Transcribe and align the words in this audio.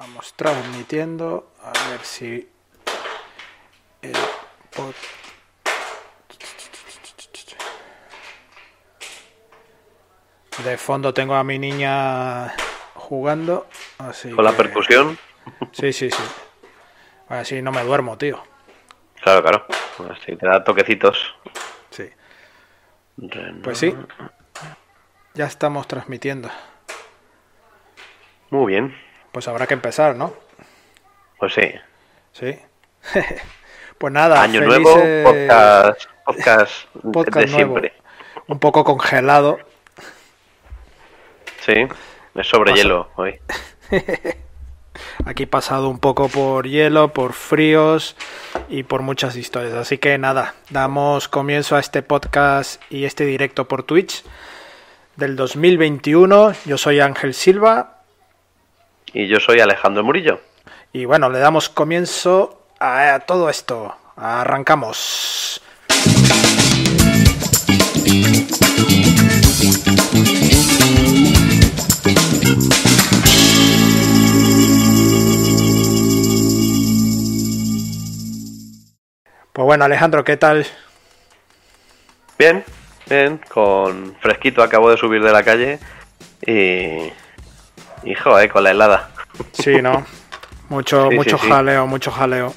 Vamos 0.00 0.32
transmitiendo. 0.34 1.52
A 1.62 1.72
ver 1.90 2.00
si 2.04 2.48
el 4.02 4.12
pod- 4.74 4.94
De 10.64 10.76
fondo 10.76 11.14
tengo 11.14 11.34
a 11.34 11.44
mi 11.44 11.58
niña 11.58 12.54
jugando. 12.94 13.66
Así 13.98 14.30
Con 14.30 14.44
la 14.44 14.52
percusión. 14.52 15.18
Sí, 15.72 15.92
sí, 15.92 16.10
sí. 16.10 16.22
Así 17.28 17.62
no 17.62 17.72
me 17.72 17.82
duermo, 17.82 18.18
tío. 18.18 18.42
Claro, 19.22 19.42
claro. 19.42 19.66
Así 20.12 20.36
te 20.36 20.46
da 20.46 20.62
toquecitos. 20.64 21.34
Sí. 21.90 22.10
Pues 23.62 23.78
sí. 23.78 23.94
Ya 25.34 25.46
estamos 25.46 25.86
transmitiendo. 25.88 26.50
Muy 28.50 28.72
bien. 28.72 28.96
Pues 29.32 29.46
habrá 29.48 29.66
que 29.66 29.74
empezar, 29.74 30.16
¿no? 30.16 30.34
Pues 31.38 31.54
sí. 31.54 31.72
Sí. 32.32 32.58
pues 33.98 34.12
nada, 34.12 34.42
Año 34.42 34.60
felices- 34.60 34.82
nuevo, 34.82 35.30
podcast, 35.30 36.04
podcast, 36.24 36.72
podcast 37.12 37.36
de 37.36 37.46
nuevo. 37.46 37.78
siempre. 37.78 37.92
Un 38.48 38.58
poco 38.58 38.84
congelado. 38.84 39.58
Sí. 41.60 41.86
Es 42.34 42.46
sobre 42.46 42.72
hielo 42.74 43.10
hoy. 43.16 43.38
Aquí 45.24 45.46
pasado 45.46 45.88
un 45.88 45.98
poco 45.98 46.28
por 46.28 46.66
hielo, 46.66 47.12
por 47.12 47.32
fríos 47.32 48.16
y 48.68 48.82
por 48.82 49.02
muchas 49.02 49.36
historias. 49.36 49.74
Así 49.74 49.98
que 49.98 50.18
nada, 50.18 50.54
damos 50.70 51.28
comienzo 51.28 51.76
a 51.76 51.80
este 51.80 52.02
podcast 52.02 52.82
y 52.90 53.04
este 53.04 53.24
directo 53.24 53.68
por 53.68 53.82
Twitch 53.84 54.24
del 55.16 55.36
2021. 55.36 56.52
Yo 56.66 56.76
soy 56.78 57.00
Ángel 57.00 57.34
Silva 57.34 57.99
Y 59.12 59.26
yo 59.28 59.40
soy 59.40 59.60
Alejandro 59.60 60.04
Murillo. 60.04 60.40
y 60.92 61.04
bueno, 61.04 61.28
le 61.30 61.38
damos 61.38 61.68
comienzo 61.68 62.64
a, 62.78 63.14
a 63.14 63.20
todo 63.20 63.48
esto. 63.50 63.94
Arrancamos. 64.16 65.60
Pues 79.52 79.64
bueno, 79.66 79.84
Alejandro, 79.84 80.24
¿qué 80.24 80.36
tal? 80.36 80.66
Bien, 82.38 82.64
bien, 83.08 83.40
con 83.48 84.14
fresquito 84.20 84.62
acabo 84.62 84.90
de 84.90 84.96
subir 84.96 85.22
de 85.22 85.32
la 85.32 85.42
calle 85.42 85.78
y. 86.46 87.12
Y 88.02 88.14
joder, 88.14 88.50
con 88.50 88.64
la 88.64 88.70
helada. 88.70 89.10
Sí, 89.52 89.80
¿no? 89.82 90.04
Mucho, 90.68 91.08
Sí, 91.10 91.16
mucho 91.16 91.38
sí. 91.38 91.48
jaleo, 91.48 91.86
mucho 91.86 92.10
jaleo. 92.10 92.54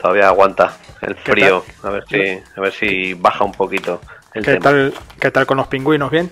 Todavía 0.00 0.28
aguanta 0.28 0.76
el 1.00 1.14
¿Qué 1.16 1.32
frío. 1.32 1.64
A 1.82 1.90
ver 1.90 2.04
si, 2.08 2.42
a 2.56 2.60
ver 2.60 2.72
si 2.72 3.14
baja 3.14 3.44
un 3.44 3.52
poquito 3.52 4.00
el 4.34 4.44
¿Qué 4.44 4.52
tema. 4.52 4.62
tal, 4.64 4.94
¿Qué 5.20 5.30
tal 5.30 5.46
con 5.46 5.56
los 5.56 5.66
pingüinos? 5.66 6.10
¿Bien? 6.10 6.30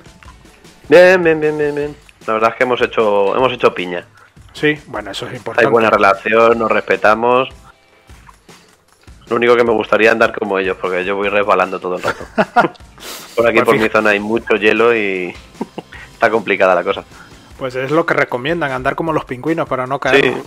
Bien, 0.89 1.23
bien, 1.23 1.41
bien, 1.41 1.57
bien, 1.59 1.75
bien. 1.75 1.97
La 2.27 2.35
verdad 2.35 2.51
es 2.51 2.57
que 2.57 2.65
hemos 2.65 2.81
hecho, 2.81 3.37
hemos 3.37 3.53
hecho 3.53 3.75
piña. 3.75 4.07
Sí, 4.53 4.79
bueno, 4.87 5.11
eso 5.11 5.27
es 5.27 5.35
importante. 5.35 5.67
Hay 5.67 5.73
buena 5.73 5.91
relación, 5.91 6.59
nos 6.59 6.71
respetamos. 6.71 7.49
Lo 9.29 9.37
único 9.37 9.57
que 9.57 9.65
me 9.65 9.73
gustaría 9.73 10.13
andar 10.13 10.37
como 10.39 10.59
ellos, 10.59 10.77
porque 10.81 11.05
yo 11.05 11.17
voy 11.17 11.29
resbalando 11.29 11.81
todo 11.81 11.97
el 11.97 12.03
rato. 12.03 12.25
por 13.37 13.47
aquí, 13.47 13.63
por 13.63 13.79
mi 13.79 13.89
zona, 13.89 14.11
hay 14.11 14.21
mucho 14.21 14.57
hielo 14.57 14.95
y 14.95 15.35
está 16.13 16.31
complicada 16.31 16.75
la 16.75 16.85
cosa. 16.85 17.05
Pues 17.63 17.77
es 17.77 17.93
lo 17.93 18.05
que 18.05 18.15
recomiendan, 18.15 18.73
andar 18.73 18.97
como 18.97 19.13
los 19.13 19.25
pingüinos 19.25 19.69
para 19.69 19.87
no 19.87 20.01
caer. 20.01 20.21
Sí. 20.21 20.43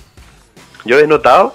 Yo 0.84 1.00
he 1.00 1.08
notado 1.08 1.54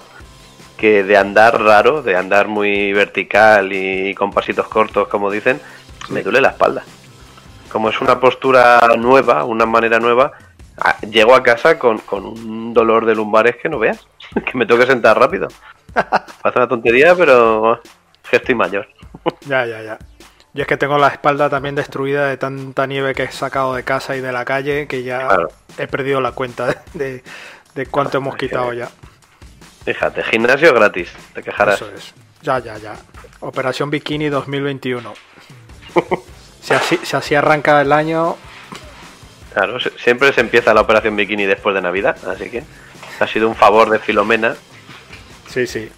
que 0.75 1.03
de 1.03 1.15
andar 1.15 1.61
raro, 1.61 2.01
de 2.01 2.15
andar 2.15 2.47
muy 2.47 2.91
vertical 2.93 3.71
y 3.71 4.15
con 4.15 4.31
pasitos 4.31 4.67
cortos, 4.67 5.07
como 5.07 5.29
dicen, 5.29 5.61
me 6.09 6.23
duele 6.23 6.41
la 6.41 6.47
espalda. 6.47 6.83
Como 7.71 7.89
es 7.89 8.01
una 8.01 8.19
postura 8.19 8.81
nueva, 8.97 9.43
una 9.43 9.67
manera 9.67 9.99
nueva, 9.99 10.31
llego 11.07 11.35
a 11.35 11.43
casa 11.43 11.77
con, 11.77 11.99
con 11.99 12.25
un 12.25 12.73
dolor 12.73 13.05
de 13.05 13.13
lumbares 13.13 13.57
que 13.57 13.69
no 13.69 13.77
veas, 13.77 14.07
que 14.33 14.57
me 14.57 14.65
tengo 14.65 14.79
que 14.81 14.87
sentar 14.87 15.19
rápido. 15.19 15.47
Parece 15.93 16.57
una 16.57 16.67
tontería, 16.67 17.13
pero 17.13 17.79
que 18.27 18.37
estoy 18.37 18.55
mayor. 18.55 18.87
Ya, 19.41 19.67
ya, 19.67 19.83
ya. 19.83 19.99
Yo 20.53 20.63
es 20.63 20.67
que 20.67 20.75
tengo 20.77 20.97
la 20.97 21.07
espalda 21.07 21.49
también 21.49 21.75
destruida 21.75 22.27
de 22.27 22.35
tanta 22.37 22.85
nieve 22.85 23.13
que 23.15 23.23
he 23.23 23.31
sacado 23.31 23.73
de 23.73 23.83
casa 23.83 24.15
y 24.17 24.21
de 24.21 24.31
la 24.33 24.43
calle 24.43 24.85
que 24.87 25.03
ya 25.03 25.27
Claro. 25.27 25.49
he 25.77 25.87
perdido 25.87 26.19
la 26.19 26.33
cuenta 26.33 26.83
de, 26.93 27.23
de 27.73 27.85
cuánto 27.85 28.17
hemos 28.17 28.35
quitado 28.35 28.73
ya. 28.73 28.89
Fíjate, 29.85 30.23
gimnasio 30.23 30.73
gratis, 30.73 31.09
te 31.33 31.41
quejarás. 31.41 31.75
Eso 31.75 31.89
es. 31.95 32.13
Ya, 32.41 32.59
ya, 32.59 32.77
ya. 32.77 32.95
Operación 33.39 33.89
Bikini 33.89 34.29
2021. 34.29 35.13
Si 36.61 36.75
así, 36.75 36.99
si 37.01 37.15
así 37.15 37.33
arranca 37.33 37.81
el 37.81 37.91
año, 37.91 38.35
Claro, 39.51 39.79
siempre 39.97 40.31
se 40.31 40.41
empieza 40.41 40.75
la 40.75 40.81
operación 40.81 41.15
bikini 41.15 41.45
después 41.47 41.73
de 41.73 41.81
Navidad, 41.81 42.15
así 42.29 42.51
que 42.51 42.63
ha 43.19 43.25
sido 43.25 43.49
un 43.49 43.55
favor 43.55 43.89
de 43.89 43.97
Filomena. 43.97 44.55
sí, 45.49 45.65
sí. 45.65 45.89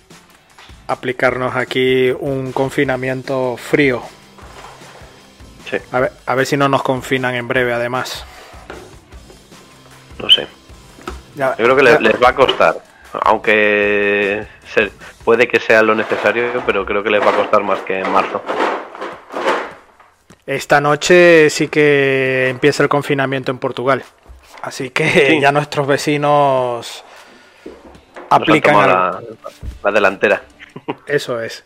Aplicarnos 0.88 1.54
aquí 1.58 2.12
un 2.18 2.54
confinamiento 2.54 3.58
frío. 3.58 4.02
Sí, 5.74 5.80
A 5.92 6.00
ver, 6.00 6.12
a 6.28 6.36
ver 6.36 6.46
si 6.46 6.56
no 6.56 6.70
nos 6.70 6.84
confinan 6.84 7.34
en 7.34 7.48
breve, 7.48 7.74
además. 7.74 8.26
no 10.20 10.30
sé. 10.30 10.48
Ya- 11.36 11.56
Yo 11.58 11.64
creo 11.66 11.76
que 11.76 11.82
les, 11.84 12.00
les 12.02 12.22
va 12.22 12.30
a 12.30 12.36
costar, 12.36 12.76
aunque 13.24 14.46
se- 14.72 14.92
puede 15.26 15.48
que 15.48 15.60
sea 15.60 15.82
lo 15.82 15.96
necesario, 15.96 16.62
pero 16.66 16.86
creo 16.86 17.02
que 17.04 17.10
les 17.10 17.22
va 17.22 17.30
a 17.32 17.36
costar 17.36 17.64
más 17.64 17.80
que 17.80 18.00
en 18.00 18.12
marzo. 18.12 18.44
Esta 20.46 20.80
noche 20.80 21.50
sí 21.50 21.70
que 21.70 22.50
empieza 22.50 22.84
el 22.84 22.90
confinamiento 22.90 23.52
en 23.52 23.58
Portugal. 23.58 24.04
Así 24.62 24.92
que 24.92 25.10
Sí. 25.28 25.42
ya 25.42 25.52
nuestros 25.52 25.88
vecinos 25.88 27.04
Nos 27.66 27.76
han 28.30 28.42
aplican 28.42 28.74
tomado 28.74 28.88
la, 28.90 29.22
la 29.84 29.92
delantera. 29.92 30.42
Eso 31.08 31.42
es. 31.42 31.64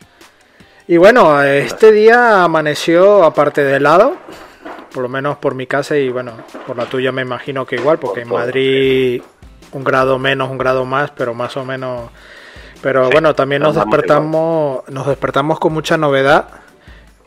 Y 0.88 0.98
bueno, 0.98 1.42
este 1.44 1.92
día 1.92 2.44
amaneció 2.44 3.24
aparte 3.24 3.64
de 3.64 3.76
helado, 3.76 4.16
por 4.94 5.04
lo 5.04 5.10
menos 5.10 5.38
por 5.38 5.54
mi 5.54 5.68
casa 5.68 5.98
y 5.98 6.10
bueno, 6.10 6.34
por 6.66 6.78
la 6.78 6.86
tuya 6.86 7.12
me 7.12 7.22
imagino 7.22 7.66
que 7.66 7.76
igual, 7.76 8.00
porque 8.00 8.22
en 8.22 8.30
Madrid 8.30 9.22
un 9.74 9.84
grado 9.84 10.18
menos, 10.18 10.50
un 10.50 10.58
grado 10.58 10.86
más, 10.86 11.12
pero 11.12 11.34
más 11.34 11.58
o 11.58 11.66
menos. 11.66 12.10
Pero 12.82 13.10
bueno, 13.10 13.36
también 13.36 13.62
nos 13.64 13.76
despertamos, 13.76 14.88
nos 14.88 15.08
despertamos 15.08 15.60
con 15.60 15.74
mucha 15.74 15.98
novedad. 15.98 16.48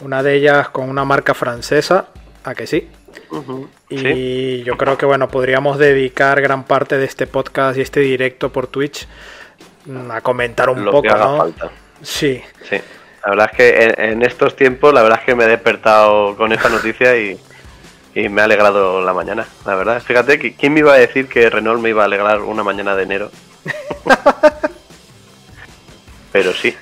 Una 0.01 0.23
de 0.23 0.37
ellas 0.37 0.71
con 0.71 0.89
una 0.89 1.05
marca 1.05 1.35
francesa, 1.35 2.07
a 2.45 2.55
que 2.55 2.67
sí. 2.67 2.89
Y 3.91 3.99
Sí, 3.99 4.63
yo 4.65 4.79
creo 4.79 4.97
que 4.97 5.05
bueno, 5.05 5.29
podríamos 5.29 5.77
dedicar 5.77 6.41
gran 6.41 6.65
parte 6.65 6.97
de 6.97 7.05
este 7.05 7.27
podcast 7.27 7.77
y 7.77 7.83
este 7.83 8.01
directo 8.01 8.51
por 8.51 8.69
Twitch 8.69 9.07
mm, 9.85 10.11
a 10.13 10.21
comentar 10.23 10.71
un 10.71 10.83
lo 10.85 10.93
poco, 10.93 11.03
que 11.03 11.09
haga 11.11 11.27
¿no? 11.27 11.37
falta. 11.37 11.71
Sí, 12.03 12.41
Sí. 12.67 12.81
La 13.25 13.31
verdad 13.31 13.51
es 13.53 13.57
que 13.57 13.85
en, 13.85 14.01
en 14.13 14.23
estos 14.23 14.57
tiempos, 14.57 14.95
la 14.95 15.03
verdad 15.03 15.19
es 15.21 15.27
que 15.27 15.35
me 15.35 15.45
he 15.45 15.49
despertado 15.49 16.37
con 16.37 16.53
esta 16.53 16.69
noticia 16.71 17.17
y, 17.17 17.39
y 18.15 18.29
me 18.29 18.41
ha 18.43 18.45
alegrado 18.45 19.03
la 19.03 19.13
mañana. 19.15 19.49
La 19.67 19.75
verdad, 19.77 20.03
fíjate, 20.03 20.55
¿quién 20.57 20.73
me 20.75 20.81
iba 20.81 20.95
a 20.95 20.99
decir 20.99 21.29
que 21.29 21.51
Renault 21.51 21.81
me 21.83 21.91
iba 21.91 22.03
a 22.03 22.07
alegrar 22.07 22.41
una 22.43 22.63
mañana 22.65 22.97
de 22.97 23.03
enero? 23.05 23.33
Pero 26.33 26.53
sí, 26.55 26.77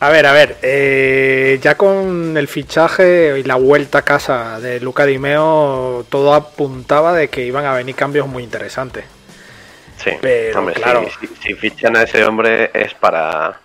A 0.00 0.08
ver, 0.10 0.26
a 0.26 0.32
ver, 0.32 0.58
eh, 0.62 1.58
ya 1.62 1.76
con 1.76 2.36
el 2.36 2.46
fichaje 2.48 3.38
y 3.38 3.42
la 3.44 3.54
vuelta 3.56 3.98
a 3.98 4.02
casa 4.02 4.60
de 4.60 4.78
Luca 4.80 5.06
Di 5.06 5.18
Meo, 5.18 6.04
todo 6.10 6.34
apuntaba 6.34 7.12
de 7.14 7.28
que 7.30 7.42
iban 7.46 7.64
a 7.64 7.72
venir 7.74 7.94
cambios 7.96 8.26
muy 8.28 8.42
interesantes. 8.42 9.06
sí. 9.96 10.10
Pero, 10.20 10.60
Hombre, 10.60 10.74
claro. 10.74 11.12
si, 11.20 11.26
si 11.42 11.54
fichan 11.54 11.96
a 11.96 12.02
ese 12.04 12.24
hombre 12.24 12.70
es 12.74 12.94
para 12.94 13.63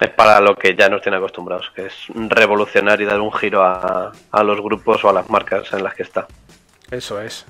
es 0.00 0.10
para 0.10 0.40
lo 0.40 0.56
que 0.56 0.74
ya 0.74 0.88
nos 0.88 1.02
tienen 1.02 1.18
acostumbrados, 1.18 1.70
que 1.74 1.86
es 1.86 1.94
revolucionar 2.14 3.00
y 3.00 3.04
dar 3.04 3.20
un 3.20 3.32
giro 3.32 3.62
a, 3.62 4.12
a 4.30 4.42
los 4.42 4.60
grupos 4.60 5.04
o 5.04 5.10
a 5.10 5.12
las 5.12 5.28
marcas 5.28 5.72
en 5.72 5.84
las 5.84 5.94
que 5.94 6.02
está. 6.02 6.26
Eso 6.90 7.20
es. 7.20 7.44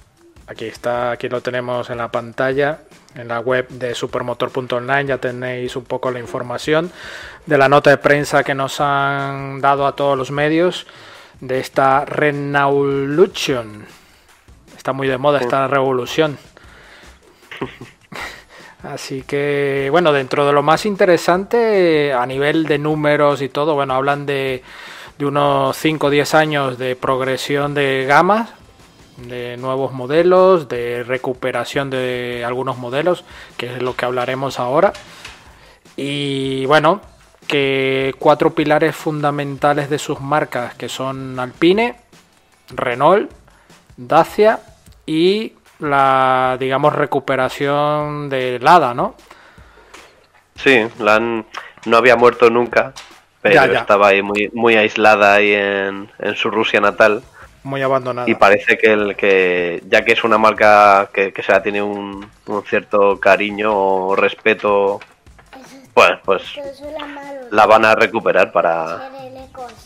Aquí 0.49 0.65
está, 0.65 1.13
aquí 1.13 1.29
lo 1.29 1.41
tenemos 1.41 1.91
en 1.91 1.99
la 1.99 2.11
pantalla, 2.11 2.81
en 3.15 3.29
la 3.29 3.39
web 3.39 3.69
de 3.69 3.95
supermotor.online, 3.95 5.07
ya 5.07 5.19
tenéis 5.19 5.77
un 5.77 5.85
poco 5.85 6.11
la 6.11 6.19
información 6.19 6.91
de 7.47 7.57
la 7.57 7.69
nota 7.69 7.91
de 7.91 7.99
prensa 7.99 8.43
que 8.43 8.57
nos 8.57 8.81
han 8.81 9.61
dado 9.61 9.87
a 9.87 9.95
todos 9.95 10.19
los 10.19 10.33
medios 10.33 10.89
de 11.41 11.61
esta 11.61 12.05
Renaulution. 12.05 13.87
Está 14.77 14.93
muy 14.93 15.07
de 15.07 15.19
moda 15.19 15.39
esta 15.39 15.69
revolución. 15.69 16.37
Así 18.83 19.23
que, 19.23 19.89
bueno, 19.91 20.13
dentro 20.13 20.47
de 20.47 20.53
lo 20.53 20.63
más 20.63 20.87
interesante, 20.87 22.13
a 22.15 22.25
nivel 22.25 22.65
de 22.65 22.79
números 22.79 23.43
y 23.43 23.49
todo, 23.49 23.75
bueno, 23.75 23.95
hablan 23.95 24.25
de, 24.25 24.63
unos 25.21 25.77
5 25.77 26.07
o 26.07 26.11
10 26.11 26.35
años 26.35 26.79
de 26.79 26.97
progresión 26.97 27.75
de 27.75 28.07
gamas, 28.09 28.51
de 29.29 29.59
nuevos 29.59 29.93
modelos, 29.93 30.69
de 30.69 31.03
recuperación 31.03 31.91
de 31.91 32.43
algunos 32.47 32.79
modelos, 32.79 33.25
que 33.59 33.75
es 33.75 33.83
lo 33.83 33.95
que 33.95 34.07
hablaremos 34.07 34.59
ahora. 34.59 34.95
Y 35.97 36.65
bueno, 36.65 37.03
que 37.47 38.15
cuatro 38.19 38.55
pilares 38.55 38.97
fundamentales 38.97 39.91
de 39.91 39.99
sus 39.99 40.21
marcas, 40.21 40.75
que 40.75 40.89
son 40.89 41.39
Alpine, 41.39 41.97
Renault, 42.71 43.31
Dacia 43.99 44.61
y 45.05 45.53
la, 45.81 46.57
digamos, 46.59 46.95
recuperación 46.95 48.29
de 48.29 48.59
Lada, 48.61 48.95
¿no? 48.95 49.15
Sí, 50.57 50.87
la 50.99 51.19
no 51.21 51.97
había 51.97 52.17
muerto 52.17 52.51
nunca, 52.51 52.93
pero 53.41 53.65
estaba 53.73 54.09
ahí 54.09 54.23
muy, 54.23 54.51
muy 54.53 54.77
aislada 54.77 55.35
ahí 55.35 55.55
en, 55.55 56.11
en 56.19 56.35
su 56.37 56.51
Rusia 56.51 56.81
natal 56.81 57.23
muy 57.63 57.83
abandonada. 57.83 58.29
Y 58.29 58.35
parece 58.35 58.79
que, 58.79 58.93
el, 58.93 59.17
que 59.17 59.83
ya 59.87 60.03
que 60.05 60.13
es 60.13 60.25
una 60.25 60.39
marca 60.39 61.11
que, 61.13 61.33
que 61.33 61.43
se 61.43 61.53
la 61.53 61.63
tiene 61.63 61.83
un, 61.83 62.29
un, 62.47 62.63
cierto 62.65 63.21
cariño 63.21 63.73
o 63.75 64.17
respeto, 64.17 65.01
bueno, 65.95 66.19
pues 66.25 66.43
la 67.51 67.67
van 67.67 67.85
a 67.85 67.95
recuperar 67.95 68.53
para, 68.53 69.11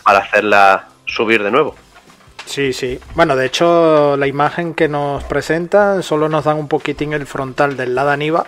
para 0.04 0.18
hacerla 0.18 0.88
subir 1.06 1.42
de 1.42 1.50
nuevo. 1.50 1.74
Sí, 2.46 2.72
sí. 2.72 2.98
Bueno, 3.14 3.36
de 3.36 3.46
hecho, 3.46 4.16
la 4.16 4.26
imagen 4.26 4.74
que 4.74 4.88
nos 4.88 5.24
presentan 5.24 6.02
solo 6.02 6.28
nos 6.28 6.44
dan 6.44 6.58
un 6.58 6.68
poquitín 6.68 7.12
el 7.12 7.26
frontal 7.26 7.76
del 7.76 7.94
Lada 7.94 8.16
Niva 8.16 8.46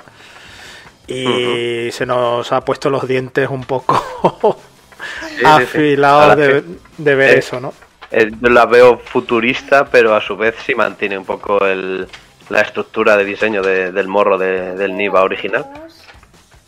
y 1.06 1.90
se 1.92 2.04
nos 2.04 2.52
ha 2.52 2.60
puesto 2.62 2.90
los 2.90 3.06
dientes 3.06 3.48
un 3.48 3.64
poco 3.64 4.58
afilados 5.44 6.36
de, 6.36 6.64
de, 6.98 7.14
ver 7.14 7.38
eso, 7.38 7.60
¿no? 7.60 7.72
Eh, 8.10 8.30
yo 8.40 8.48
la 8.48 8.66
veo 8.66 8.98
futurista, 8.98 9.84
pero 9.86 10.14
a 10.14 10.20
su 10.20 10.36
vez 10.36 10.54
sí 10.64 10.74
mantiene 10.74 11.18
un 11.18 11.24
poco 11.24 11.64
el, 11.64 12.06
la 12.48 12.60
estructura 12.60 13.16
de 13.16 13.24
diseño 13.24 13.62
del 13.62 14.08
morro 14.08 14.38
del 14.38 14.96
Niva 14.96 15.22
original. 15.22 15.66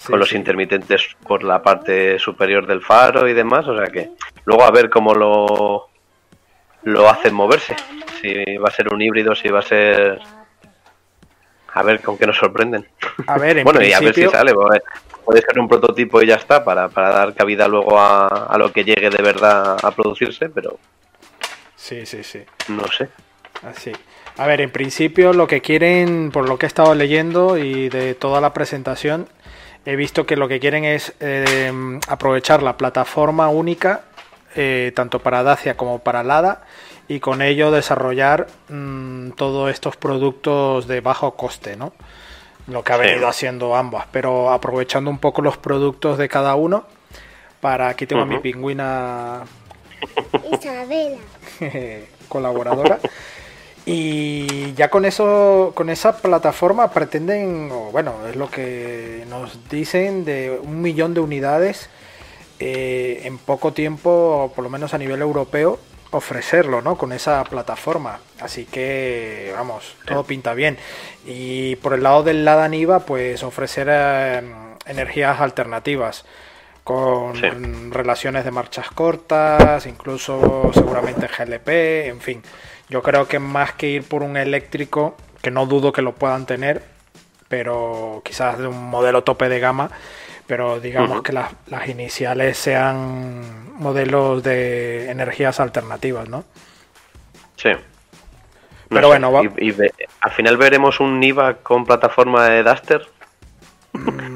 con 0.06 0.18
los 0.18 0.32
intermitentes 0.32 1.16
por 1.26 1.44
la 1.44 1.62
parte 1.62 2.18
superior 2.18 2.66
del 2.66 2.82
faro 2.82 3.28
y 3.28 3.34
demás. 3.34 3.66
O 3.66 3.76
sea 3.76 3.86
que 3.86 4.10
luego 4.44 4.64
a 4.64 4.70
ver 4.70 4.90
cómo 4.90 5.14
lo, 5.14 5.87
lo 6.82 7.08
hacen 7.08 7.34
moverse. 7.34 7.76
Si 8.20 8.56
va 8.56 8.68
a 8.68 8.72
ser 8.72 8.92
un 8.92 9.00
híbrido, 9.00 9.34
si 9.34 9.48
va 9.48 9.60
a 9.60 9.62
ser. 9.62 10.20
A 11.74 11.82
ver 11.82 12.00
con 12.00 12.18
qué 12.18 12.26
nos 12.26 12.36
sorprenden. 12.36 12.86
A 13.26 13.38
ver, 13.38 13.62
bueno, 13.64 13.82
y 13.82 13.92
a 13.92 14.00
ver 14.00 14.14
si 14.14 14.26
sale. 14.28 14.52
Puede 15.24 15.42
ser 15.42 15.58
un 15.58 15.68
prototipo 15.68 16.22
y 16.22 16.26
ya 16.26 16.36
está, 16.36 16.64
para, 16.64 16.88
para 16.88 17.10
dar 17.10 17.34
cabida 17.34 17.68
luego 17.68 17.98
a, 17.98 18.26
a 18.26 18.56
lo 18.56 18.72
que 18.72 18.84
llegue 18.84 19.10
de 19.10 19.22
verdad 19.22 19.76
a 19.82 19.90
producirse, 19.90 20.48
pero 20.48 20.78
Sí, 21.78 22.04
sí, 22.04 22.22
sí. 22.22 22.40
No 22.68 22.86
sé. 22.88 23.08
Así. 23.62 23.92
A 24.36 24.46
ver, 24.46 24.60
en 24.60 24.70
principio 24.70 25.32
lo 25.32 25.46
que 25.46 25.62
quieren, 25.62 26.30
por 26.30 26.48
lo 26.48 26.58
que 26.58 26.66
he 26.66 26.68
estado 26.68 26.94
leyendo 26.94 27.56
y 27.56 27.88
de 27.88 28.14
toda 28.14 28.40
la 28.40 28.52
presentación, 28.52 29.28
he 29.86 29.96
visto 29.96 30.26
que 30.26 30.36
lo 30.36 30.48
que 30.48 30.60
quieren 30.60 30.84
es 30.84 31.14
eh, 31.20 31.72
aprovechar 32.08 32.62
la 32.62 32.76
plataforma 32.76 33.48
única, 33.48 34.02
eh, 34.54 34.92
tanto 34.94 35.20
para 35.20 35.42
Dacia 35.42 35.76
como 35.76 36.00
para 36.00 36.22
Lada, 36.22 36.62
y 37.08 37.20
con 37.20 37.42
ello 37.42 37.70
desarrollar 37.70 38.46
mmm, 38.68 39.30
todos 39.30 39.70
estos 39.70 39.96
productos 39.96 40.86
de 40.86 41.00
bajo 41.00 41.34
coste, 41.34 41.76
¿no? 41.76 41.92
Lo 42.66 42.84
que 42.84 42.92
ha 42.92 42.96
venido 42.98 43.20
sí. 43.20 43.24
haciendo 43.26 43.74
ambas, 43.74 44.06
pero 44.12 44.50
aprovechando 44.50 45.10
un 45.10 45.18
poco 45.18 45.40
los 45.40 45.56
productos 45.56 46.18
de 46.18 46.28
cada 46.28 46.54
uno. 46.54 46.84
Para 47.60 47.88
aquí 47.88 48.06
tengo 48.06 48.22
uh 48.22 48.26
-huh. 48.26 48.30
a 48.30 48.34
mi 48.36 48.38
pingüina 48.40 49.42
Isabela. 50.52 51.18
colaboradora. 52.28 52.98
Y 53.86 54.74
ya 54.74 54.90
con 54.90 55.06
eso, 55.06 55.72
con 55.74 55.88
esa 55.88 56.18
plataforma 56.18 56.90
pretenden, 56.90 57.70
o 57.72 57.90
bueno, 57.90 58.26
es 58.28 58.36
lo 58.36 58.50
que 58.50 59.24
nos 59.30 59.66
dicen, 59.70 60.26
de 60.26 60.60
un 60.62 60.82
millón 60.82 61.14
de 61.14 61.20
unidades 61.20 61.88
eh, 62.60 63.22
en 63.24 63.38
poco 63.38 63.72
tiempo, 63.72 64.52
por 64.54 64.64
lo 64.64 64.70
menos 64.70 64.94
a 64.94 64.98
nivel 64.98 65.20
europeo, 65.20 65.78
ofrecerlo, 66.10 66.80
¿no? 66.80 66.96
Con 66.96 67.12
esa 67.12 67.44
plataforma. 67.44 68.20
Así 68.40 68.64
que, 68.64 69.52
vamos, 69.54 69.96
todo 70.06 70.24
pinta 70.24 70.54
bien. 70.54 70.78
Y 71.26 71.76
por 71.76 71.92
el 71.92 72.02
lado 72.02 72.22
del 72.22 72.44
Lada 72.44 72.68
Niva, 72.68 73.00
pues 73.00 73.42
ofrecer 73.42 73.88
eh, 73.90 74.42
energías 74.86 75.40
alternativas 75.40 76.24
con 76.82 77.36
sí. 77.36 77.42
relaciones 77.90 78.44
de 78.44 78.50
marchas 78.50 78.90
cortas, 78.90 79.84
incluso 79.84 80.70
seguramente 80.72 81.28
GLP, 81.28 81.68
en 82.08 82.20
fin. 82.20 82.42
Yo 82.88 83.02
creo 83.02 83.28
que 83.28 83.38
más 83.38 83.72
que 83.72 83.88
ir 83.88 84.04
por 84.04 84.22
un 84.22 84.38
eléctrico, 84.38 85.14
que 85.42 85.50
no 85.50 85.66
dudo 85.66 85.92
que 85.92 86.00
lo 86.00 86.14
puedan 86.14 86.46
tener, 86.46 86.82
pero 87.48 88.22
quizás 88.24 88.58
de 88.58 88.66
un 88.66 88.88
modelo 88.88 89.22
tope 89.22 89.50
de 89.50 89.60
gama, 89.60 89.90
pero 90.48 90.80
digamos 90.80 91.10
uh 91.10 91.20
-huh. 91.20 91.22
que 91.22 91.32
las, 91.32 91.52
las, 91.66 91.88
iniciales 91.88 92.56
sean 92.56 93.74
modelos 93.78 94.42
de 94.42 95.10
energías 95.10 95.60
alternativas, 95.60 96.28
¿no? 96.28 96.42
Sí. 97.56 97.68
No 97.70 97.78
pero 98.88 99.02
sé. 99.02 99.06
bueno, 99.08 99.30
va... 99.30 99.42
y, 99.44 99.68
y 99.68 99.70
ve, 99.70 99.92
al 100.20 100.32
final 100.32 100.56
veremos 100.56 100.98
un 100.98 101.20
Niva 101.20 101.54
con 101.58 101.84
plataforma 101.84 102.48
de 102.48 102.62
Duster 102.62 103.06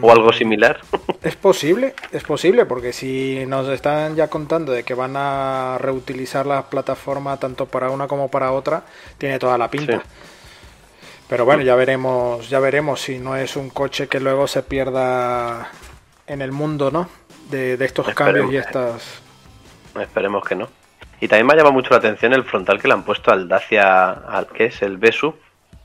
o 0.02 0.12
algo 0.12 0.32
similar. 0.32 0.80
Es 1.22 1.36
posible, 1.36 1.94
es 2.10 2.24
posible, 2.24 2.66
porque 2.66 2.92
si 2.92 3.44
nos 3.46 3.68
están 3.68 4.16
ya 4.16 4.26
contando 4.26 4.72
de 4.72 4.82
que 4.82 4.92
van 4.92 5.12
a 5.16 5.78
reutilizar 5.78 6.46
la 6.46 6.68
plataforma 6.68 7.36
tanto 7.36 7.66
para 7.66 7.90
una 7.90 8.08
como 8.08 8.28
para 8.28 8.50
otra, 8.50 8.82
tiene 9.18 9.38
toda 9.38 9.56
la 9.56 9.70
pinta. 9.70 9.98
Sí. 9.98 10.02
Pero 11.28 11.44
bueno, 11.44 11.62
ya 11.62 11.76
veremos, 11.76 12.50
ya 12.50 12.58
veremos 12.58 13.02
si 13.02 13.20
no 13.20 13.36
es 13.36 13.54
un 13.54 13.70
coche 13.70 14.08
que 14.08 14.18
luego 14.18 14.48
se 14.48 14.64
pierda 14.64 15.70
en 16.32 16.42
el 16.42 16.52
mundo, 16.52 16.90
¿no? 16.90 17.08
De, 17.50 17.76
de 17.76 17.84
estos 17.84 18.08
Esperemos 18.08 18.42
cambios 18.42 18.52
y 18.52 18.56
estas. 18.56 19.20
Esperemos 20.00 20.44
que 20.44 20.54
no. 20.54 20.68
Y 21.20 21.28
también 21.28 21.46
me 21.46 21.52
ha 21.52 21.56
llamado 21.56 21.74
mucho 21.74 21.90
la 21.90 21.98
atención 21.98 22.32
el 22.32 22.44
frontal 22.44 22.80
que 22.80 22.88
le 22.88 22.94
han 22.94 23.04
puesto 23.04 23.30
al 23.30 23.48
Dacia, 23.48 24.10
al 24.10 24.48
que 24.48 24.66
es 24.66 24.82
el 24.82 24.96
Besu. 24.96 25.34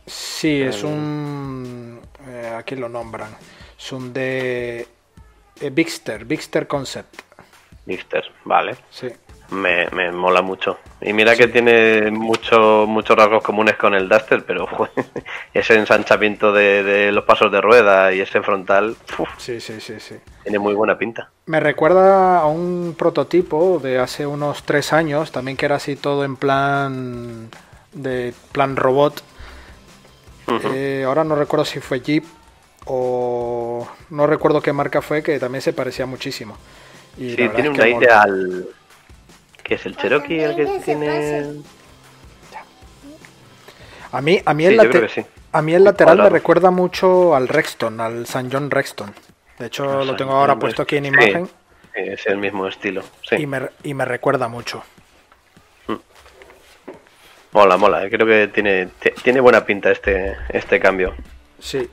Sí, 0.06 0.62
es 0.62 0.84
un. 0.84 2.00
Eh, 2.28 2.54
aquí 2.58 2.76
lo 2.76 2.90
nombran 2.90 3.36
son 3.78 4.12
de 4.12 4.88
eh, 5.62 5.70
Bixter, 5.70 6.26
Bixter 6.26 6.68
Concept. 6.68 7.22
Bixter, 7.86 8.26
vale. 8.44 8.76
Sí. 8.90 9.08
Me, 9.50 9.88
me 9.92 10.12
mola 10.12 10.42
mucho. 10.42 10.78
Y 11.00 11.14
mira 11.14 11.32
sí. 11.34 11.38
que 11.38 11.48
tiene 11.48 12.12
mucho, 12.12 12.86
muchos 12.88 13.16
rasgos 13.16 13.44
comunes 13.44 13.78
con 13.78 13.94
el 13.94 14.10
Duster, 14.10 14.44
pero 14.46 14.68
ese 15.54 15.76
ensanchamiento 15.76 16.52
de, 16.52 16.84
de, 16.84 17.12
los 17.12 17.24
pasos 17.24 17.52
de 17.52 17.62
rueda 17.62 18.14
y 18.14 18.20
ese 18.20 18.42
frontal 18.42 18.96
uf, 19.18 19.30
sí, 19.38 19.62
sí, 19.62 19.80
sí, 19.80 20.00
sí. 20.00 20.16
tiene 20.44 20.60
muy 20.60 20.74
buena 20.74 20.98
pinta. 20.98 21.30
Me 21.46 21.60
recuerda 21.60 22.40
a 22.40 22.46
un 22.48 22.96
prototipo 22.98 23.80
de 23.82 24.00
hace 24.00 24.26
unos 24.26 24.64
tres 24.64 24.92
años, 24.92 25.32
también 25.32 25.56
que 25.56 25.66
era 25.66 25.76
así 25.76 25.96
todo 25.96 26.26
en 26.26 26.36
plan 26.36 27.50
de 27.94 28.34
plan 28.52 28.76
robot. 28.76 29.24
Uh 30.48 30.52
-huh. 30.52 30.72
eh, 30.74 31.04
ahora 31.06 31.24
no 31.24 31.36
recuerdo 31.36 31.66
si 31.66 31.80
fue 31.80 32.02
Jeep 32.02 32.26
o 32.86 33.88
no 34.10 34.28
recuerdo 34.28 34.62
qué 34.62 34.74
marca 34.74 35.02
fue 35.02 35.22
que 35.22 35.40
también 35.40 35.62
se 35.62 35.74
parecía 35.74 36.06
muchísimo. 36.06 36.58
Y 37.18 37.32
sí, 37.32 37.50
tiene 37.50 37.70
un 37.70 37.82
aire 37.82 38.08
al 38.08 38.68
que 39.68 39.76
es 39.76 39.86
el 39.86 39.98
Cherokee 39.98 40.40
el 40.40 40.56
que 40.56 40.80
tiene 40.84 41.62
a 44.12 44.22
mí 44.22 44.42
a 44.46 44.54
mí 44.54 44.66
el, 44.66 44.72
sí, 44.72 44.78
late... 44.78 45.10
sí. 45.10 45.26
a 45.52 45.62
mí 45.62 45.74
el 45.74 45.84
lateral 45.84 46.18
me 46.18 46.30
recuerda 46.30 46.72
mucho 46.72 47.36
al 47.36 47.48
Rexton, 47.48 48.00
al 48.00 48.26
San 48.26 48.50
John 48.52 48.72
Rexton. 48.72 49.14
De 49.60 49.68
hecho, 49.68 50.06
lo 50.06 50.16
tengo 50.16 50.34
ahora 50.34 50.58
puesto 50.58 50.84
aquí 50.84 50.98
en 50.98 51.08
imagen. 51.08 51.48
Sí, 51.48 51.52
es 51.96 52.26
el 52.28 52.38
mismo 52.38 52.68
estilo. 52.68 53.04
Y 53.32 53.48
me, 53.48 53.70
y, 53.84 53.94
me, 53.94 54.06
recuerda 54.06 54.48
mucho. 54.48 54.84
Mm. 55.88 55.96
Mola, 57.54 57.78
mola. 57.78 58.06
Eh, 58.06 58.10
creo 58.10 58.28
que 58.28 58.48
tiene, 58.50 58.90
tiene 59.24 59.42
buena 59.42 59.66
pinta 59.66 59.92
este, 59.92 60.38
este 60.50 60.80
cambio. 60.80 61.16
Sí. 61.60 61.90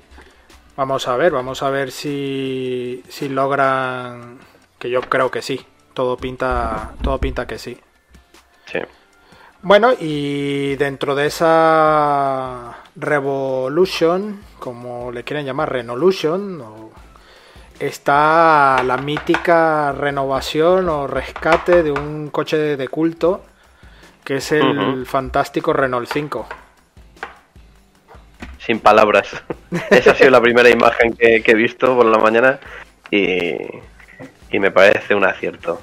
Vamos 0.76 1.08
a 1.08 1.16
ver, 1.16 1.32
vamos 1.32 1.62
a 1.62 1.70
ver 1.70 1.90
si, 1.90 3.02
si 3.08 3.30
logran. 3.30 4.38
Que 4.78 4.90
yo 4.90 5.00
creo 5.00 5.30
que 5.30 5.40
sí. 5.40 5.66
Todo 5.94 6.16
pinta, 6.16 6.92
todo 7.02 7.18
pinta 7.18 7.46
que 7.46 7.58
sí. 7.58 7.78
Sí. 8.66 8.80
Bueno, 9.62 9.92
y 9.98 10.76
dentro 10.76 11.14
de 11.14 11.26
esa 11.26 12.76
Revolution, 12.96 14.40
como 14.58 15.10
le 15.10 15.24
quieren 15.24 15.46
llamar, 15.46 15.72
Renolution, 15.72 16.60
o, 16.60 16.90
está 17.78 18.82
la 18.84 18.96
mítica 18.98 19.92
renovación 19.92 20.88
o 20.88 21.06
rescate 21.06 21.82
de 21.82 21.92
un 21.92 22.28
coche 22.30 22.76
de 22.76 22.88
culto, 22.88 23.42
que 24.22 24.36
es 24.36 24.52
el 24.52 24.62
uh 24.62 24.82
-huh. 24.82 25.04
fantástico 25.06 25.72
Renault 25.72 26.08
5 26.12 26.46
sin 28.58 28.80
palabras. 28.80 29.42
Esa 29.90 30.12
ha 30.12 30.14
sido 30.14 30.30
la 30.30 30.40
primera 30.40 30.70
imagen 30.70 31.14
que, 31.14 31.42
que, 31.42 31.52
he 31.52 31.54
visto 31.54 31.94
por 31.94 32.06
la 32.06 32.18
mañana 32.18 32.58
y, 33.10 33.56
y 34.54 34.60
me 34.60 34.70
parece 34.70 35.16
un 35.16 35.24
acierto. 35.24 35.80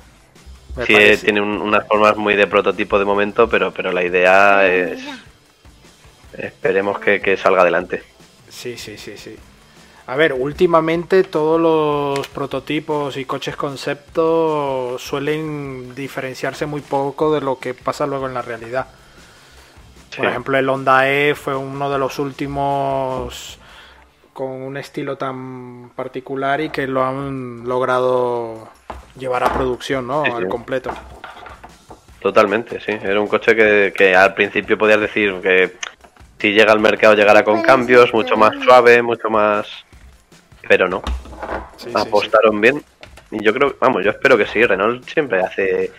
Me 0.78 0.86
sí, 0.86 0.94
parece. 0.94 1.26
tiene 1.26 1.42
un, 1.42 1.62
unas 1.62 1.86
formas 1.88 2.16
muy 2.16 2.36
de 2.36 2.48
prototipo 2.48 2.98
de 2.98 3.04
momento, 3.04 3.50
pero, 3.50 3.74
pero 3.74 3.92
la 3.92 4.02
idea 4.02 4.66
es, 4.66 5.02
esperemos 6.38 6.98
que, 7.00 7.20
que 7.20 7.36
salga 7.36 7.64
adelante. 7.64 8.02
Sí, 8.48 8.78
sí, 8.78 8.98
sí, 8.98 9.18
sí. 9.18 9.36
A 10.08 10.16
ver, 10.16 10.32
últimamente 10.32 11.26
todos 11.26 11.60
los 11.60 12.28
prototipos 12.30 13.18
y 13.18 13.26
coches 13.26 13.58
concepto 13.58 14.98
suelen 14.98 15.94
diferenciarse 15.94 16.66
muy 16.66 16.80
poco 16.80 17.34
de 17.34 17.42
lo 17.42 17.60
que 17.60 17.74
pasa 17.74 18.06
luego 18.08 18.28
en 18.28 18.34
la 18.34 18.42
realidad. 18.42 18.88
Por 20.16 20.28
ejemplo, 20.28 20.58
el 20.58 20.70
Honda 20.70 21.10
E 21.10 21.36
fue 21.36 21.58
uno 21.58 21.90
de 21.90 21.98
los 21.98 22.20
últimos 22.20 23.60
con 24.34 24.50
un 24.50 24.78
estilo 24.78 25.18
tan 25.18 25.92
particular 25.96 26.62
y 26.62 26.70
que 26.70 26.88
lo 26.88 27.04
han 27.04 27.68
logrado 27.68 28.70
llevar 29.18 29.44
a 29.44 29.54
producción, 29.54 30.08
¿no? 30.08 30.24
Al 30.24 30.48
completo. 30.48 30.92
Totalmente, 32.20 32.80
sí. 32.80 32.92
Era 32.92 33.20
un 33.20 33.28
coche 33.28 33.56
que, 33.56 33.94
que 33.96 34.16
al 34.16 34.34
principio 34.34 34.78
podías 34.78 35.00
decir 35.00 35.40
que 35.42 35.76
si 36.42 36.54
llega 36.54 36.72
al 36.72 36.80
mercado 36.80 37.14
llegará 37.14 37.44
con 37.44 37.62
cambios, 37.62 38.12
mucho 38.14 38.36
más 38.36 38.56
suave, 38.64 39.02
mucho 39.04 39.30
más... 39.30 39.68
Pero 40.68 40.88
no. 40.88 41.02
Apostaron 41.94 42.60
bien. 42.60 42.84
Y 43.30 43.44
yo 43.44 43.54
creo, 43.54 43.76
vamos, 43.80 44.04
yo 44.04 44.10
espero 44.12 44.38
que 44.38 44.48
sí. 44.48 44.66
Renault 44.66 45.08
siempre 45.08 45.40
hace 45.42 45.92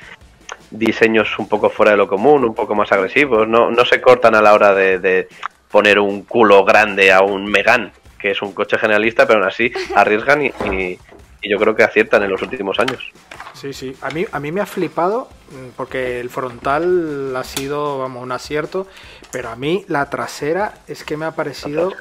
diseños 0.73 1.39
un 1.39 1.49
poco 1.49 1.71
fuera 1.71 1.93
de 1.93 1.97
lo 1.97 2.09
común, 2.09 2.45
un 2.45 2.55
poco 2.55 2.75
más 2.75 2.91
agresivos. 2.91 3.47
No, 3.47 3.71
no 3.71 3.85
se 3.85 4.01
cortan 4.01 4.35
a 4.35 4.43
la 4.43 4.53
hora 4.53 4.75
de, 4.75 5.29
poner 5.71 5.99
un 5.99 6.23
culo 6.23 6.65
grande 6.65 7.13
a 7.13 7.23
un 7.23 7.47
Megan, 7.47 7.93
que 8.23 8.31
es 8.31 8.41
un 8.41 8.53
coche 8.53 8.79
generalista, 8.79 9.27
pero 9.27 9.41
aún 9.41 9.49
así 9.49 9.73
arriesgan 9.97 10.47
y, 10.47 10.99
yo 11.45 11.59
creo 11.59 11.75
que 11.75 11.83
aciertan 11.83 12.23
en 12.23 12.31
los 12.31 12.41
últimos 12.41 12.79
años. 12.79 13.11
Sí, 13.53 13.73
sí. 13.73 13.97
A 14.01 14.11
mí, 14.11 14.25
a 14.31 14.39
mí 14.39 14.53
me 14.53 14.61
ha 14.61 14.67
flipado 14.67 15.29
mm, 15.51 15.71
porque 15.77 16.21
el 16.21 16.31
frontal 16.31 17.35
ha 17.35 17.43
sido, 17.43 17.99
vamos, 17.99 18.23
un 18.23 18.31
acierto, 18.31 18.87
pero 19.33 19.49
a 19.49 19.57
mí 19.57 19.85
la 19.89 20.09
trasera 20.09 20.75
es 20.87 21.03
que 21.03 21.17
me 21.17 21.25
ha 21.25 21.33
parecido... 21.33 21.93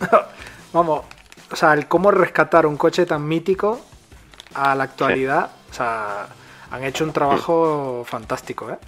vamos, 0.72 1.04
o 1.52 1.54
sea, 1.54 1.74
el 1.74 1.86
cómo 1.86 2.10
rescatar 2.10 2.66
un 2.66 2.76
coche 2.76 3.06
tan 3.06 3.26
mítico 3.26 3.80
a 4.54 4.74
la 4.74 4.82
actualidad, 4.82 5.50
o 5.70 5.72
sea, 5.72 6.26
han 6.70 6.82
hecho 6.82 7.04
un 7.04 7.12
trabajo 7.12 8.04
fantástico, 8.04 8.68
¿eh? 8.70 8.78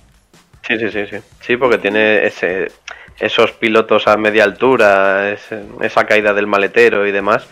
Sí, 0.66 0.76
sí, 0.76 0.90
sí, 0.90 1.06
sí. 1.06 1.16
Sí, 1.40 1.56
porque 1.56 1.78
tiene 1.78 2.26
ese, 2.26 2.72
esos 3.18 3.52
pilotos 3.52 4.06
a 4.06 4.16
media 4.16 4.44
altura, 4.44 5.32
esa 5.32 6.06
caída 6.06 6.32
del 6.32 6.46
maletero 6.46 7.06
y 7.06 7.12
demás. 7.12 7.46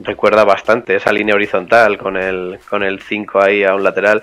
Recuerda 0.00 0.44
bastante 0.44 0.96
esa 0.96 1.12
línea 1.12 1.34
horizontal 1.34 1.98
con 1.98 2.16
el, 2.16 2.58
con 2.68 2.82
el 2.82 3.00
5 3.02 3.40
ahí 3.40 3.64
a 3.64 3.74
un 3.74 3.82
lateral. 3.82 4.22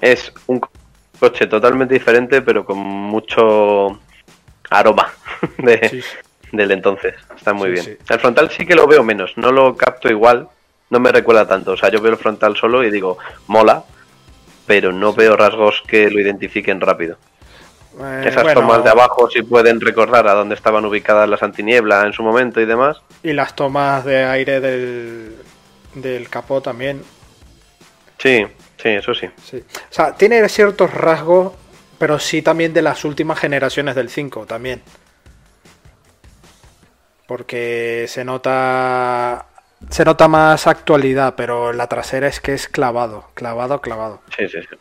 Es 0.00 0.32
un 0.46 0.60
coche 1.18 1.46
totalmente 1.46 1.94
diferente, 1.94 2.42
pero 2.42 2.64
con 2.64 2.78
mucho 2.78 4.00
aroma 4.70 5.12
de, 5.58 6.02
del 6.52 6.70
entonces. 6.70 7.14
Está 7.36 7.52
muy 7.52 7.70
bien. 7.70 7.98
El 8.08 8.20
frontal 8.20 8.50
sí 8.50 8.64
que 8.66 8.74
lo 8.74 8.86
veo 8.86 9.02
menos, 9.02 9.36
no 9.36 9.50
lo 9.50 9.76
capto 9.76 10.08
igual, 10.08 10.48
no 10.90 11.00
me 11.00 11.12
recuerda 11.12 11.48
tanto. 11.48 11.72
O 11.72 11.76
sea, 11.76 11.90
yo 11.90 12.00
veo 12.00 12.12
el 12.12 12.18
frontal 12.18 12.56
solo 12.56 12.84
y 12.84 12.90
digo, 12.90 13.18
mola, 13.46 13.84
pero 14.66 14.92
no 14.92 15.12
veo 15.12 15.36
rasgos 15.36 15.82
que 15.86 16.10
lo 16.10 16.20
identifiquen 16.20 16.80
rápido. 16.80 17.16
Eh, 18.02 18.28
Esas 18.28 18.54
tomas 18.54 18.82
de 18.84 18.90
abajo 18.90 19.28
sí 19.30 19.42
pueden 19.42 19.80
recordar 19.80 20.26
a 20.28 20.34
dónde 20.34 20.54
estaban 20.54 20.84
ubicadas 20.84 21.28
las 21.28 21.42
antinieblas 21.42 22.04
en 22.04 22.12
su 22.12 22.22
momento 22.22 22.60
y 22.60 22.66
demás. 22.66 23.02
Y 23.22 23.32
las 23.32 23.54
tomas 23.54 24.04
de 24.04 24.24
aire 24.24 24.60
del, 24.60 25.36
del 25.94 26.28
capó 26.28 26.60
también. 26.60 27.02
Sí, 28.18 28.46
sí, 28.82 28.88
eso 28.88 29.14
sí. 29.14 29.28
sí. 29.42 29.58
O 29.58 29.92
sea, 29.92 30.14
tiene 30.14 30.48
ciertos 30.48 30.92
rasgos, 30.92 31.52
pero 31.98 32.18
sí 32.18 32.42
también 32.42 32.72
de 32.72 32.82
las 32.82 33.04
últimas 33.04 33.38
generaciones 33.38 33.94
del 33.94 34.10
5 34.10 34.46
también. 34.46 34.82
Porque 37.26 38.06
se 38.08 38.24
nota 38.24 39.46
se 39.88 40.04
nota 40.04 40.28
más 40.28 40.66
actualidad, 40.66 41.34
pero 41.36 41.72
la 41.72 41.86
trasera 41.86 42.28
es 42.28 42.40
que 42.40 42.52
es 42.52 42.68
clavado, 42.68 43.30
clavado, 43.34 43.80
clavado. 43.80 44.20
Sí, 44.36 44.46
sí, 44.48 44.58
sí. 44.60 44.76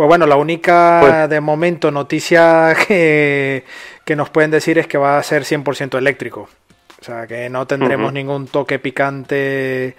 Pues 0.00 0.08
bueno, 0.08 0.26
la 0.26 0.36
única 0.36 1.00
pues- 1.02 1.28
de 1.28 1.42
momento 1.42 1.90
noticia 1.90 2.74
que, 2.88 3.66
nos 4.16 4.30
pueden 4.30 4.50
decir 4.50 4.78
es 4.78 4.86
que 4.86 4.96
va 4.96 5.18
a 5.18 5.22
ser 5.22 5.44
100% 5.44 5.98
eléctrico. 5.98 6.48
O 7.02 7.04
sea, 7.04 7.26
que 7.26 7.50
no 7.50 7.66
tendremos 7.66 8.10
ningún 8.10 8.46
toque 8.46 8.78
picante 8.78 9.94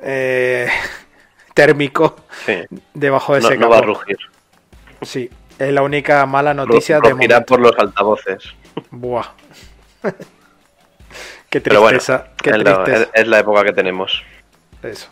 eh, 0.00 0.68
térmico 1.54 2.16
debajo 2.94 3.34
de 3.34 3.40
ese 3.40 3.56
no, 3.56 3.66
no 3.66 3.68
va 3.68 3.78
a 3.80 3.82
rugir. 3.82 4.16
Sí, 5.02 5.28
es 5.58 5.70
la 5.70 5.82
única 5.82 6.24
mala 6.24 6.54
noticia 6.54 6.98
de 7.00 7.12
momento. 7.12 7.44
por 7.44 7.60
los 7.60 7.78
altavoces. 7.78 8.54
Buah. 8.90 9.26
Qué 11.50 11.60
tristeza. 11.60 12.28
qué 12.42 12.52
es, 13.12 13.28
la, 13.28 13.38
época 13.38 13.64
que 13.64 13.74
tenemos. 13.74 14.24
Eso. 14.82 15.10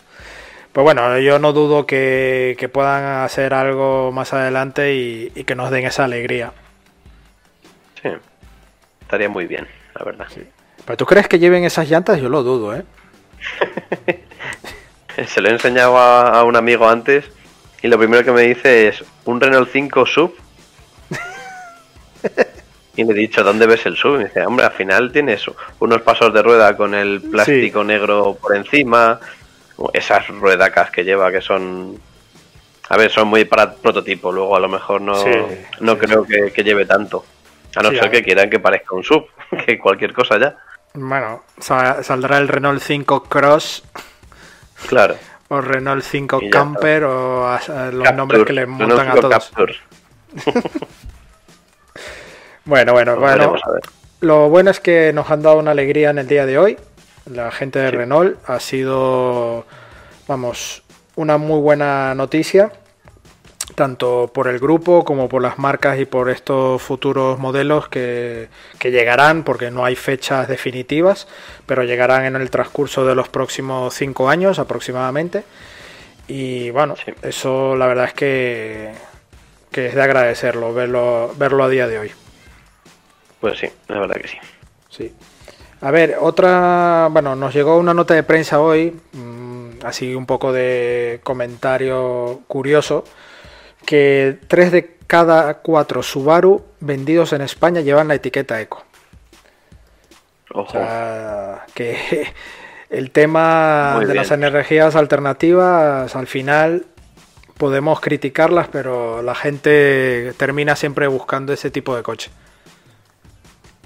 Pues 0.78 0.84
bueno, 0.84 1.18
yo 1.18 1.40
no 1.40 1.52
dudo 1.52 1.86
que, 1.86 2.70
puedan 2.72 3.24
hacer 3.24 3.52
algo 3.52 4.12
más 4.12 4.32
adelante 4.32 4.94
y, 4.94 5.28
que 5.42 5.56
nos 5.56 5.72
den 5.72 5.84
esa 5.86 6.04
alegría. 6.04 6.52
Sí, 8.00 8.10
estaría 9.00 9.28
muy 9.28 9.48
bien, 9.48 9.66
la 9.96 10.04
verdad. 10.04 10.26
Sí. 10.32 10.44
¿Pero 10.84 10.96
tú 10.96 11.04
crees 11.04 11.26
que 11.26 11.40
lleven 11.40 11.64
esas 11.64 11.90
llantas? 11.90 12.20
Yo 12.20 12.28
lo 12.28 12.44
dudo, 12.44 12.76
¿eh? 12.76 12.84
Se 15.26 15.40
lo 15.40 15.48
he 15.48 15.52
enseñado 15.52 15.98
a, 15.98 16.38
a, 16.38 16.44
un 16.44 16.54
amigo 16.54 16.88
antes 16.88 17.24
y 17.82 17.88
lo 17.88 17.98
primero 17.98 18.22
que 18.22 18.30
me 18.30 18.42
dice 18.42 18.86
es 18.86 19.02
un 19.24 19.40
Renault 19.40 19.70
5 19.72 20.06
Sub. 20.06 20.32
Y 22.98 23.04
le 23.04 23.12
he 23.12 23.16
dicho, 23.16 23.44
¿dónde 23.44 23.64
ves 23.68 23.86
el 23.86 23.96
sub? 23.96 24.16
Y 24.16 24.18
me 24.18 24.24
dice, 24.24 24.44
hombre, 24.44 24.66
al 24.66 24.72
final 24.72 25.12
tienes 25.12 25.44
unos 25.78 26.02
pasos 26.02 26.34
de 26.34 26.42
rueda 26.42 26.76
con 26.76 26.94
el 26.96 27.20
plástico 27.20 27.84
negro 27.84 28.36
por 28.42 28.56
encima, 28.56 29.20
esas 29.92 30.28
ruedacas 30.28 30.90
que 30.90 31.04
lleva 31.04 31.30
que 31.30 31.40
son... 31.40 31.98
A 32.90 32.96
ver, 32.96 33.10
son 33.10 33.28
muy 33.28 33.44
para 33.44 33.74
prototipo, 33.74 34.32
luego 34.32 34.56
a 34.56 34.60
lo 34.60 34.68
mejor 34.68 35.00
no, 35.02 35.22
no 35.80 35.98
creo 35.98 36.24
que, 36.24 36.64
lleve 36.64 36.86
tanto. 36.86 37.24
A 37.76 37.82
no 37.82 37.90
ser 37.90 38.10
que 38.10 38.22
quieran 38.22 38.48
que 38.48 38.60
parezca 38.60 38.94
un 38.94 39.04
sub, 39.04 39.26
que 39.66 39.78
cualquier 39.78 40.14
cosa 40.14 40.38
ya. 40.38 40.56
Bueno, 40.94 41.44
saldrá 41.58 42.38
el 42.38 42.48
Renault 42.48 42.82
5 42.82 43.24
Cross. 43.24 43.84
Claro. 44.88 45.16
O 45.48 45.60
Renault 45.60 46.02
5 46.02 46.40
Camper 46.50 47.04
o 47.04 47.58
los 47.92 48.14
nombres 48.14 48.44
que 48.44 48.52
le 48.54 48.66
montan 48.66 49.08
a 49.08 49.14
todos. 49.14 49.52
Bueno, 52.68 52.92
bueno, 52.92 53.16
bueno. 53.16 53.54
Lo 54.20 54.50
bueno 54.50 54.70
es 54.70 54.78
que 54.78 55.10
nos 55.14 55.30
han 55.30 55.40
dado 55.40 55.58
una 55.58 55.70
alegría 55.70 56.10
en 56.10 56.18
el 56.18 56.26
día 56.26 56.44
de 56.44 56.58
hoy. 56.58 56.76
La 57.30 57.50
gente 57.50 57.78
de 57.78 57.90
Renault 57.90 58.38
ha 58.48 58.58
sido, 58.58 59.66
vamos, 60.26 60.82
una 61.16 61.36
muy 61.36 61.60
buena 61.60 62.14
noticia, 62.14 62.72
tanto 63.74 64.30
por 64.32 64.48
el 64.48 64.58
grupo 64.58 65.04
como 65.04 65.28
por 65.28 65.42
las 65.42 65.58
marcas 65.58 65.98
y 65.98 66.06
por 66.06 66.30
estos 66.30 66.80
futuros 66.80 67.38
modelos 67.38 67.88
que, 67.88 68.48
llegarán, 68.82 69.44
porque 69.44 69.70
no 69.70 69.84
hay 69.84 69.94
fechas 69.94 70.48
definitivas, 70.48 71.28
pero 71.66 71.84
llegarán 71.84 72.24
en 72.24 72.36
el 72.36 72.50
transcurso 72.50 73.04
de 73.04 73.14
los 73.14 73.28
próximos 73.28 73.94
cinco 73.94 74.30
años 74.30 74.58
aproximadamente. 74.58 75.44
Y 76.28 76.70
bueno, 76.70 76.94
eso 77.22 77.76
la 77.76 77.86
verdad 77.86 78.06
es 78.06 78.14
que, 78.14 78.92
que 79.70 79.86
es 79.86 79.94
de 79.94 80.02
agradecerlo, 80.02 80.72
verlo, 80.72 81.34
verlo 81.36 81.64
a 81.64 81.68
día 81.68 81.86
de 81.88 81.98
hoy. 81.98 82.12
Pues 83.40 83.58
sí, 83.58 83.68
la 83.88 84.00
verdad 84.00 84.16
que 84.16 84.28
sí. 84.28 84.38
Sí. 84.88 85.14
A 85.80 85.90
ver, 85.90 86.16
otra, 86.20 87.08
bueno, 87.10 87.36
nos 87.36 87.54
llegó 87.54 87.76
una 87.76 87.94
nota 87.94 88.14
de 88.14 88.24
prensa 88.24 88.60
hoy, 88.60 88.98
mm, 89.12 89.84
así 89.84 90.14
un 90.14 90.26
poco 90.26 90.52
de 90.52 91.20
comentario 91.22 92.40
curioso, 92.48 93.04
que 93.86 94.38
tres 94.48 94.72
de 94.72 94.96
cada 95.06 95.54
cuatro 95.58 96.02
Subaru 96.02 96.64
vendidos 96.80 97.32
en 97.32 97.42
España 97.42 97.80
llevan 97.80 98.08
la 98.08 98.14
etiqueta 98.14 98.60
Eco. 98.60 98.84
Ojo. 100.52 100.62
O 100.62 100.70
sea, 100.70 101.64
que 101.74 102.32
el 102.90 103.12
tema 103.12 104.00
de 104.04 104.14
las 104.14 104.32
energías 104.32 104.96
alternativas, 104.96 106.16
al 106.16 106.26
final 106.26 106.86
podemos 107.56 108.00
criticarlas, 108.00 108.68
pero 108.68 109.22
la 109.22 109.34
gente 109.34 110.32
termina 110.36 110.74
siempre 110.74 111.06
buscando 111.06 111.52
ese 111.52 111.70
tipo 111.70 111.94
de 111.94 112.02
coche. 112.02 112.30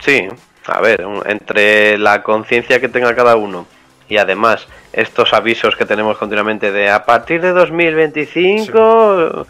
Sí, 0.00 0.28
a 0.66 0.80
ver, 0.80 1.04
entre 1.26 1.98
la 1.98 2.22
conciencia 2.22 2.80
que 2.80 2.88
tenga 2.88 3.14
cada 3.14 3.36
uno 3.36 3.66
y 4.08 4.18
además 4.18 4.66
estos 4.92 5.32
avisos 5.32 5.76
que 5.76 5.86
tenemos 5.86 6.18
continuamente 6.18 6.70
de 6.70 6.90
a 6.90 7.04
partir 7.04 7.40
de 7.40 7.52
2025, 7.52 8.78
o 8.78 9.46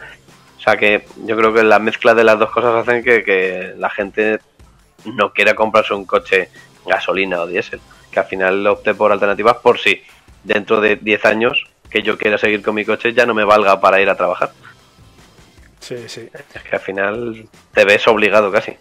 sea 0.59 0.77
que 0.77 1.05
yo 1.25 1.37
creo 1.37 1.53
que 1.53 1.63
la 1.63 1.79
mezcla 1.79 2.15
de 2.15 2.25
las 2.25 2.39
dos 2.39 2.51
cosas 2.51 2.75
hacen 2.77 3.03
que, 3.03 3.75
la 3.77 3.91
gente 3.91 4.39
no 5.05 5.33
quiera 5.33 5.55
comprarse 5.55 5.95
un 5.95 6.05
coche 6.05 6.49
gasolina 6.87 7.41
o 7.41 7.47
diésel, 7.47 7.81
que 8.11 8.21
al 8.21 8.27
final 8.27 8.67
opte 8.67 8.95
por 8.95 9.11
alternativas 9.11 9.57
por 9.57 9.79
si 9.79 10.03
dentro 10.45 10.81
de 10.81 10.97
10 10.97 11.25
años 11.25 11.65
que 11.91 12.03
yo 12.03 12.17
quiera 12.17 12.39
seguir 12.39 12.63
con 12.63 12.75
mi 12.75 12.85
coche 12.85 13.13
ya 13.13 13.27
no 13.27 13.35
me 13.35 13.45
valga 13.45 13.81
para 13.81 14.01
ir 14.01 14.09
a 14.09 14.17
trabajar. 14.17 14.53
Sí, 15.81 15.97
sí. 16.07 16.29
Es 16.55 16.63
que 16.63 16.77
al 16.77 16.81
final 16.81 17.49
te 17.75 17.85
ves 17.85 18.07
obligado 18.07 18.53
casi. 18.53 18.77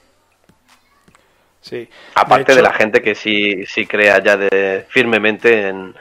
Sí. 1.61 1.87
Aparte 2.15 2.53
de, 2.53 2.59
hecho- 2.59 2.67
la 2.69 2.73
gente 2.73 3.01
que 3.01 3.15
sí, 3.15 3.65
sí 3.65 3.85
crea 3.85 4.21
ya 4.23 4.35
de, 4.37 4.85
firmemente 4.89 5.67
en, 5.67 5.95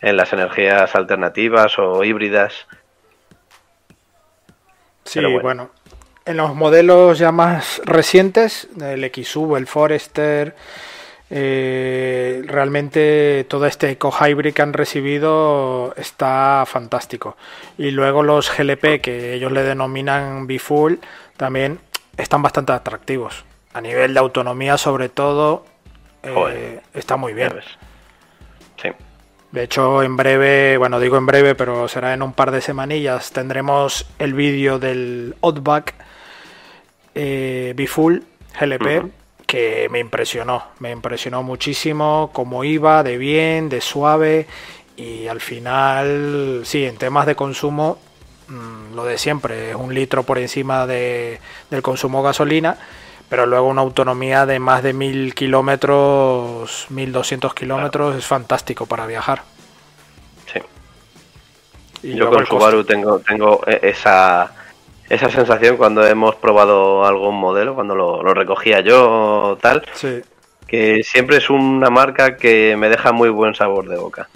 en 0.00 0.16
las 0.16 0.32
energías 0.32 0.94
alternativas 0.94 1.78
o 1.78 2.04
híbridas. 2.04 2.66
Sí, 5.04 5.20
bueno. 5.20 5.40
bueno. 5.40 5.70
En 6.24 6.36
los 6.36 6.54
modelos 6.54 7.18
ya 7.18 7.32
más 7.32 7.82
recientes, 7.84 8.68
el 8.80 9.04
XU, 9.04 9.56
el 9.56 9.66
Forester, 9.66 10.54
eh, 11.30 12.42
realmente 12.46 13.44
todo 13.48 13.66
este 13.66 13.90
Eco 13.90 14.12
Hybrid 14.12 14.54
que 14.54 14.62
han 14.62 14.72
recibido 14.72 15.92
está 15.96 16.62
fantástico. 16.66 17.36
Y 17.76 17.90
luego 17.90 18.22
los 18.22 18.56
GLP, 18.56 19.00
que 19.00 19.34
ellos 19.34 19.50
le 19.50 19.64
denominan 19.64 20.46
B-Full, 20.46 20.94
también 21.36 21.80
están 22.16 22.40
bastante 22.42 22.72
atractivos. 22.72 23.44
A 23.74 23.80
nivel 23.80 24.14
de 24.14 24.20
autonomía, 24.20 24.76
sobre 24.76 25.08
todo, 25.08 25.64
eh, 26.22 26.80
está 26.94 27.16
muy 27.16 27.32
bien. 27.32 27.52
Sí. 28.80 28.88
De 29.50 29.64
hecho, 29.64 30.02
en 30.02 30.16
breve, 30.16 30.78
bueno, 30.78 30.98
digo 31.00 31.16
en 31.16 31.26
breve, 31.26 31.54
pero 31.54 31.88
será 31.88 32.14
en 32.14 32.22
un 32.22 32.32
par 32.32 32.50
de 32.50 32.60
semanillas, 32.60 33.32
tendremos 33.32 34.06
el 34.18 34.34
vídeo 34.34 34.78
del 34.78 35.36
Outback 35.42 35.94
eh, 37.14 37.74
B-Full 37.76 38.20
GLP, 38.58 39.10
que 39.46 39.88
me 39.90 39.98
impresionó, 39.98 40.64
me 40.78 40.90
impresionó 40.90 41.42
muchísimo 41.42 42.30
cómo 42.32 42.64
iba, 42.64 43.02
de 43.02 43.18
bien, 43.18 43.68
de 43.68 43.82
suave, 43.82 44.46
y 44.96 45.26
al 45.26 45.40
final, 45.40 46.62
sí, 46.64 46.86
en 46.86 46.96
temas 46.96 47.26
de 47.26 47.34
consumo, 47.34 47.98
mm, 48.48 48.94
lo 48.94 49.04
de 49.04 49.18
siempre, 49.18 49.70
es 49.70 49.76
un 49.76 49.92
litro 49.92 50.22
por 50.22 50.38
encima 50.38 50.86
de, 50.86 51.40
del 51.70 51.82
consumo 51.82 52.22
gasolina, 52.22 52.78
pero 53.32 53.46
luego 53.46 53.66
una 53.68 53.80
autonomía 53.80 54.44
de 54.44 54.58
más 54.58 54.82
de 54.82 54.92
1000 54.92 55.34
kilómetros, 55.34 56.84
1200 56.90 57.54
kilómetros, 57.54 58.14
es 58.14 58.26
fantástico 58.26 58.84
para 58.84 59.06
viajar. 59.06 59.46
sí. 60.46 60.60
Y 62.02 62.14
Yo 62.16 62.28
con. 62.28 62.46
Subaru 62.46 62.84
tengo, 62.84 63.20
tengo 63.20 63.62
e- 63.66 63.80
esa, 63.90 64.52
esa 65.08 65.30
sensación 65.30 65.76
cuando 65.76 66.06
hemos 66.06 66.36
probado 66.36 67.04
algún 67.06 67.36
modelo, 67.38 67.74
cuando 67.74 67.94
lo, 67.94 68.22
lo 68.22 68.34
recogía 68.34 68.80
yo 68.80 69.58
tal, 69.60 69.86
Sí, 69.92 70.22
que 70.66 71.02
siempre 71.04 71.38
es 71.38 71.50
una 71.50 71.90
marca 71.90 72.36
que 72.36 72.76
me 72.76 72.88
deja 72.88 73.12
muy 73.12 73.30
buen 73.30 73.54
sabor 73.54 73.88
de 73.88 73.98
boca. 73.98 74.30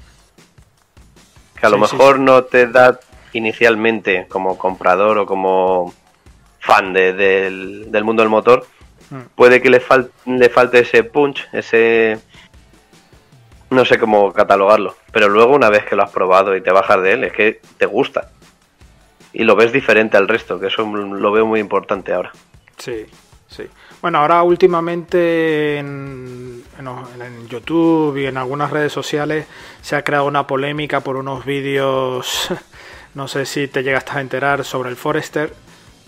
Que 1.59 1.67
a 1.67 1.71
lo 1.71 1.79
sí, 1.83 1.87
mejor 1.93 2.19
no 2.19 2.45
te 2.45 2.67
da 2.67 3.01
inicialmente 3.33 4.27
como 4.29 4.59
comprador 4.59 5.19
o 5.19 5.27
como 5.27 5.95
fan 6.61 6.93
de- 6.93 7.13
del, 7.15 7.91
del 7.91 8.05
mundo 8.05 8.23
del 8.23 8.31
motor. 8.31 8.67
Puede 9.35 9.61
que 9.63 9.71
le, 9.71 9.83
le 10.27 10.49
falte 10.49 10.81
ese 10.81 11.05
punch, 11.05 11.47
ese... 11.53 12.19
No 13.71 13.85
sé 13.85 13.99
cómo 13.99 14.33
catalogarlo, 14.33 14.95
pero 15.13 15.29
luego 15.29 15.55
una 15.55 15.71
vez 15.71 15.85
que 15.85 15.97
lo 15.97 16.05
has 16.05 16.11
probado 16.11 16.55
y 16.55 16.61
te 16.61 16.71
bajas 16.71 17.03
de 17.03 17.13
él, 17.15 17.25
es 17.25 17.33
que 17.33 17.61
te 17.79 17.87
gusta. 17.87 18.31
Y 19.33 19.43
lo 19.45 19.57
ves 19.57 19.73
diferente 19.73 20.17
al 20.17 20.29
resto, 20.29 20.61
que 20.61 20.69
eso 20.69 20.83
lo 20.87 21.33
veo 21.33 21.47
muy 21.47 21.59
importante 21.61 22.13
ahora. 22.13 22.33
sí, 22.79 23.07
sí. 23.49 23.65
Bueno, 24.03 24.19
ahora 24.19 24.43
últimamente 24.43 25.79
en, 25.79 26.63
en- 26.79 27.23
en 27.23 27.49
YouTube 27.49 28.17
y 28.19 28.27
en 28.27 28.37
algunas 28.37 28.71
redes 28.71 28.93
sociales 28.93 29.47
se 29.81 29.97
ha 29.97 30.05
creado 30.05 30.27
una 30.27 30.47
polémica 30.47 31.01
por 31.01 31.17
unos 31.17 31.45
vídeos, 31.45 32.49
no 33.15 33.27
sé 33.27 33.47
si 33.47 33.67
te 33.67 33.83
llegaste 33.83 34.13
a 34.13 34.21
enterar, 34.21 34.65
sobre 34.65 34.91
el 34.91 34.97
Forester, 34.97 35.53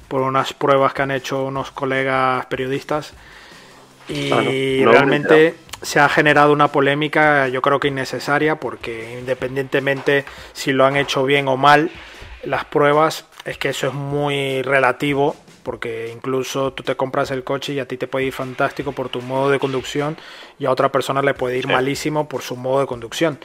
por 0.09 0.23
unas 0.23 0.53
pruebas 0.55 0.95
que 0.95 1.03
han 1.03 1.11
hecho 1.11 1.45
unos 1.45 1.71
colegas 1.71 2.47
periodistas. 2.47 3.13
Y 4.09 4.31
Ah, 4.33 4.43
no, 4.43 4.51
no 4.87 4.93
realmente 4.93 5.55
se 5.83 6.01
ha 6.01 6.09
generado 6.09 6.53
una 6.53 6.69
polémica, 6.69 7.49
yo 7.49 7.63
creo 7.63 7.79
que 7.79 7.89
innecesaria, 7.89 8.57
porque 8.59 9.19
independientemente 9.21 10.25
si 10.53 10.73
lo 10.73 10.85
han 10.87 10.97
hecho 10.97 11.25
bien 11.25 11.47
o 11.47 11.57
mal, 11.57 11.91
las 12.43 12.65
pruebas 12.65 13.27
es 13.45 13.59
que 13.59 13.69
eso 13.69 13.87
es 13.89 13.95
muy 13.95 14.63
relativo, 14.63 15.37
porque 15.63 16.11
incluso 16.13 16.73
tú 16.73 16.83
te 16.83 16.97
compras 16.97 17.31
el 17.31 17.45
coche 17.45 17.75
y 17.75 17.79
a 17.81 17.87
ti 17.87 17.97
te 17.99 18.07
puede 18.07 18.25
ir 18.27 18.33
fantástico 18.33 18.93
por 18.93 19.11
tu 19.11 19.21
modo 19.21 19.51
de 19.51 19.59
conducción 19.59 20.17
y 20.59 20.65
a 20.65 20.71
otra 20.71 20.91
persona 20.91 21.21
le 21.21 21.35
puede 21.35 21.59
ir 21.59 21.67
Sí. 21.67 21.73
malísimo 21.73 22.29
por 22.29 22.41
su 22.43 22.57
modo 22.57 22.81
de 22.81 22.87
conducción. 22.87 23.39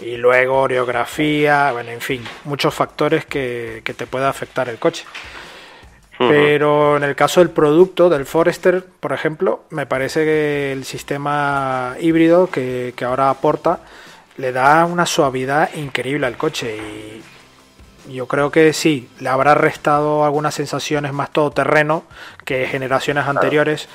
Y 0.00 0.16
luego 0.16 0.60
orografía, 0.62 1.72
bueno, 1.72 1.90
en 1.90 2.00
fin, 2.00 2.22
muchos 2.44 2.74
factores 2.74 3.24
que, 3.26 3.80
que 3.84 3.94
te 3.94 4.06
puede 4.06 4.26
afectar 4.26 4.68
el 4.68 4.78
coche. 4.78 5.04
Pero 6.28 6.96
en 6.96 7.02
el 7.04 7.14
caso 7.14 7.40
del 7.40 7.50
producto, 7.50 8.08
del 8.08 8.26
Forester, 8.26 8.84
por 9.00 9.12
ejemplo, 9.12 9.64
me 9.70 9.86
parece 9.86 10.24
que 10.24 10.72
el 10.72 10.84
sistema 10.84 11.96
híbrido 12.00 12.50
que, 12.50 12.94
que 12.96 13.04
ahora 13.04 13.30
aporta 13.30 13.80
le 14.36 14.52
da 14.52 14.84
una 14.84 15.06
suavidad 15.06 15.74
increíble 15.74 16.26
al 16.26 16.36
coche. 16.36 16.76
Y 18.08 18.14
yo 18.14 18.26
creo 18.26 18.50
que 18.50 18.72
sí, 18.72 19.08
le 19.20 19.28
habrá 19.28 19.54
restado 19.54 20.24
algunas 20.24 20.54
sensaciones 20.54 21.12
más 21.12 21.30
todoterreno 21.30 22.04
que 22.44 22.66
generaciones 22.66 23.26
anteriores, 23.26 23.88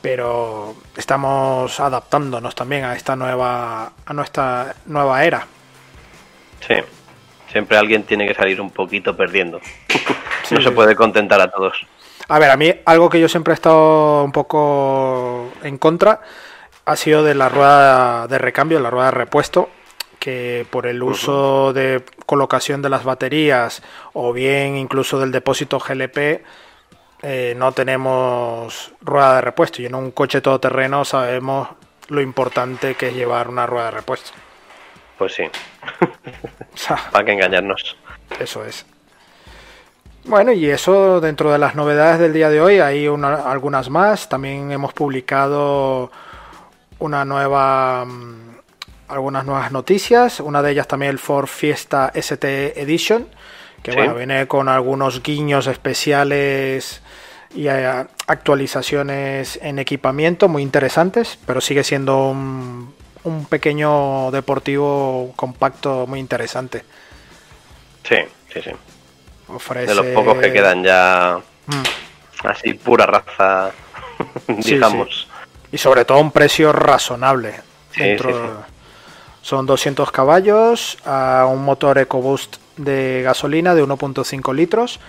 pero 0.00 0.74
estamos 0.96 1.78
adaptándonos 1.78 2.54
también 2.54 2.84
a 2.84 2.94
esta 2.96 3.14
nueva, 3.14 3.92
a 4.04 4.12
nuestra 4.12 4.74
nueva 4.86 5.24
era. 5.24 5.46
Sí, 6.66 6.74
siempre 7.50 7.76
alguien 7.78 8.02
tiene 8.02 8.26
que 8.26 8.34
salir 8.34 8.60
un 8.60 8.70
poquito 8.70 9.16
perdiendo. 9.16 9.60
Sí, 10.52 10.56
no 10.56 10.70
se 10.70 10.74
puede 10.74 10.94
contentar 10.94 11.40
a 11.40 11.50
todos. 11.50 11.86
A 12.28 12.38
ver, 12.38 12.50
a 12.50 12.56
mí 12.56 12.72
algo 12.84 13.08
que 13.08 13.20
yo 13.20 13.28
siempre 13.28 13.52
he 13.52 13.54
estado 13.54 14.22
un 14.24 14.32
poco 14.32 15.50
en 15.62 15.78
contra 15.78 16.20
ha 16.84 16.96
sido 16.96 17.22
de 17.22 17.34
la 17.34 17.48
rueda 17.48 18.26
de 18.26 18.38
recambio, 18.38 18.80
la 18.80 18.90
rueda 18.90 19.06
de 19.06 19.12
repuesto, 19.12 19.70
que 20.18 20.66
por 20.70 20.86
el 20.86 21.02
uso 21.02 21.72
de 21.72 22.04
colocación 22.26 22.82
de 22.82 22.90
las 22.90 23.04
baterías 23.04 23.82
o 24.12 24.32
bien 24.32 24.76
incluso 24.76 25.18
del 25.18 25.32
depósito 25.32 25.78
GLP 25.78 26.44
eh, 27.22 27.54
no 27.56 27.72
tenemos 27.72 28.92
rueda 29.00 29.36
de 29.36 29.40
repuesto 29.40 29.80
y 29.80 29.86
en 29.86 29.94
un 29.94 30.10
coche 30.10 30.40
todoterreno 30.40 31.04
sabemos 31.04 31.68
lo 32.08 32.20
importante 32.20 32.94
que 32.94 33.08
es 33.08 33.14
llevar 33.14 33.48
una 33.48 33.66
rueda 33.66 33.86
de 33.86 33.90
repuesto. 33.92 34.32
Pues 35.18 35.34
sí, 35.34 35.44
O 36.74 36.76
sea, 36.76 36.96
para 37.10 37.24
que 37.24 37.32
engañarnos. 37.32 37.96
Eso 38.40 38.64
es. 38.64 38.86
Bueno, 40.24 40.52
y 40.52 40.70
eso 40.70 41.20
dentro 41.20 41.50
de 41.50 41.58
las 41.58 41.74
novedades 41.74 42.20
del 42.20 42.32
día 42.32 42.48
de 42.48 42.60
hoy 42.60 42.78
hay 42.78 43.08
una- 43.08 43.50
algunas 43.50 43.90
más. 43.90 44.28
También 44.28 44.70
hemos 44.70 44.92
publicado 44.92 46.12
una 47.00 47.24
nueva, 47.24 48.04
mm, 48.04 48.56
algunas 49.08 49.44
nuevas 49.44 49.72
noticias. 49.72 50.38
Una 50.40 50.62
de 50.62 50.70
ellas 50.70 50.86
también 50.86 51.10
el 51.10 51.18
Ford 51.18 51.48
Fiesta 51.48 52.12
ST 52.14 52.80
Edition, 52.80 53.26
que 53.82 53.90
Sí. 53.92 53.96
bueno, 53.98 54.14
viene 54.14 54.46
con 54.46 54.68
algunos 54.68 55.22
guiños 55.24 55.66
especiales 55.66 57.02
y 57.54 57.66
eh, 57.66 58.04
actualizaciones 58.28 59.58
en 59.60 59.80
equipamiento 59.80 60.48
muy 60.48 60.62
interesantes, 60.62 61.36
pero 61.46 61.60
sigue 61.60 61.82
siendo 61.82 62.28
un, 62.30 62.94
un 63.24 63.44
pequeño 63.46 64.30
deportivo 64.30 65.32
compacto 65.34 66.06
muy 66.06 66.20
interesante. 66.20 66.84
Sí, 68.04 68.16
sí, 68.52 68.60
sí. 68.62 68.70
Ofrece... 69.54 69.86
De 69.88 69.94
los 69.94 70.06
pocos 70.06 70.38
que 70.38 70.52
quedan 70.52 70.82
ya 70.82 71.40
Mm. 71.66 72.46
así 72.48 72.74
pura 72.74 73.06
raza, 73.06 73.70
Sí, 74.60 74.74
digamos. 74.74 75.28
Y 75.70 75.78
sobre 75.78 76.04
todo 76.04 76.18
un 76.18 76.30
precio 76.32 76.72
razonable. 76.72 77.54
Sí, 77.92 78.02
Dentro-. 78.02 78.64
Son 79.42 79.66
200 79.66 80.10
caballos 80.12 80.98
a 81.04 81.46
un 81.50 81.64
motor 81.64 81.98
EcoBoost 81.98 82.56
de 82.76 83.22
gasolina 83.22 83.74
de 83.74 83.82
1.5 83.82 84.54
litros. 84.54 85.00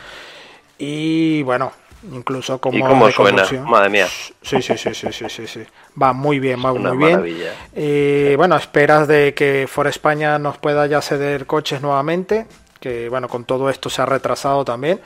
Y 0.77 1.43
bueno, 1.43 1.71
incluso 2.11 2.59
como 2.59 2.77
¿Y 2.77 2.81
cómo 2.81 3.11
suena? 3.11 3.45
Madre 3.65 3.89
mía. 3.89 4.07
Sí, 4.41 4.61
sí, 4.61 4.77
sí, 4.77 4.93
sí, 4.93 5.11
sí, 5.11 5.29
sí, 5.29 5.47
sí. 5.47 5.63
Va 6.01 6.13
muy 6.13 6.39
bien, 6.39 6.63
va 6.63 6.71
Una 6.71 6.93
muy 6.93 7.33
bien. 7.33 7.51
Y 7.75 8.35
bueno, 8.35 8.55
esperas 8.55 9.07
de 9.07 9.33
que 9.33 9.67
For 9.69 9.87
España 9.87 10.39
nos 10.39 10.57
pueda 10.57 10.87
ya 10.87 11.01
ceder 11.01 11.45
coches 11.45 11.81
nuevamente, 11.81 12.47
que 12.83 13.07
bueno, 13.07 13.29
con 13.29 13.45
todo 13.45 13.69
esto 13.69 13.89
se 13.89 14.01
ha 14.01 14.05
retrasado 14.05 14.65
también, 14.65 14.99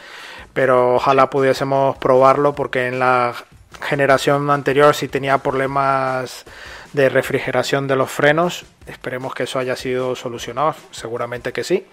pero 0.52 0.96
ojalá 0.96 1.30
pudiésemos 1.30 1.96
probarlo 1.98 2.56
porque 2.56 2.88
en 2.88 2.98
la 2.98 3.36
generación 3.84 4.50
anterior 4.50 4.96
sí 4.96 5.08
tenía 5.08 5.38
problemas 5.38 6.46
de 6.94 7.08
refrigeración 7.08 7.88
de 7.88 7.96
los 7.96 8.10
frenos, 8.10 8.66
esperemos 8.88 9.36
que 9.36 9.44
eso 9.44 9.60
haya 9.60 9.76
sido 9.76 10.16
solucionado, 10.16 10.74
seguramente 10.90 11.54
que 11.54 11.64
sí. 11.64 11.86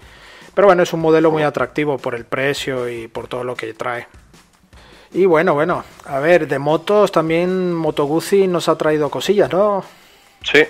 Pero 0.55 0.69
bueno, 0.69 0.83
es 0.83 0.95
un 0.95 1.01
modelo 1.01 1.31
muy 1.31 1.43
atractivo 1.43 1.99
por 1.99 2.15
el 2.15 2.25
precio 2.25 2.89
y 2.89 3.07
por 3.07 3.29
todo 3.29 3.45
lo 3.45 3.55
que 3.55 3.75
trae. 3.75 4.07
Y 5.13 5.27
bueno, 5.27 5.53
bueno, 5.53 5.85
a 6.07 6.19
ver, 6.19 6.49
de 6.49 6.59
motos 6.59 7.13
también 7.13 7.75
Moto 7.75 8.05
Guzzi 8.07 8.47
nos 8.47 8.71
ha 8.71 8.79
traído 8.79 9.11
cosillas, 9.11 9.53
¿no? 9.53 9.85
Sí. 10.43 10.65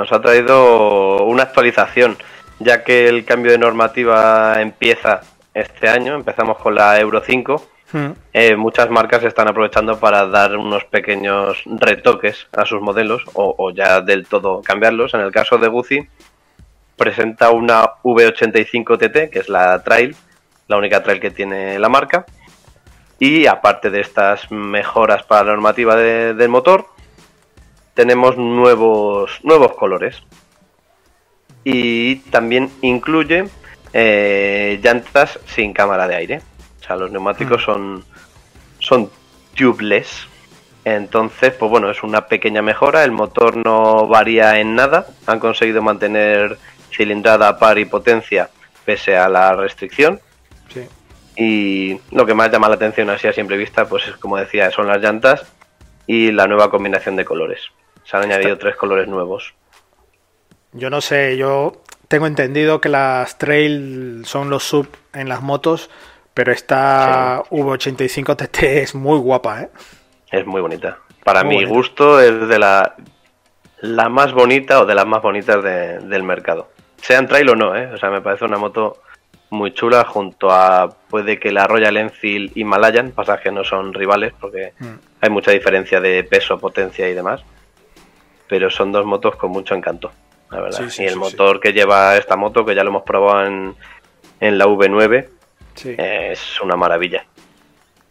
Nos 0.00 0.10
ha 0.12 0.20
traído 0.22 1.24
una 1.24 1.42
actualización, 1.42 2.16
ya 2.58 2.82
que 2.84 3.06
el 3.06 3.26
cambio 3.26 3.52
de 3.52 3.58
normativa 3.58 4.60
empieza 4.60 5.20
este 5.52 5.90
año, 5.90 6.14
empezamos 6.14 6.56
con 6.58 6.74
la 6.74 6.98
Euro 6.98 7.20
5. 7.24 7.66
Hmm. 7.92 8.12
eh, 8.32 8.54
muchas 8.54 8.88
marcas 8.88 9.24
están 9.24 9.48
aprovechando 9.48 9.98
para 9.98 10.24
dar 10.26 10.56
unos 10.56 10.84
pequeños 10.84 11.60
retoques 11.66 12.46
a 12.56 12.64
sus 12.64 12.80
modelos 12.80 13.24
o, 13.34 13.52
o 13.58 13.72
ya 13.72 14.00
del 14.00 14.26
todo 14.28 14.62
cambiarlos. 14.62 15.12
En 15.14 15.20
el 15.20 15.32
caso 15.32 15.58
de 15.58 15.66
Guzzi, 15.68 16.08
presenta 16.96 17.50
una 17.50 17.82
V85TT, 18.04 19.28
que 19.30 19.40
es 19.40 19.48
la 19.48 19.82
trail, 19.82 20.14
la 20.68 20.76
única 20.76 21.02
trail 21.02 21.20
que 21.20 21.30
tiene 21.32 21.78
la 21.80 21.88
marca. 21.88 22.24
Y 23.18 23.46
aparte 23.46 23.90
de 23.90 24.00
estas 24.00 24.50
mejoras 24.52 25.24
para 25.24 25.44
la 25.44 25.50
normativa 25.52 25.94
de- 25.96 26.32
del 26.34 26.48
motor, 26.48 26.86
tenemos 28.00 28.38
nuevos, 28.38 29.40
nuevos 29.42 29.74
colores. 29.74 30.22
Y 31.64 32.16
también 32.30 32.70
incluye 32.80 33.44
eh, 33.92 34.80
llantas 34.82 35.38
sin 35.44 35.74
cámara 35.74 36.08
de 36.08 36.16
aire. 36.16 36.40
O 36.80 36.82
sea, 36.82 36.96
los 36.96 37.10
neumáticos 37.10 37.62
son, 37.62 38.02
son 38.78 39.10
tubeless. 39.54 40.26
Entonces, 40.86 41.52
pues 41.52 41.70
bueno, 41.70 41.90
es 41.90 42.02
una 42.02 42.26
pequeña 42.26 42.62
mejora. 42.62 43.04
El 43.04 43.12
motor 43.12 43.58
no 43.58 44.06
varía 44.06 44.58
en 44.60 44.74
nada. 44.74 45.06
Han 45.26 45.38
conseguido 45.38 45.82
mantener 45.82 46.56
cilindrada, 46.90 47.58
par 47.58 47.78
y 47.78 47.84
potencia 47.84 48.48
pese 48.86 49.14
a 49.14 49.28
la 49.28 49.52
restricción. 49.52 50.20
Sí. 50.72 50.88
Y 51.36 52.00
lo 52.16 52.24
que 52.24 52.32
más 52.32 52.50
llama 52.50 52.70
la 52.70 52.76
atención 52.76 53.10
así 53.10 53.28
a 53.28 53.34
simple 53.34 53.58
vista, 53.58 53.86
pues 53.86 54.08
es 54.08 54.16
como 54.16 54.38
decía, 54.38 54.70
son 54.70 54.86
las 54.86 55.02
llantas 55.02 55.44
y 56.06 56.32
la 56.32 56.46
nueva 56.46 56.70
combinación 56.70 57.14
de 57.16 57.26
colores. 57.26 57.60
Se 58.04 58.16
han 58.16 58.24
añadido 58.24 58.58
tres 58.58 58.76
colores 58.76 59.08
nuevos. 59.08 59.54
Yo 60.72 60.90
no 60.90 61.00
sé, 61.00 61.36
yo 61.36 61.82
tengo 62.08 62.26
entendido 62.26 62.80
que 62.80 62.88
las 62.88 63.38
trail 63.38 64.22
son 64.24 64.50
los 64.50 64.62
sub 64.64 64.88
en 65.12 65.28
las 65.28 65.42
motos, 65.42 65.90
pero 66.34 66.52
esta 66.52 67.42
V85 67.50 68.36
TT 68.36 68.62
es 68.82 68.94
muy 68.94 69.18
guapa, 69.18 69.62
¿eh? 69.62 69.68
Es 70.30 70.46
muy 70.46 70.60
bonita. 70.60 70.98
Para 71.24 71.42
Muy 71.44 71.50
mi 71.56 71.64
bonita. 71.64 71.74
gusto 71.74 72.20
es 72.20 72.48
de 72.48 72.58
la, 72.58 72.94
la 73.80 74.08
más 74.08 74.32
bonita 74.32 74.80
o 74.80 74.86
de 74.86 74.94
las 74.94 75.06
más 75.06 75.22
bonitas 75.22 75.62
de- 75.62 75.98
del 75.98 76.22
mercado. 76.22 76.68
Sean 77.02 77.26
trail 77.26 77.48
o 77.50 77.56
no, 77.56 77.76
¿eh? 77.76 77.86
O 77.92 77.96
sea, 77.98 78.10
me 78.10 78.20
parece 78.20 78.44
una 78.44 78.58
moto 78.58 79.02
muy 79.50 79.72
chula 79.74 80.04
junto 80.04 80.50
a 80.52 80.88
puede 81.08 81.40
que 81.40 81.50
la 81.50 81.66
Royal 81.66 81.96
Enfield 81.96 82.52
Himalayan, 82.56 83.10
pasa 83.10 83.40
que 83.40 83.50
no 83.50 83.64
son 83.64 83.92
rivales 83.92 84.32
porque 84.40 84.72
Mm. 84.78 84.94
hay 85.20 85.30
mucha 85.30 85.50
diferencia 85.50 86.00
de 86.00 86.22
peso, 86.22 86.58
potencia 86.58 87.08
y 87.08 87.14
demás. 87.14 87.42
Pero 88.50 88.68
son 88.68 88.92
dos 88.92 89.06
motos 89.06 89.36
con 89.36 89.50
mucho 89.50 89.74
encanto, 89.74 90.12
la 90.50 90.60
verdad. 90.60 90.78
Sí, 90.84 90.90
sí, 90.90 91.02
y 91.04 91.06
el 91.06 91.12
sí, 91.14 91.18
motor 91.18 91.58
que 91.60 91.72
lleva 91.72 92.16
esta 92.18 92.36
moto, 92.36 92.66
que 92.66 92.74
ya 92.74 92.82
lo 92.84 92.90
hemos 92.90 93.04
probado 93.04 93.46
en, 93.46 93.74
en 94.40 94.58
la 94.58 94.66
V9, 94.66 95.28
Sí. 95.76 95.94
es 95.96 96.60
una 96.60 96.76
maravilla. 96.76 97.24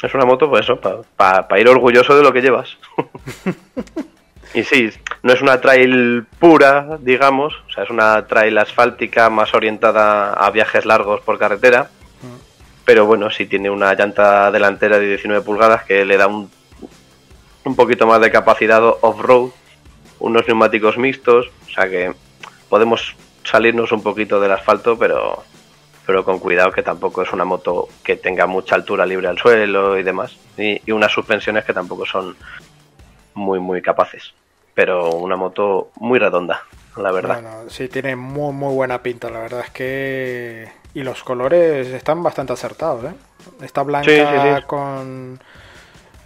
Es 0.02 0.14
una 0.16 0.26
moto, 0.26 0.50
pues 0.50 0.62
eso, 0.64 0.80
para 0.80 1.60
ir 1.60 1.68
orgulloso 1.68 2.16
de 2.16 2.24
lo 2.24 2.32
que 2.34 2.42
llevas. 2.42 2.78
y 4.54 4.64
sí, 4.64 4.90
no 5.24 5.34
es 5.34 5.42
una 5.42 5.60
trail 5.60 6.26
pura, 6.40 6.98
digamos, 7.02 7.54
o 7.68 7.72
sea, 7.72 7.84
es 7.84 7.90
una 7.90 8.26
trail 8.26 8.58
asfáltica 8.58 9.30
más 9.30 9.54
orientada 9.54 10.34
a 10.34 10.50
viajes 10.52 10.86
largos 10.86 11.22
por 11.22 11.38
carretera. 11.38 11.90
Pero 12.86 13.06
bueno, 13.06 13.30
sí 13.30 13.46
tiene 13.46 13.70
una 13.70 13.94
llanta 13.94 14.50
delantera 14.52 14.98
de 14.98 15.08
19 15.10 15.44
pulgadas 15.44 15.84
que 15.84 16.06
le 16.06 16.18
da 16.18 16.26
un, 16.28 16.50
un 17.66 17.76
poquito 17.76 18.08
más 18.08 18.20
de 18.22 18.32
capacidad 18.32 18.82
off-road, 19.02 19.52
unos 20.20 20.48
neumáticos 20.48 20.98
mixtos, 20.98 21.48
o 21.68 21.70
sea 21.74 21.90
que 21.90 22.14
podemos 22.70 23.16
salirnos 23.44 23.92
un 23.92 24.04
poquito 24.04 24.40
del 24.40 24.52
asfalto, 24.52 24.98
pero 24.98 25.44
pero 26.06 26.26
con 26.26 26.40
cuidado 26.40 26.72
que 26.72 26.82
tampoco 26.82 27.22
es 27.22 27.32
una 27.34 27.46
moto 27.46 27.88
que 28.04 28.16
tenga 28.16 28.48
mucha 28.48 28.74
altura 28.74 29.06
libre 29.06 29.28
al 29.28 29.38
suelo 29.38 29.96
y 29.96 30.02
demás. 30.02 30.36
Y, 30.58 30.82
y 30.84 30.92
unas 30.92 31.12
suspensiones 31.12 31.66
que 31.66 31.74
tampoco 31.74 32.04
son 32.04 32.36
muy, 33.36 33.60
muy 33.60 33.80
capaces. 33.84 34.34
Pero 34.74 35.12
una 35.12 35.36
moto 35.36 35.92
muy 35.98 36.18
redonda, 36.18 36.64
la 36.98 37.12
verdad. 37.12 37.42
Bueno, 37.42 37.70
sí, 37.70 37.88
tiene 37.90 38.16
muy, 38.16 38.52
muy 38.54 38.74
buena 38.74 39.04
pinta, 39.04 39.30
la 39.30 39.40
verdad 39.40 39.62
es 39.66 39.70
que... 39.70 40.72
Y 40.96 41.04
los 41.04 41.24
colores 41.24 41.88
están 41.90 42.24
bastante 42.24 42.54
acertados, 42.54 43.04
¿eh? 43.04 43.14
Esta 43.62 43.84
blanca 43.84 44.10
Sí, 44.10 44.18
sí, 44.18 44.56
sí. 44.56 44.62
con... 44.66 45.40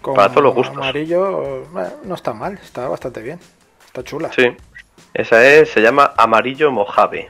Con 0.02 0.14
Para 0.16 0.30
todos 0.30 0.44
los 0.44 0.54
gustos. 0.56 0.78
amarillo, 0.78 1.64
eh, 1.64 1.90
no 2.04 2.16
está 2.16 2.32
mal, 2.34 2.58
está 2.64 2.88
bastante 2.88 3.22
bien. 3.22 3.40
Está 3.94 4.04
chula. 4.04 4.32
Sí. 4.34 4.56
Esa 5.14 5.46
es, 5.48 5.70
se 5.70 5.82
llama 5.82 6.14
Amarillo 6.18 6.72
Mojave. 6.72 7.30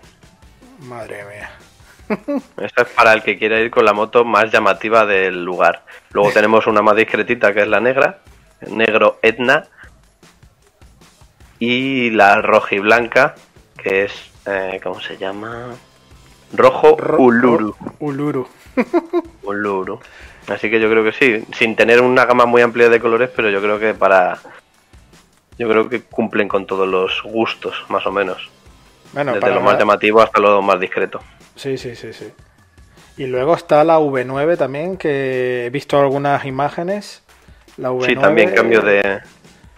Madre 0.80 1.24
mía. 1.26 1.52
Esta 2.58 2.84
es 2.84 2.88
para 2.90 3.12
el 3.12 3.22
que 3.22 3.38
quiera 3.38 3.60
ir 3.60 3.70
con 3.70 3.84
la 3.84 3.92
moto 3.92 4.24
más 4.24 4.50
llamativa 4.50 5.06
del 5.06 5.44
lugar. 5.44 5.84
Luego 6.12 6.32
tenemos 6.34 6.66
una 6.68 6.82
más 6.82 6.96
discretita 6.96 7.54
que 7.54 7.64
es 7.64 7.68
la 7.68 7.82
negra, 7.82 8.20
negro 8.70 9.20
Etna. 9.22 9.66
Y 11.60 12.10
la 12.12 12.42
roja 12.42 12.76
y 12.76 12.80
blanca, 12.80 13.36
que 13.82 14.06
es, 14.06 14.14
eh, 14.46 14.80
¿cómo 14.84 15.00
se 15.02 15.18
llama? 15.18 15.76
Rojo 16.54 16.96
Ro- 16.98 17.18
Uluru. 17.20 17.76
Uluru. 18.00 18.48
Uluru. 19.44 20.00
Así 20.48 20.70
que 20.70 20.80
yo 20.80 20.90
creo 20.90 21.04
que 21.04 21.14
sí, 21.14 21.46
sin 21.58 21.76
tener 21.76 22.02
una 22.02 22.26
gama 22.26 22.46
muy 22.46 22.62
amplia 22.62 22.90
de 22.90 23.00
colores, 23.02 23.30
pero 23.36 23.50
yo 23.50 23.62
creo 23.62 23.80
que 23.80 23.94
para... 23.94 24.40
Yo 25.58 25.70
creo 25.70 25.90
que 25.90 26.02
cumplen 26.02 26.48
con 26.48 26.66
todos 26.66 26.88
los 26.88 27.22
gustos, 27.24 27.86
más 27.90 28.06
o 28.06 28.12
menos. 28.12 28.50
Bueno, 29.14 29.32
Desde 29.34 29.42
para 29.42 29.56
lo 29.56 29.62
más 29.62 29.78
llamativo 29.78 30.22
hasta 30.22 30.42
lo 30.42 30.62
más 30.62 30.80
discreto. 30.80 31.22
Sí, 31.56 31.78
sí, 31.78 31.96
sí, 31.96 32.14
sí. 32.14 32.32
Y 33.18 33.28
luego 33.28 33.54
está 33.54 33.84
la 33.84 34.00
V9 34.00 34.58
también, 34.58 34.98
que 34.98 35.68
he 35.68 35.70
visto 35.70 36.00
algunas 36.00 36.46
imágenes. 36.46 37.22
La 37.78 37.92
V9 37.92 38.06
Sí, 38.06 38.16
también 38.16 38.56
cambio 38.56 38.82
de 38.82 39.22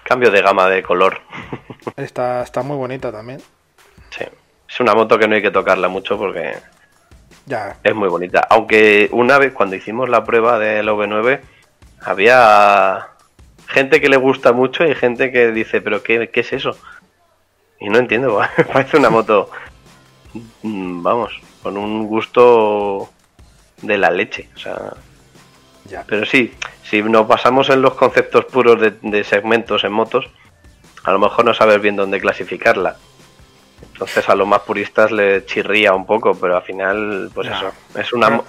cambio 0.04 0.32
de 0.32 0.42
gama 0.42 0.70
de 0.70 0.84
color. 0.84 1.20
Está, 1.98 2.42
está 2.42 2.64
muy 2.64 2.78
bonita 2.78 3.12
también. 3.12 3.40
Sí. 4.10 4.26
Es 4.68 4.80
una 4.80 4.94
moto 4.96 5.20
que 5.20 5.28
no 5.28 5.36
hay 5.36 5.42
que 5.42 5.52
tocarla 5.52 5.88
mucho 5.88 6.18
porque 6.18 6.54
Ya, 7.46 7.78
es 7.84 7.94
muy 7.96 8.10
bonita. 8.10 8.46
Aunque 8.50 9.08
una 9.12 9.38
vez 9.38 9.54
cuando 9.54 9.76
hicimos 9.76 10.10
la 10.10 10.24
prueba 10.24 10.58
del 10.58 10.88
V9 10.90 11.42
había 12.02 13.08
gente 13.68 14.02
que 14.02 14.10
le 14.10 14.18
gusta 14.18 14.54
mucho 14.54 14.86
y 14.86 14.96
gente 14.96 15.32
que 15.32 15.52
dice, 15.52 15.82
pero 15.82 16.04
¿qué, 16.04 16.30
qué 16.30 16.40
es 16.42 16.54
eso? 16.54 16.78
Y 17.80 17.90
no 17.90 17.98
entiendo, 17.98 18.40
parece 18.74 18.98
una 18.98 19.10
moto, 19.10 19.50
mm, 20.64 21.04
vamos, 21.04 21.40
con 21.62 21.78
un 21.78 22.08
gusto 22.08 23.10
de 23.82 23.98
la 23.98 24.10
leche. 24.12 24.50
O 24.56 24.60
sea, 24.60 24.94
ya. 25.86 26.04
pero 26.08 26.26
sí, 26.26 26.54
si 26.84 27.02
nos 27.04 27.28
basamos 27.28 27.70
en 27.70 27.82
los 27.82 27.96
conceptos 27.96 28.46
puros 28.46 28.80
de, 28.80 28.94
de 29.02 29.24
segmentos 29.24 29.84
en 29.84 29.92
motos, 29.92 30.28
a 31.04 31.12
lo 31.12 31.20
mejor 31.20 31.46
no 31.46 31.54
sabes 31.54 31.82
bien 31.82 31.96
dónde 31.96 32.20
clasificarla. 32.20 32.98
Entonces 33.94 34.28
a 34.28 34.36
los 34.36 34.48
más 34.48 34.62
puristas 34.62 35.12
le 35.12 35.46
chirría 35.46 35.94
un 35.94 36.06
poco, 36.06 36.34
pero 36.36 36.58
al 36.58 36.64
final, 36.64 37.30
pues 37.34 37.48
eso, 37.48 37.72
es 37.98 38.12
una 38.14 38.42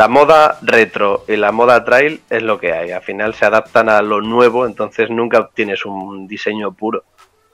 la 0.00 0.08
moda 0.08 0.58
retro 0.62 1.26
y 1.28 1.36
la 1.36 1.52
moda 1.52 1.84
trail 1.84 2.22
es 2.30 2.42
lo 2.42 2.58
que 2.58 2.72
hay. 2.72 2.90
Al 2.90 3.02
final 3.02 3.34
se 3.34 3.44
adaptan 3.44 3.90
a 3.90 4.00
lo 4.00 4.22
nuevo, 4.22 4.64
entonces 4.64 5.10
nunca 5.10 5.40
obtienes 5.40 5.84
un 5.84 6.26
diseño 6.26 6.72
puro 6.72 7.04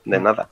de 0.04 0.20
nada. 0.20 0.48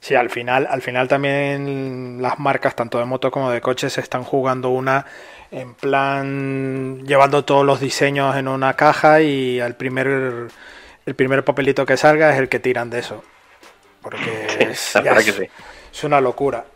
Sí, 0.00 0.14
al 0.14 0.28
final, 0.28 0.68
al 0.70 0.82
final 0.82 1.08
también 1.08 2.18
las 2.20 2.38
marcas, 2.38 2.76
tanto 2.76 2.98
de 2.98 3.06
moto 3.06 3.30
como 3.30 3.50
de 3.50 3.62
coches, 3.62 3.96
están 3.96 4.22
jugando 4.22 4.68
una 4.68 5.06
en 5.50 5.72
plan 5.72 7.06
llevando 7.06 7.42
todos 7.42 7.64
los 7.64 7.80
diseños 7.80 8.36
en 8.36 8.46
una 8.46 8.74
caja 8.74 9.22
y 9.22 9.60
al 9.60 9.76
primer 9.76 10.48
el 11.06 11.14
primer 11.14 11.42
papelito 11.42 11.86
que 11.86 11.96
salga 11.96 12.34
es 12.34 12.38
el 12.38 12.50
que 12.50 12.60
tiran 12.60 12.90
de 12.90 12.98
eso. 12.98 13.24
Porque 14.02 14.74
sí. 14.74 15.48
es 15.90 16.04
una 16.04 16.20
locura. 16.20 16.66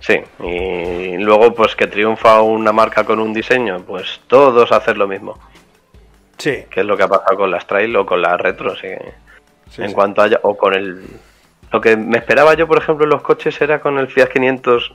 Sí, 0.00 0.18
y 0.42 1.16
luego 1.18 1.52
pues 1.54 1.76
que 1.76 1.86
triunfa 1.86 2.40
una 2.40 2.72
marca 2.72 3.04
con 3.04 3.20
un 3.20 3.32
diseño, 3.34 3.82
pues 3.86 4.20
todos 4.26 4.72
hacen 4.72 4.98
lo 4.98 5.06
mismo, 5.06 5.38
Sí, 6.38 6.64
que 6.70 6.80
es 6.80 6.86
lo 6.86 6.96
que 6.96 7.02
ha 7.02 7.08
pasado 7.08 7.36
con 7.36 7.50
las 7.50 7.66
trail 7.66 7.94
o 7.96 8.06
con 8.06 8.22
las 8.22 8.40
retro, 8.40 8.74
sí. 8.76 8.88
sí, 9.70 9.82
en 9.82 9.88
sí. 9.90 9.94
cuanto 9.94 10.22
haya 10.22 10.40
o 10.42 10.56
con 10.56 10.74
el 10.74 11.04
lo 11.70 11.80
que 11.80 11.96
me 11.96 12.16
esperaba 12.18 12.54
yo 12.54 12.66
por 12.66 12.78
ejemplo 12.78 13.04
en 13.04 13.10
los 13.10 13.22
coches 13.22 13.60
era 13.60 13.80
con 13.80 13.96
el 13.98 14.08
Fiat 14.08 14.28
500 14.30 14.92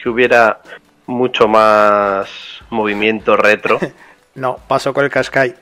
que 0.00 0.08
hubiera 0.08 0.60
mucho 1.06 1.48
más 1.48 2.28
movimiento 2.70 3.36
retro 3.36 3.78
No, 4.34 4.58
pasó 4.68 4.92
con 4.94 5.04
el 5.04 5.10
Qashqai. 5.10 5.54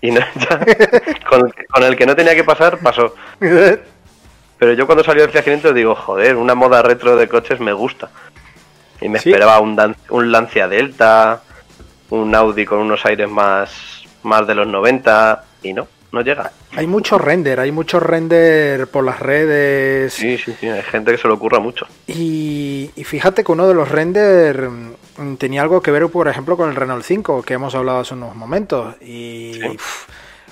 y 0.00 0.10
no, 0.10 0.20
ya, 0.36 0.58
con, 1.28 1.52
con 1.70 1.82
el 1.84 1.96
que 1.96 2.04
no 2.06 2.16
tenía 2.16 2.34
que 2.34 2.44
pasar 2.44 2.78
pasó 2.78 3.14
pero 4.62 4.74
yo 4.74 4.86
cuando 4.86 5.02
salió 5.02 5.24
el 5.24 5.30
Fiat 5.30 5.42
500 5.42 5.74
digo 5.74 5.96
joder 5.96 6.36
una 6.36 6.54
moda 6.54 6.82
retro 6.82 7.16
de 7.16 7.26
coches 7.28 7.58
me 7.58 7.72
gusta 7.72 8.10
y 9.00 9.08
me 9.08 9.18
Sí. 9.18 9.30
esperaba 9.30 9.58
un, 9.58 9.74
Dan- 9.74 9.96
un 10.10 10.30
Lancia 10.30 10.68
Delta 10.68 11.42
un 12.10 12.32
Audi 12.32 12.64
con 12.64 12.78
unos 12.78 13.04
aires 13.04 13.28
más 13.28 14.04
más 14.22 14.46
de 14.46 14.54
los 14.54 14.68
90 14.68 15.44
y 15.64 15.72
no 15.72 15.88
no 16.12 16.20
llega. 16.20 16.52
Hay 16.76 16.86
mucho 16.86 17.18
render, 17.18 17.58
hay 17.58 17.72
mucho 17.72 17.98
render 17.98 18.86
por 18.86 19.02
las 19.02 19.18
redes. 19.18 20.12
Sí, 20.12 20.36
sí, 20.38 20.54
sí, 20.60 20.68
hay 20.68 20.82
gente 20.82 21.10
que 21.10 21.16
se 21.18 21.26
lo 21.26 21.34
ocurra 21.34 21.58
mucho. 21.58 21.86
Y, 22.06 22.90
y 22.94 23.02
fíjate 23.04 23.42
que 23.42 23.50
uno 23.50 23.66
de 23.66 23.72
los 23.74 23.88
render 23.90 24.68
mm, 24.68 25.36
tenía 25.38 25.62
algo 25.62 25.80
que 25.80 25.90
ver, 25.90 26.06
por 26.08 26.28
ejemplo, 26.28 26.56
con 26.58 26.68
el 26.68 26.76
Renault 26.76 27.02
5, 27.02 27.42
que 27.42 27.54
hemos 27.54 27.74
hablado 27.74 28.00
hace 28.00 28.12
unos 28.12 28.36
momentos. 28.36 28.94
Y 29.00 29.54
Sí. 29.54 29.76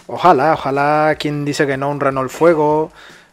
ojalá, 0.07 0.55
ojalá 0.55 1.15
quien 1.19 1.45
dice 1.45 1.67
que 1.67 1.77
no, 1.77 1.91
un 1.91 2.01
Renault 2.01 2.31
Fuego, 2.31 2.91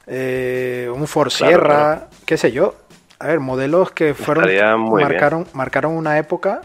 eh, 0.08 0.90
un 0.94 1.06
Ford 1.08 1.32
Claro, 1.32 1.50
Sierra, 1.52 2.08
qué 2.26 2.38
sé 2.38 2.52
yo. 2.52 2.76
A 3.20 3.28
ver, 3.28 3.40
modelos 3.40 3.92
que 3.92 4.14
fueron 4.14 4.46
bien. 4.48 4.90
marcaron, 4.90 5.48
marcaron 5.54 5.94
una 5.94 6.18
época 6.18 6.62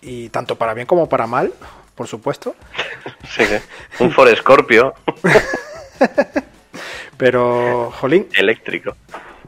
y 0.00 0.28
tanto 0.30 0.56
para 0.56 0.74
bien 0.74 0.86
como 0.86 1.08
para 1.08 1.26
mal, 1.26 1.52
por 1.94 2.06
supuesto. 2.06 2.54
Sí. 3.28 3.44
Un 4.00 4.10
Ford 4.10 4.28
Scorpio 4.36 4.94
Pero, 7.16 7.90
jolín, 8.00 8.26
eléctrico. 8.34 8.96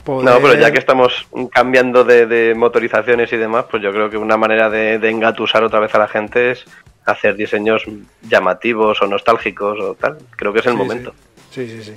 poder- 0.05 0.25
No, 0.25 0.41
pero 0.41 0.55
ya 0.55 0.71
que 0.71 0.79
estamos 0.79 1.27
cambiando 1.53 2.05
de, 2.05 2.27
de 2.27 2.55
motorizaciones 2.55 3.33
y 3.33 3.37
demás, 3.37 3.67
pues 3.71 3.83
yo 3.83 3.93
creo 3.93 4.09
que 4.11 4.17
una 4.17 4.37
manera 4.37 4.71
de, 4.71 4.99
de 4.99 5.11
engatusar 5.11 5.65
otra 5.65 5.81
vez 5.81 5.95
a 5.95 5.99
la 5.99 6.09
gente 6.09 6.53
es 6.53 6.65
hacer 7.05 7.35
diseños 7.37 7.85
llamativos 8.23 9.03
o 9.03 9.07
nostálgicos 9.07 9.79
o 9.81 9.95
tal. 9.95 10.19
Creo 10.37 10.53
que 10.53 10.61
es 10.61 10.67
el 10.67 10.73
Sí, 10.73 10.79
momento. 10.79 11.15
Sí, 11.51 11.67
sí, 11.69 11.83
sí. 11.83 11.95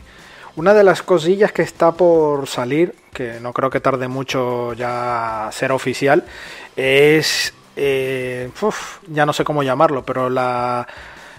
Una 0.58 0.74
de 0.74 0.84
las 0.84 1.04
cosillas 1.04 1.52
que 1.52 1.62
está 1.62 1.92
por 1.92 2.48
salir, 2.48 2.96
que 3.14 3.40
no 3.40 3.54
creo 3.54 3.70
que 3.70 3.80
tarde 3.80 4.08
mucho 4.08 4.74
ya 4.74 5.50
ser 5.52 5.72
oficial, 5.72 6.26
es, 6.76 7.54
eh, 7.76 8.50
uf, 8.60 8.98
ya 9.08 9.28
no 9.28 9.34
sé 9.34 9.44
cómo 9.44 9.62
llamarlo, 9.62 10.04
pero 10.04 10.32
la, 10.32 10.88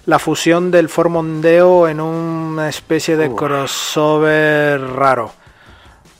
la 0.07 0.19
fusión 0.21 0.71
del 0.71 0.89
Ford 0.89 1.11
Mondeo 1.11 1.89
en 1.89 2.01
una 2.01 2.69
especie 2.69 3.17
de 3.17 3.29
Uf. 3.29 3.37
crossover 3.37 4.81
raro. 4.81 5.33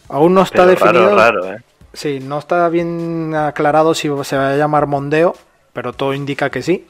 Aún 0.09 0.35
no 0.35 0.43
está 0.43 0.67
Pero 0.67 0.71
definido. 0.71 1.15
raro, 1.15 1.41
raro, 1.43 1.55
¿eh? 1.55 1.63
Sí, 1.93 2.19
no 2.21 2.41
está 2.41 2.69
bien 2.69 3.33
aclarado 3.33 3.95
si 3.95 4.11
se 4.25 4.37
va 4.37 4.51
a 4.51 4.57
llamar 4.57 4.89
Mondeo, 4.89 5.37
pero 5.73 5.93
todo 5.93 6.15
indica 6.15 6.51
que 6.51 6.63
sí. 6.63 6.85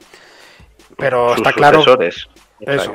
Pero 0.96 1.28
Sus 1.30 1.36
está 1.38 1.52
claro. 1.52 1.82
Eso. 2.60 2.92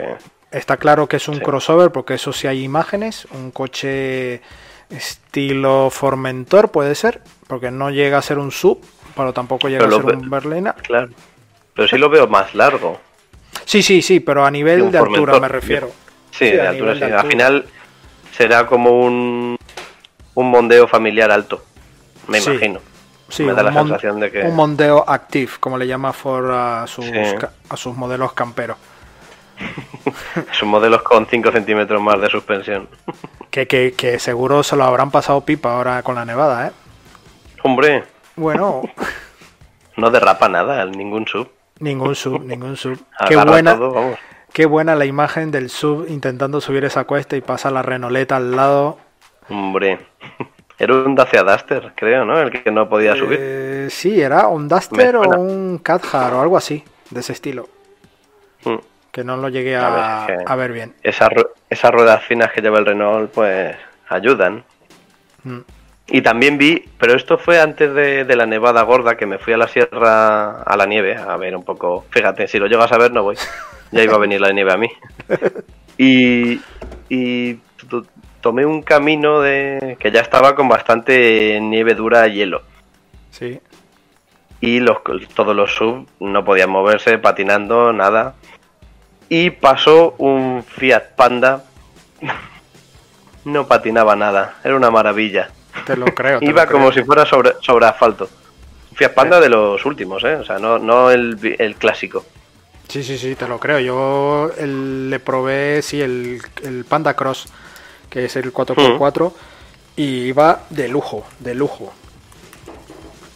Está 0.54 0.78
claro 0.78 1.08
que 1.08 1.18
es 1.18 1.28
un 1.28 1.36
Sí. 1.38 1.42
crossover 1.42 1.92
porque 1.92 2.14
eso 2.14 2.32
sí 2.32 2.48
hay 2.48 2.64
imágenes, 2.64 3.26
un 3.32 3.52
coche 3.52 4.42
estilo 4.90 5.90
Formentor 5.90 6.70
puede 6.72 6.96
ser, 6.96 7.22
porque 7.48 7.72
no 7.72 7.90
llega 7.90 8.20
a 8.20 8.22
ser 8.22 8.38
un 8.38 8.52
sub, 8.52 8.80
pero 9.16 9.34
tampoco 9.34 9.68
llega 9.68 9.86
Pero 9.86 9.96
a 9.98 10.00
ser 10.02 10.06
ve- 10.12 10.18
un 10.22 10.30
berlina. 10.30 10.74
Claro. 10.74 11.10
Pero 11.76 11.88
sí 11.88 11.98
lo 11.98 12.10
veo 12.10 12.28
más 12.28 12.54
largo. 12.54 13.00
Sí, 13.66 13.82
sí, 13.82 14.02
sí, 14.02 14.20
pero 14.20 14.46
a 14.46 14.52
nivel 14.52 14.92
de 14.92 14.98
altura 15.00 15.40
me 15.40 15.48
refiero. 15.48 15.88
Sí, 16.32 16.50
Sí, 16.50 16.52
de 16.52 16.62
a 16.68 16.70
altura 16.70 16.94
sí. 16.94 17.00
de 17.00 17.14
Al 17.14 17.28
final 17.28 17.66
será 18.36 18.66
como 18.68 18.92
un, 19.02 19.58
un 20.36 20.50
mondeo 20.52 20.88
familiar 20.88 21.32
alto. 21.32 21.64
Me 22.28 22.40
Sí. 22.40 22.52
imagino. 22.52 22.80
Sí, 23.30 23.44
Me 23.44 23.54
da 23.54 23.60
un 23.62 23.66
la 23.66 23.72
mon- 23.72 23.88
sensación 23.88 24.20
de 24.20 24.32
que. 24.32 24.42
Un 24.44 24.56
Mondeo 24.56 25.04
Active, 25.08 25.54
como 25.60 25.78
le 25.80 25.88
llama 25.88 26.14
Ford 26.14 26.52
a 26.52 26.86
sus, 26.86 27.06
Sí. 27.06 27.14
a 27.70 27.78
sus 27.78 27.96
modelos 27.96 28.34
camperos. 28.34 28.78
Son 30.52 30.70
modelos 30.70 31.02
con 31.04 31.26
5 31.26 31.52
centímetros 31.52 32.02
más 32.02 32.20
de 32.22 32.30
suspensión. 32.30 32.88
Que, 33.50 33.68
que, 33.68 33.94
que 33.94 34.20
seguro 34.20 34.64
se 34.64 34.76
lo 34.76 34.84
habrán 34.84 35.12
pasado 35.12 35.42
pipa 35.42 35.76
ahora 35.76 36.02
con 36.04 36.16
la 36.16 36.26
nevada, 36.26 36.68
¿eh? 36.68 36.72
Hombre, 37.64 38.04
Bueno, 38.36 38.82
no 39.98 40.10
derrapa 40.10 40.50
nada, 40.50 40.86
ningún 40.86 41.28
sub. 41.28 41.50
ningún 41.80 42.16
sub, 42.16 42.44
ningún 42.44 42.76
sub. 42.78 42.98
Qué 43.28 43.36
buena, 43.38 43.76
todo. 43.78 44.18
Qué 44.52 44.66
buena 44.66 44.96
la 44.96 45.06
imagen 45.06 45.52
del 45.52 45.70
sub 45.70 46.06
intentando 46.10 46.62
subir 46.62 46.84
esa 46.86 47.06
cuesta 47.06 47.36
y 47.36 47.42
pasa 47.42 47.72
la 47.72 47.82
renoleta 47.82 48.36
al 48.38 48.56
lado. 48.56 48.98
Hombre. 49.50 50.00
Era 50.80 50.96
un 50.96 51.16
Dacia 51.16 51.44
Duster, 51.44 51.94
creo, 51.96 52.26
¿no? 52.26 52.40
El 52.40 52.52
que 52.52 52.72
no 52.72 52.90
podía 52.90 53.16
subir. 53.16 53.38
Eh, 53.42 53.88
sí, 53.90 54.20
era 54.22 54.48
un 54.48 54.68
Duster 54.68 55.16
o 55.18 55.40
un 55.40 55.78
Cathar 55.78 56.34
o 56.34 56.42
algo 56.42 56.58
así, 56.58 56.84
de 57.12 57.20
ese 57.20 57.34
estilo. 57.34 57.70
Mm. 58.66 58.76
Que 59.14 59.24
no 59.24 59.38
lo 59.38 59.48
llegué 59.48 59.76
A 59.78 60.24
a, 60.24 60.26
ver, 60.26 60.38
que- 60.40 60.44
a 60.52 60.56
ver 60.56 60.72
bien. 60.74 60.94
Esas, 61.04 61.30
esas 61.70 61.92
ruedas 61.92 62.24
finas 62.26 62.52
que 62.52 62.62
lleva 62.62 62.80
el 62.80 62.86
Renault, 62.88 63.32
pues 63.32 63.76
ayudan. 64.10 64.64
Mm. 65.44 65.60
Y 66.08 66.22
también 66.22 66.58
vi, 66.58 66.84
pero 66.98 67.14
esto 67.16 67.38
fue 67.38 67.62
antes 67.62 67.94
de, 67.94 68.26
de 68.26 68.36
la 68.36 68.46
nevada 68.48 68.82
gorda, 68.82 69.16
que 69.16 69.26
me 69.28 69.38
fui 69.38 69.54
a 69.54 69.58
la 69.58 69.68
sierra, 69.68 70.64
a 70.64 70.76
la 70.76 70.86
nieve, 70.88 71.16
a 71.16 71.38
ver 71.38 71.56
un 71.56 71.64
poco. 71.64 72.06
Fíjate, 72.10 72.48
si 72.48 72.58
lo 72.60 72.66
llegas 72.68 72.92
a 72.92 72.98
ver, 72.98 73.12
no 73.14 73.22
voy. 73.24 73.38
Ya 73.92 74.02
iba 74.04 74.16
a 74.16 74.20
venir 74.20 74.42
la 74.42 74.52
nieve 74.52 74.74
a 74.74 74.78
mí. 74.78 74.90
Y, 75.98 76.60
y 77.08 77.54
to- 77.88 78.06
tomé 78.42 78.66
un 78.66 78.82
camino 78.82 79.42
de 79.42 79.96
que 80.00 80.12
ya 80.12 80.22
estaba 80.22 80.56
con 80.56 80.68
bastante 80.68 81.60
nieve 81.62 81.94
dura, 81.94 82.28
hielo. 82.28 82.64
Sí. 83.30 83.60
Y 84.60 84.80
los, 84.80 84.98
todos 85.36 85.56
los 85.56 85.76
sub 85.76 86.08
no 86.20 86.44
podían 86.44 86.72
moverse, 86.72 87.20
patinando, 87.20 87.94
nada. 87.94 88.34
Y 89.30 89.50
pasó 89.52 90.16
un 90.18 90.64
Fiat 90.68 91.16
Panda. 91.16 91.64
No 93.46 93.68
patinaba 93.68 94.16
nada, 94.16 94.56
era 94.64 94.76
una 94.76 94.90
maravilla. 94.90 95.50
Te 95.86 95.98
lo 95.98 96.06
creo. 96.06 96.40
te 96.40 96.46
Iba 96.46 96.66
lo 96.66 96.72
como 96.72 96.90
creo. 96.90 97.02
si 97.02 97.06
fuera 97.06 97.26
sobre, 97.26 97.54
sobre 97.62 97.86
asfalto. 97.86 98.30
Un 98.92 98.98
Fiat 98.98 99.14
Panda 99.14 99.40
de 99.40 99.50
los 99.50 99.86
últimos, 99.86 100.24
¿eh? 100.24 100.36
O 100.36 100.46
sea, 100.46 100.60
no, 100.60 100.80
no 100.80 101.12
el, 101.12 101.38
el 101.60 101.76
clásico. 101.76 102.26
Sí, 102.88 103.04
sí, 103.04 103.18
sí, 103.18 103.36
te 103.36 103.48
lo 103.48 103.60
creo. 103.60 103.80
Yo 103.80 104.52
el- 104.58 105.10
le 105.10 105.20
probé, 105.20 105.82
sí, 105.82 106.00
el, 106.02 106.42
el 106.64 106.86
Panda 106.86 107.16
Cross, 107.16 107.48
que 108.10 108.26
es 108.26 108.36
el 108.36 108.54
4x4, 108.54 109.34
y 109.96 110.04
iba 110.28 110.62
de 110.70 110.88
lujo, 110.88 111.26
de 111.40 111.56
lujo. 111.56 111.94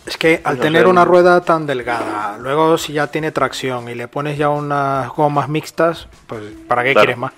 Es 0.07 0.17
que 0.17 0.41
al 0.43 0.57
tener 0.57 0.87
una 0.87 1.03
rueda 1.03 1.41
tan 1.41 1.67
delgada, 1.67 2.37
luego 2.39 2.77
si 2.77 2.93
ya 2.93 3.07
tiene 3.07 3.31
tracción 3.31 3.89
y 3.89 3.93
le 3.95 4.07
pones 4.07 4.37
ya 4.37 4.47
unas 4.49 5.09
gomas 5.09 5.49
mixtas, 5.49 6.07
pues 6.27 6.41
¿para 6.67 6.83
qué 6.83 6.93
Claro. 6.93 7.05
quieres 7.05 7.17
más? 7.19 7.33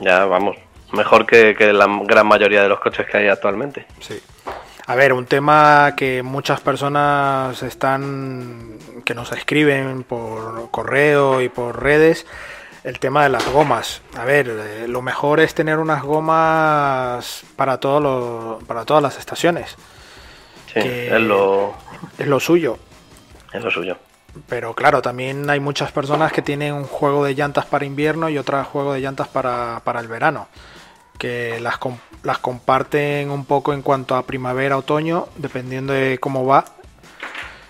Ya, 0.00 0.24
vamos. 0.24 0.56
Mejor 0.92 1.26
que, 1.26 1.54
que 1.54 1.72
la 1.74 1.86
gran 2.04 2.26
mayoría 2.26 2.62
de 2.62 2.68
los 2.70 2.80
coches 2.80 3.06
que 3.06 3.18
hay 3.18 3.28
actualmente. 3.28 3.86
Sí. 4.00 4.18
A 4.86 4.94
ver, 4.94 5.12
un 5.12 5.26
tema 5.26 5.92
que 5.96 6.22
muchas 6.22 6.60
personas 6.60 7.62
están 7.62 8.78
que 9.04 9.14
nos 9.14 9.32
escriben 9.32 10.04
por 10.04 10.70
correo 10.70 11.42
y 11.42 11.48
por 11.50 11.82
redes, 11.82 12.24
el 12.84 12.98
tema 13.00 13.24
de 13.24 13.28
las 13.30 13.46
gomas. 13.52 14.00
A 14.16 14.24
ver, 14.24 14.48
eh, 14.48 14.86
lo 14.88 15.02
mejor 15.02 15.40
es 15.40 15.54
tener 15.54 15.78
unas 15.78 16.02
gomas 16.04 17.42
para 17.56 17.78
todo 17.80 18.00
lo- 18.00 18.58
para 18.66 18.84
todas 18.84 19.02
las 19.02 19.18
estaciones. 19.18 19.76
Sí, 20.82 20.82
Que- 20.88 21.14
es, 21.16 21.20
lo, 21.22 21.74
Es 22.18 22.26
lo 22.26 22.38
suyo. 22.40 22.78
es 23.52 23.62
lo 23.64 23.70
suyo. 23.70 23.96
Pero 24.48 24.74
claro, 24.74 25.00
también 25.00 25.48
hay 25.48 25.60
muchas 25.60 25.90
personas 25.92 26.30
que 26.32 26.42
tienen 26.42 26.74
un 26.74 26.84
juego 26.84 27.24
de 27.24 27.34
llantas 27.34 27.64
para 27.64 27.86
invierno 27.86 28.28
y 28.28 28.36
otro 28.36 28.62
juego 28.64 28.92
de 28.92 29.00
llantas 29.00 29.28
para, 29.28 29.80
para 29.84 30.00
el 30.00 30.08
verano. 30.08 30.48
Que 31.18 31.58
las, 31.60 31.78
las 32.22 32.36
comparten 32.38 33.30
un 33.30 33.46
poco 33.46 33.72
en 33.72 33.80
cuanto 33.80 34.14
a 34.14 34.26
primavera, 34.26 34.76
otoño, 34.76 35.28
dependiendo 35.36 35.94
de 35.94 36.18
cómo 36.18 36.44
va. 36.44 36.66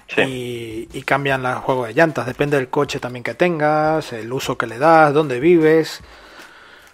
Sí. 0.08 0.22
Y, 0.22 0.88
y 0.98 1.02
cambian 1.02 1.46
el 1.46 1.54
juego 1.56 1.86
de 1.86 1.94
llantas. 1.94 2.26
Depende 2.26 2.56
del 2.56 2.68
coche 2.68 2.98
también 2.98 3.22
que 3.22 3.34
tengas, 3.34 4.12
el 4.12 4.32
uso 4.32 4.58
que 4.58 4.66
le 4.66 4.78
das, 4.78 5.14
dónde 5.14 5.38
vives. 5.38 6.00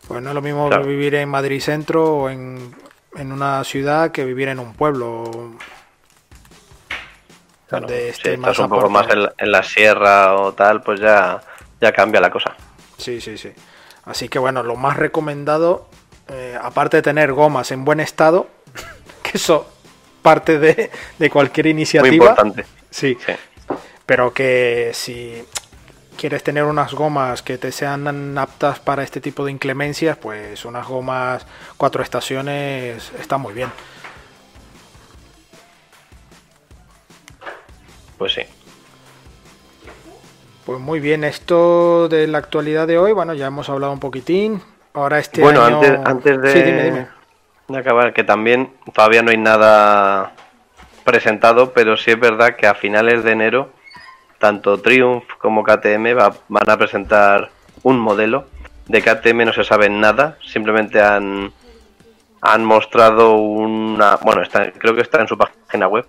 Pues 0.06 0.20
no 0.22 0.30
es 0.30 0.34
lo 0.34 0.42
mismo 0.42 0.68
Claro. 0.68 0.84
vivir 0.84 1.14
en 1.14 1.30
Madrid 1.30 1.60
Centro 1.62 2.14
o 2.16 2.28
en, 2.28 2.74
en 3.16 3.32
una 3.32 3.64
ciudad 3.64 4.10
que 4.12 4.26
vivir 4.26 4.48
en 4.48 4.58
un 4.58 4.74
pueblo. 4.74 5.52
Claro, 7.72 7.86
donde 7.86 8.02
si 8.04 8.10
esté 8.10 8.34
estás 8.34 8.58
un 8.58 8.68
poco 8.68 8.88
más 8.90 9.08
en 9.10 9.22
la, 9.24 9.32
en 9.38 9.50
la 9.52 9.62
sierra 9.62 10.34
o 10.36 10.52
tal, 10.52 10.82
pues 10.82 11.00
ya, 11.00 11.40
ya 11.80 11.92
cambia 11.92 12.20
la 12.20 12.30
cosa. 12.30 12.54
Sí, 12.98 13.20
sí, 13.20 13.36
sí. 13.38 13.50
Así 14.04 14.28
que 14.28 14.38
bueno, 14.38 14.62
lo 14.62 14.76
más 14.76 14.96
recomendado, 14.96 15.88
eh, 16.28 16.56
aparte 16.60 16.98
de 16.98 17.02
tener 17.02 17.32
gomas 17.32 17.70
en 17.70 17.84
buen 17.84 18.00
estado, 18.00 18.46
que 19.22 19.38
eso 19.38 19.66
parte 20.20 20.58
de, 20.58 20.90
de 21.18 21.30
cualquier 21.30 21.66
Muy 21.66 21.70
iniciativa. 21.72 22.12
importante. 22.14 22.64
Sí, 22.90 23.16
Sí. 23.26 23.32
pero 24.06 24.32
que 24.34 24.90
si 24.92 25.42
quieres 26.16 26.42
tener 26.44 26.64
unas 26.64 26.92
gomas 26.92 27.42
que 27.42 27.56
te 27.58 27.72
sean 27.72 28.36
aptas 28.38 28.78
para 28.80 29.02
este 29.02 29.20
tipo 29.20 29.44
de 29.44 29.50
inclemencias, 29.52 30.16
pues 30.18 30.64
unas 30.64 30.86
gomas 30.86 31.46
cuatro 31.76 32.02
estaciones 32.02 33.10
está 33.18 33.38
muy 33.38 33.54
bien. 33.54 33.70
Pues 38.22 38.34
sí. 38.34 38.42
Pues 40.64 40.78
muy 40.78 41.00
bien, 41.00 41.24
esto 41.24 42.08
de 42.08 42.28
la 42.28 42.38
actualidad 42.38 42.86
de 42.86 42.96
hoy, 42.96 43.10
bueno, 43.10 43.34
ya 43.34 43.48
hemos 43.48 43.68
hablado 43.68 43.92
un 43.92 43.98
poquitín. 43.98 44.62
Ahora 44.94 45.18
este 45.18 45.40
bueno, 45.42 45.64
año... 45.64 45.78
antes, 45.78 46.00
antes 46.04 46.40
de, 46.40 46.52
Sí, 46.52 46.62
dime, 46.62 46.84
dime. 46.84 47.06
de 47.66 47.78
acabar, 47.78 48.12
que 48.12 48.22
también 48.22 48.72
todavía 48.94 49.22
no 49.24 49.32
hay 49.32 49.38
nada 49.38 50.34
presentado, 51.02 51.72
pero 51.72 51.96
sí 51.96 52.12
es 52.12 52.20
verdad 52.20 52.54
que 52.54 52.68
a 52.68 52.74
finales 52.74 53.24
de 53.24 53.32
enero, 53.32 53.70
tanto 54.38 54.80
Triumph 54.80 55.24
como 55.38 55.64
KTM 55.64 56.14
va- 56.16 56.36
van 56.46 56.70
a 56.70 56.76
presentar 56.76 57.50
un 57.82 57.98
modelo 57.98 58.44
de 58.86 59.02
KTM 59.02 59.46
no 59.46 59.52
se 59.52 59.64
sabe 59.64 59.90
nada, 59.90 60.38
simplemente 60.46 61.00
han, 61.02 61.52
han 62.40 62.64
mostrado 62.64 63.32
una... 63.32 64.14
Bueno, 64.18 64.42
está, 64.42 64.70
creo 64.70 64.94
que 64.94 65.02
está 65.02 65.20
en 65.20 65.26
su 65.26 65.36
página 65.36 65.88
web. 65.88 66.06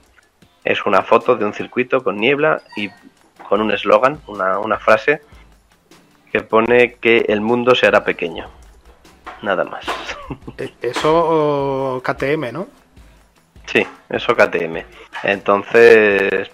Es 0.63 0.85
una 0.85 1.01
foto 1.01 1.35
de 1.35 1.45
un 1.45 1.53
circuito 1.53 2.03
con 2.03 2.17
niebla 2.17 2.61
y 2.75 2.89
con 3.47 3.61
un 3.61 3.71
eslogan, 3.71 4.19
una, 4.27 4.59
una 4.59 4.79
frase 4.79 5.21
que 6.31 6.41
pone 6.41 6.95
que 6.95 7.25
el 7.27 7.41
mundo 7.41 7.75
se 7.75 7.87
hará 7.87 8.03
pequeño. 8.03 8.47
Nada 9.41 9.63
más. 9.63 9.85
Eh, 10.57 10.71
Eso 10.81 12.01
KTM, 12.03 12.53
¿no? 12.53 12.67
Sí, 13.65 13.85
eso 14.09 14.35
KTM. 14.35 14.83
Entonces, 15.23 16.49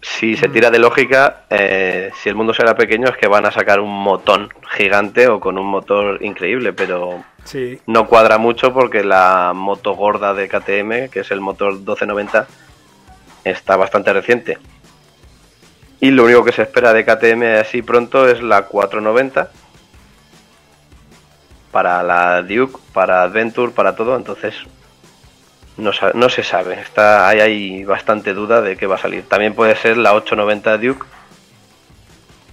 si 0.00 0.36
se 0.36 0.48
tira 0.48 0.70
de 0.70 0.78
lógica, 0.78 1.44
eh, 1.50 2.10
si 2.14 2.28
el 2.28 2.34
mundo 2.34 2.52
será 2.52 2.74
pequeño 2.74 3.08
es 3.08 3.16
que 3.16 3.28
van 3.28 3.46
a 3.46 3.50
sacar 3.50 3.80
un 3.80 4.02
motón 4.02 4.48
gigante 4.76 5.28
o 5.28 5.38
con 5.40 5.58
un 5.58 5.66
motor 5.66 6.22
increíble, 6.22 6.72
pero 6.72 7.22
No 7.86 8.06
cuadra 8.06 8.38
mucho 8.38 8.72
porque 8.72 9.02
la 9.02 9.52
moto 9.54 9.94
gorda 9.94 10.34
de 10.34 10.48
KTM, 10.48 11.10
que 11.10 11.20
es 11.20 11.30
el 11.30 11.40
motor 11.40 11.74
1290, 11.74 12.46
está 13.44 13.76
bastante 13.76 14.12
reciente. 14.12 14.58
Y 16.00 16.10
lo 16.10 16.24
único 16.24 16.44
que 16.44 16.52
se 16.52 16.62
espera 16.62 16.92
de 16.92 17.04
KTM 17.04 17.60
así 17.60 17.82
pronto 17.82 18.28
es 18.28 18.42
la 18.42 18.62
490 18.62 19.50
para 21.70 22.02
la 22.02 22.42
Duke, 22.42 22.78
para 22.92 23.22
Adventure, 23.22 23.72
para 23.72 23.94
todo, 23.94 24.16
entonces 24.16 24.54
no, 25.76 25.92
no 26.14 26.28
se 26.28 26.42
sabe, 26.42 26.80
está 26.80 27.28
hay, 27.28 27.40
hay 27.40 27.84
bastante 27.84 28.34
duda 28.34 28.60
de 28.60 28.76
qué 28.76 28.86
va 28.86 28.96
a 28.96 28.98
salir. 28.98 29.28
También 29.28 29.54
puede 29.54 29.76
ser 29.76 29.96
la 29.98 30.14
890 30.14 30.78
Duke, 30.78 31.06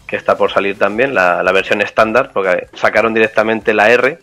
que 0.05 0.15
está 0.15 0.37
por 0.37 0.51
salir 0.51 0.77
también, 0.77 1.15
la 1.15 1.51
versión 1.51 1.81
estándar, 1.81 2.31
porque 2.33 2.67
sacaron 2.73 3.13
directamente 3.13 3.73
la 3.73 3.89
R, 3.89 4.19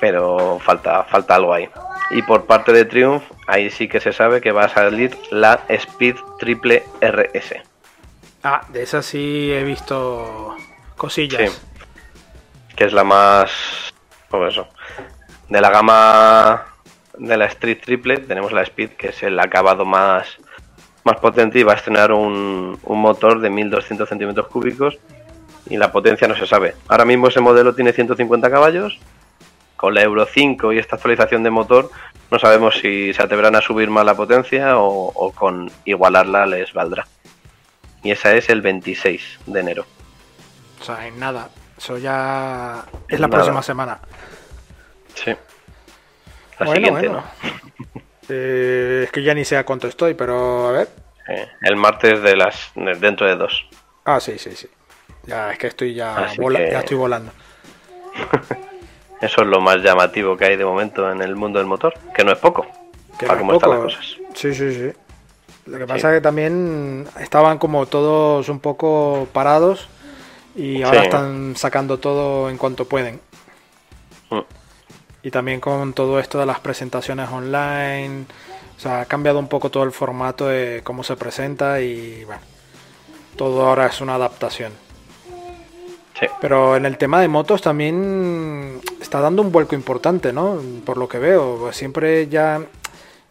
pero 0.00 0.58
falta, 0.58 1.04
falta 1.04 1.34
algo 1.36 1.52
ahí. 1.52 1.68
Y 2.10 2.22
por 2.22 2.46
parte 2.46 2.72
de 2.72 2.84
Triumph, 2.84 3.22
ahí 3.46 3.70
sí 3.70 3.86
que 3.86 4.00
se 4.00 4.12
sabe 4.12 4.40
que 4.40 4.50
va 4.50 4.64
a 4.64 4.68
salir 4.68 5.16
la 5.30 5.60
Speed 5.68 6.16
Triple 6.38 6.82
RS. 7.00 7.54
Ah, 8.42 8.62
de 8.68 8.82
esa 8.82 9.02
sí 9.02 9.52
he 9.52 9.62
visto 9.62 10.56
cosillas. 10.96 11.52
Sí. 11.52 11.58
Que 12.74 12.84
es 12.84 12.92
la 12.92 13.04
más. 13.04 13.92
Pues 14.28 14.52
eso. 14.52 14.68
De 15.48 15.60
la 15.60 15.70
gama 15.70 16.66
de 17.18 17.36
la 17.36 17.44
Street 17.46 17.80
Triple, 17.84 18.18
tenemos 18.18 18.52
la 18.52 18.62
Speed, 18.62 18.90
que 18.90 19.08
es 19.08 19.22
el 19.22 19.38
acabado 19.38 19.84
más, 19.84 20.38
más 21.04 21.18
potente 21.20 21.58
y 21.58 21.62
va 21.62 21.74
a 21.74 21.76
estrenar 21.76 22.12
un, 22.12 22.78
un 22.82 23.00
motor 23.00 23.40
de 23.40 23.50
1200 23.50 24.08
centímetros 24.08 24.48
cúbicos. 24.48 24.98
Y 25.68 25.76
la 25.76 25.92
potencia 25.92 26.26
no 26.26 26.34
se 26.34 26.46
sabe. 26.46 26.74
Ahora 26.88 27.04
mismo 27.04 27.28
ese 27.28 27.40
modelo 27.40 27.74
tiene 27.74 27.92
150 27.92 28.50
caballos. 28.50 28.98
Con 29.80 29.94
la 29.94 30.02
Euro 30.02 30.26
5 30.26 30.74
y 30.74 30.78
esta 30.78 30.96
actualización 30.96 31.42
de 31.42 31.48
motor, 31.48 31.90
no 32.30 32.38
sabemos 32.38 32.78
si 32.80 33.14
se 33.14 33.22
atreverán 33.22 33.56
a 33.56 33.62
subir 33.62 33.88
más 33.88 34.04
la 34.04 34.14
potencia 34.14 34.78
o, 34.78 35.06
o 35.14 35.32
con 35.32 35.72
igualarla 35.86 36.44
les 36.44 36.70
valdrá. 36.74 37.06
Y 38.02 38.10
esa 38.10 38.34
es 38.34 38.50
el 38.50 38.60
26 38.60 39.38
de 39.46 39.60
enero. 39.60 39.86
O 40.82 40.84
sea, 40.84 41.06
en 41.06 41.18
nada. 41.18 41.48
Eso 41.78 41.96
ya 41.96 42.84
es 43.08 43.18
la 43.20 43.26
Nada. 43.26 43.38
próxima 43.38 43.62
semana. 43.62 44.00
Sí. 45.14 45.30
La 46.58 46.66
bueno, 46.66 46.72
siguiente, 46.74 47.08
bueno. 47.08 47.24
¿no? 47.94 48.00
Eh, 48.28 49.00
es 49.04 49.10
que 49.12 49.22
ya 49.22 49.32
ni 49.32 49.46
sé 49.46 49.56
a 49.56 49.64
cuánto 49.64 49.88
estoy, 49.88 50.12
pero 50.12 50.68
a 50.68 50.72
ver. 50.72 50.88
Eh, 51.26 51.48
el 51.62 51.76
martes 51.76 52.20
de 52.22 52.36
las 52.36 52.70
de- 52.74 52.96
dentro 52.96 53.26
de 53.26 53.36
dos. 53.36 53.66
Ah, 54.04 54.20
sí, 54.20 54.38
sí, 54.38 54.50
sí. 54.54 54.68
Ya 55.24 55.52
es 55.52 55.58
que 55.58 55.68
estoy 55.68 55.94
ya, 55.94 56.18
Así 56.18 56.38
vola- 56.38 56.58
que- 56.58 56.70
ya 56.70 56.80
estoy 56.80 56.98
volando. 56.98 57.32
Eso 59.20 59.42
es 59.42 59.46
lo 59.46 59.60
más 59.60 59.78
llamativo 59.78 60.36
que 60.36 60.46
hay 60.46 60.56
de 60.56 60.64
momento 60.64 61.10
en 61.10 61.20
el 61.22 61.36
mundo 61.36 61.58
del 61.58 61.68
motor, 61.68 61.94
que 62.14 62.24
no 62.24 62.32
es 62.32 62.38
poco. 62.38 62.66
Que 63.18 63.26
para 63.26 63.40
no 63.40 63.46
cómo 63.46 63.52
están 63.54 63.70
las 63.70 63.80
cosas. 63.80 64.16
Sí, 64.34 64.54
sí, 64.54 64.72
sí. 64.72 64.92
Lo 65.66 65.78
que 65.78 65.86
pasa 65.86 66.08
es 66.10 66.16
que 66.16 66.20
también 66.22 67.06
estaban 67.20 67.58
como 67.58 67.86
todos 67.86 68.48
un 68.48 68.60
poco 68.60 69.28
parados 69.32 69.88
y 70.56 70.82
ahora 70.82 71.00
Sí. 71.00 71.04
están 71.06 71.54
sacando 71.56 71.98
todo 71.98 72.48
en 72.48 72.56
cuanto 72.56 72.86
pueden. 72.86 73.20
Mm. 74.30 74.40
Y 75.22 75.30
también 75.30 75.60
con 75.60 75.92
todo 75.92 76.18
esto 76.18 76.38
de 76.38 76.46
las 76.46 76.60
presentaciones 76.60 77.28
online. 77.30 78.24
O 78.76 78.80
sea, 78.80 79.02
ha 79.02 79.04
cambiado 79.04 79.38
un 79.38 79.48
poco 79.48 79.70
todo 79.70 79.84
el 79.84 79.92
formato 79.92 80.46
de 80.48 80.80
cómo 80.82 81.04
se 81.04 81.14
presenta 81.16 81.82
y 81.82 82.24
bueno, 82.24 82.40
todo 83.36 83.66
ahora 83.66 83.86
es 83.86 84.00
una 84.00 84.14
adaptación. 84.14 84.72
Pero 86.40 86.76
en 86.76 86.86
el 86.86 86.96
tema 86.96 87.20
de 87.20 87.28
motos 87.28 87.60
también 87.60 88.80
está 89.00 89.20
dando 89.20 89.42
un 89.42 89.52
vuelco 89.52 89.74
importante, 89.74 90.32
¿no? 90.32 90.58
Por 90.86 90.96
lo 90.96 91.08
que 91.08 91.18
veo, 91.18 91.70
siempre 91.72 92.28
ya 92.28 92.62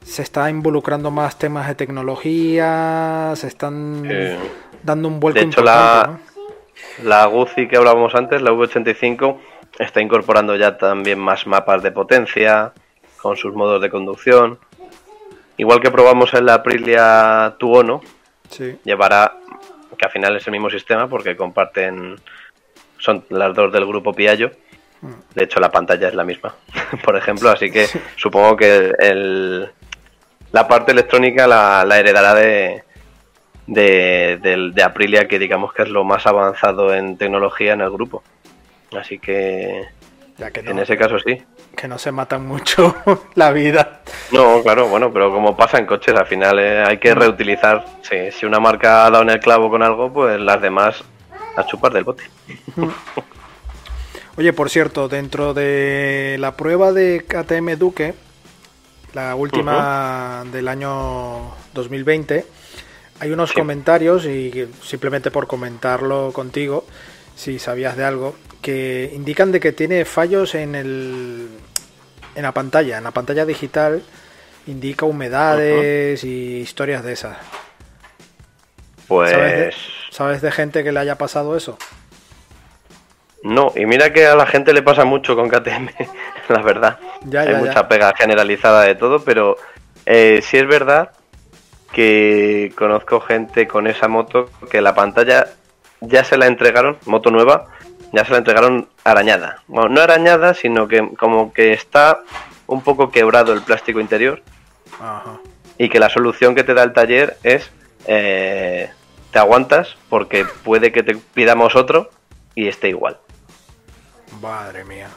se 0.04 0.22
está 0.22 0.50
involucrando 0.50 1.10
más 1.12 1.38
temas 1.38 1.67
de 1.67 1.76
tecnología, 1.76 3.34
se 3.36 3.48
están 3.48 4.04
Eh, 4.10 4.38
dando 4.84 5.08
un 5.08 5.19
vuelco 5.19 5.39
de 5.39 5.45
hecho, 5.45 5.60
importante, 5.62 6.08
la- 6.08 6.13
¿no? 6.13 6.30
La 7.10 7.26
Guzzi 7.26 7.67
que 7.67 7.78
hablábamos 7.78 8.13
antes, 8.15 8.41
la 8.41 8.52
V85, 8.52 9.38
está 9.80 10.02
incorporando 10.02 10.56
ya 10.56 10.78
también 10.78 11.19
más 11.19 11.45
mapas 11.48 11.82
de 11.84 11.91
potencia, 11.91 12.74
con 13.22 13.36
sus 13.36 13.54
modos 13.54 13.82
de 13.82 13.89
conducción. 13.89 14.60
Igual 15.58 15.82
que 15.82 15.91
probamos 15.91 16.34
en 16.34 16.45
la 16.45 16.56
Aprilia 16.56 17.56
Tuono, 17.58 18.02
Sí, 18.50 18.78
llevará, 18.84 19.34
que 19.98 20.06
al 20.06 20.12
final 20.12 20.36
es 20.38 20.48
el 20.48 20.52
mismo 20.54 20.69
sistema 20.69 21.08
porque 21.08 21.36
comparten, 21.36 22.15
son 22.99 23.25
las 23.29 23.55
dos 23.55 23.71
del 23.73 23.85
grupo 23.85 24.13
Piaggio. 24.13 24.51
De 25.33 25.45
hecho, 25.45 25.59
la 25.62 25.71
pantalla 25.71 26.09
es 26.09 26.13
la 26.13 26.25
misma, 26.25 26.53
por 27.03 27.15
ejemplo, 27.15 27.49
así 27.49 27.71
que 27.71 27.88
supongo 28.17 28.57
que 28.57 28.91
el, 28.99 29.69
la 30.51 30.67
parte 30.67 30.91
electrónica 30.91 31.47
la, 31.47 31.85
la 31.85 31.97
heredará 31.99 32.33
de, 32.35 32.83
de, 33.65 34.39
del- 34.41 34.73
de 34.73 34.83
Aprilia, 34.83 35.27
que 35.27 35.39
digamos 35.39 35.73
que 35.73 35.83
es 35.83 35.89
lo 35.89 36.03
más 36.03 36.27
avanzado 36.27 36.93
en 36.93 37.17
tecnología 37.17 37.73
en 37.73 37.81
el 37.81 37.89
grupo. 37.91 38.23
Así 38.97 39.19
que 39.19 39.83
ya 40.38 40.51
que 40.51 40.63
no, 40.63 40.71
en 40.71 40.79
ese 40.79 40.97
caso 40.97 41.17
sí. 41.19 41.41
que 41.77 41.88
no 41.88 41.97
se 41.97 42.12
matan 42.12 42.45
mucho 42.45 42.95
la 43.35 43.51
vida. 43.51 44.01
No, 44.31 44.62
claro, 44.63 44.88
bueno, 44.89 45.13
pero 45.13 45.31
como 45.31 45.55
pasa 45.55 45.77
en 45.77 45.85
coches, 45.85 46.15
al 46.15 46.25
final 46.27 46.59
eh, 46.59 46.83
hay 46.85 46.97
que 46.97 47.13
reutilizar. 47.15 47.85
Sí, 48.01 48.31
si 48.31 48.45
una 48.45 48.59
marca 48.59 49.05
ha 49.05 49.09
dado 49.12 49.23
en 49.23 49.29
el 49.29 49.39
clavo 49.39 49.69
con 49.69 49.81
algo, 49.83 50.12
pues 50.12 50.39
las 50.41 50.62
demás 50.62 51.03
a 51.55 51.65
chupar 51.65 51.93
del 51.93 52.03
bote. 52.03 52.23
Oye, 54.38 54.53
por 54.53 54.69
cierto, 54.69 55.09
dentro 55.09 55.53
de 55.53 56.38
la 56.39 56.55
prueba 56.55 56.93
de 56.93 57.25
KTM 57.27 57.77
Duque, 57.77 58.13
la 59.13 59.35
última 59.35 60.45
del 60.51 60.67
año 60.67 61.51
2020, 61.73 62.45
hay 63.19 63.31
unos 63.31 63.49
Sí. 63.49 63.55
comentarios 63.55 64.25
y 64.25 64.67
simplemente 64.81 65.29
por 65.31 65.47
comentarlo 65.47 66.31
contigo, 66.31 66.85
si 67.35 67.59
sabías 67.59 67.97
de 67.97 68.05
algo, 68.05 68.35
que 68.62 69.12
indican 69.13 69.51
de 69.51 69.59
que 69.59 69.71
tiene 69.73 70.05
fallos 70.05 70.55
en 70.55 70.75
el 70.75 71.49
en 72.35 72.43
la 72.43 72.53
pantalla, 72.53 72.97
en 72.99 73.03
la 73.03 73.12
pantalla 73.12 73.45
digital 73.45 74.03
indica 74.67 75.05
humedades 75.05 76.23
y 76.23 76.57
historias 76.59 77.03
de 77.03 77.13
esas. 77.13 77.38
Pues 79.07 79.75
¿Sabes 80.19 80.41
de, 80.41 80.41
¿Sabes 80.41 80.41
de 80.41 80.51
gente 80.51 80.84
que 80.84 80.91
le 80.91 80.99
haya 80.99 81.17
pasado 81.17 81.55
eso? 81.55 81.77
no, 83.41 83.71
y 83.73 83.86
mira 83.86 84.12
que 84.12 84.27
a 84.27 84.36
la 84.36 84.45
gente 84.45 84.73
le 84.73 84.82
pasa 84.82 85.05
mucho 85.05 85.34
con 85.34 85.47
KTM, 85.47 85.91
la 86.49 86.62
verdad. 86.62 86.99
Ya, 87.23 87.41
Hay 87.41 87.47
ya, 87.47 87.53
ya. 87.53 87.60
mucha 87.60 87.88
pega 87.88 88.13
generalizada 88.17 88.84
de 88.84 88.95
todo, 88.95 89.23
pero 89.23 89.55
eh, 90.05 90.41
sí 90.43 90.58
es 90.58 90.67
verdad 90.67 91.12
que 91.93 92.73
conozco 92.77 93.21
gente 93.21 93.65
con 93.65 93.88
esa 93.88 94.10
moto 94.10 94.49
que 94.69 94.82
la 94.82 94.93
pantalla 94.93 95.47
ya 96.01 96.25
se 96.25 96.38
la 96.38 96.47
entregaron, 96.47 96.97
moto 97.05 97.32
nueva, 97.32 97.67
ya 98.12 98.25
se 98.25 98.32
la 98.34 98.39
entregaron 98.39 98.89
arañada. 99.05 99.63
Bueno, 99.67 99.88
no 99.88 100.01
arañada, 100.01 100.53
sino 100.53 100.89
que 100.89 101.15
como 101.17 101.53
que 101.53 101.71
está 101.71 102.20
un 102.67 102.82
poco 102.82 103.09
quebrado 103.09 103.53
el 103.53 103.61
plástico 103.61 104.01
interior 104.01 104.41
Ajá. 104.99 105.39
y 105.78 105.88
que 105.88 105.99
la 105.99 106.09
solución 106.09 106.55
que 106.55 106.65
te 106.65 106.74
da 106.74 106.84
el 106.84 106.91
taller 106.91 107.38
es 107.43 107.72
eh, 108.05 108.91
te 109.32 109.39
aguantas 109.39 109.95
porque 110.09 110.45
puede 110.63 110.91
que 110.91 111.03
te 111.03 111.15
pidamos 111.15 111.75
otro 111.75 112.09
y 112.55 112.67
esté 112.67 112.89
igual. 112.89 113.17
Madre 114.41 114.84
mía. 114.86 115.07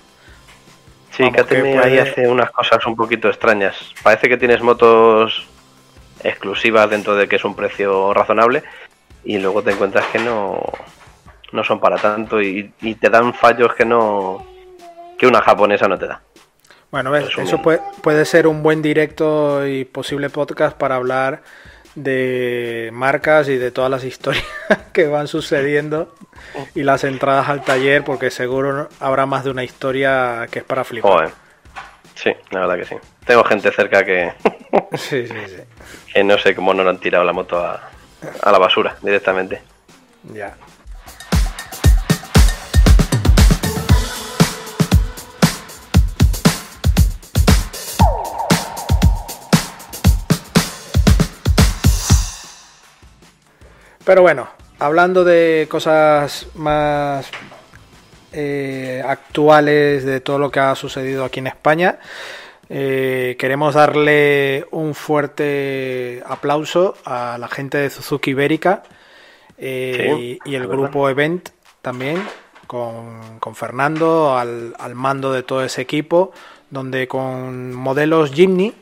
Sí, 1.11 1.25
Vamos, 1.25 1.37
que 1.37 1.43
KTM 1.43 1.79
ahí 1.83 1.99
hace 1.99 2.27
unas 2.27 2.51
cosas 2.51 2.85
un 2.87 2.97
poquito 2.97 3.29
extrañas. 3.29 3.77
Parece 4.03 4.29
que 4.29 4.39
tienes 4.39 4.63
motos 4.63 5.47
exclusivas 6.25 6.89
dentro 6.89 7.15
de 7.15 7.29
que 7.29 7.37
es 7.37 7.45
un 7.45 7.55
precio 7.55 8.15
razonable 8.15 8.63
y 9.25 9.39
luego 9.39 9.63
te 9.63 9.73
encuentras 9.73 10.07
que 10.07 10.19
no, 10.19 10.61
no 11.53 11.65
son 11.65 11.81
para 11.81 11.97
tanto 11.97 12.41
y, 12.41 12.73
y 12.81 12.95
te 12.95 13.11
dan 13.11 13.35
fallos 13.35 13.75
que 13.75 13.85
no 13.85 14.47
que 15.19 15.27
una 15.27 15.43
japonesa 15.43 15.87
no 15.87 15.99
te 15.99 16.07
da. 16.07 16.23
Bueno, 16.91 17.11
ves, 17.11 17.27
eso 17.39 17.63
puede, 17.63 17.81
puede 18.03 18.25
ser 18.25 18.47
un 18.47 18.63
buen 18.63 18.83
directo 18.83 19.67
y 19.67 19.85
posible 19.85 20.29
podcast 20.29 20.77
para 20.77 20.97
hablar 20.97 21.43
de 21.95 22.91
marcas 22.93 23.49
y 23.49 23.57
de 23.57 23.71
todas 23.71 23.91
las 23.91 24.05
historias 24.05 24.45
que 24.93 25.07
van 25.09 25.29
sucediendo 25.29 26.15
y 26.75 26.83
las 26.83 27.05
entradas 27.05 27.49
al 27.49 27.63
taller, 27.65 28.05
porque 28.05 28.31
seguro 28.31 28.89
habrá 29.01 29.27
más 29.27 29.45
de 29.45 29.51
una 29.51 29.65
historia 29.65 30.47
que 30.51 30.61
es 30.61 30.65
para 30.65 30.85
flipar. 30.85 31.11
Joder. 31.13 31.31
Sí, 32.15 32.31
la 32.51 32.61
verdad 32.61 32.77
que 32.77 32.85
sí. 32.85 32.95
Tengo 33.27 33.45
gente 33.45 33.71
cerca 33.73 34.05
que, 34.05 34.33
Sí, 34.97 35.27
sí, 35.27 35.35
sí. 35.47 35.57
que 36.15 36.25
no 36.25 36.39
sé 36.39 36.55
cómo 36.55 36.73
no 36.75 36.83
le 36.85 36.91
han 36.91 36.99
tirado 36.99 37.25
la 37.25 37.33
moto 37.33 37.59
a, 37.59 37.81
a 38.43 38.53
la 38.53 38.59
basura 38.59 38.97
directamente. 39.03 39.61
Ya. 40.33 40.55
Pero 54.05 54.23
bueno, 54.23 54.49
hablando 54.79 55.25
de 55.25 55.67
cosas 55.71 56.49
más 56.55 57.31
eh, 58.33 59.03
actuales 59.07 60.05
de 60.05 60.21
todo 60.21 60.39
lo 60.39 60.51
que 60.51 60.61
ha 60.61 60.75
sucedido 60.75 61.25
aquí 61.25 61.39
en 61.41 61.47
España, 61.47 61.99
eh, 62.69 63.37
queremos 63.39 63.75
darle 63.75 64.67
un 64.71 64.95
fuerte 64.95 66.23
aplauso 66.27 66.97
a 67.05 67.37
la 67.39 67.49
gente 67.49 67.79
de 67.79 67.91
Suzuki 67.91 68.31
Ibérica 68.31 68.83
eh, 69.59 70.11
Sí, 70.17 70.39
y, 70.45 70.51
y 70.51 70.55
el 70.57 70.67
grupo 70.67 71.09
Event 71.09 71.51
también, 71.81 72.23
con, 72.67 73.39
con 73.39 73.55
Fernando 73.55 74.37
al, 74.37 74.75
al 74.79 74.95
mando 74.95 75.33
de 75.33 75.43
todo 75.43 75.65
ese 75.65 75.83
equipo, 75.83 76.33
donde 76.71 77.07
con 77.07 77.73
modelos 77.73 78.33
Jimny 78.33 78.75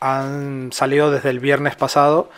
han 0.00 0.72
salido 0.72 1.10
desde 1.10 1.30
el 1.30 1.38
viernes 1.38 1.76
pasado 1.76 2.30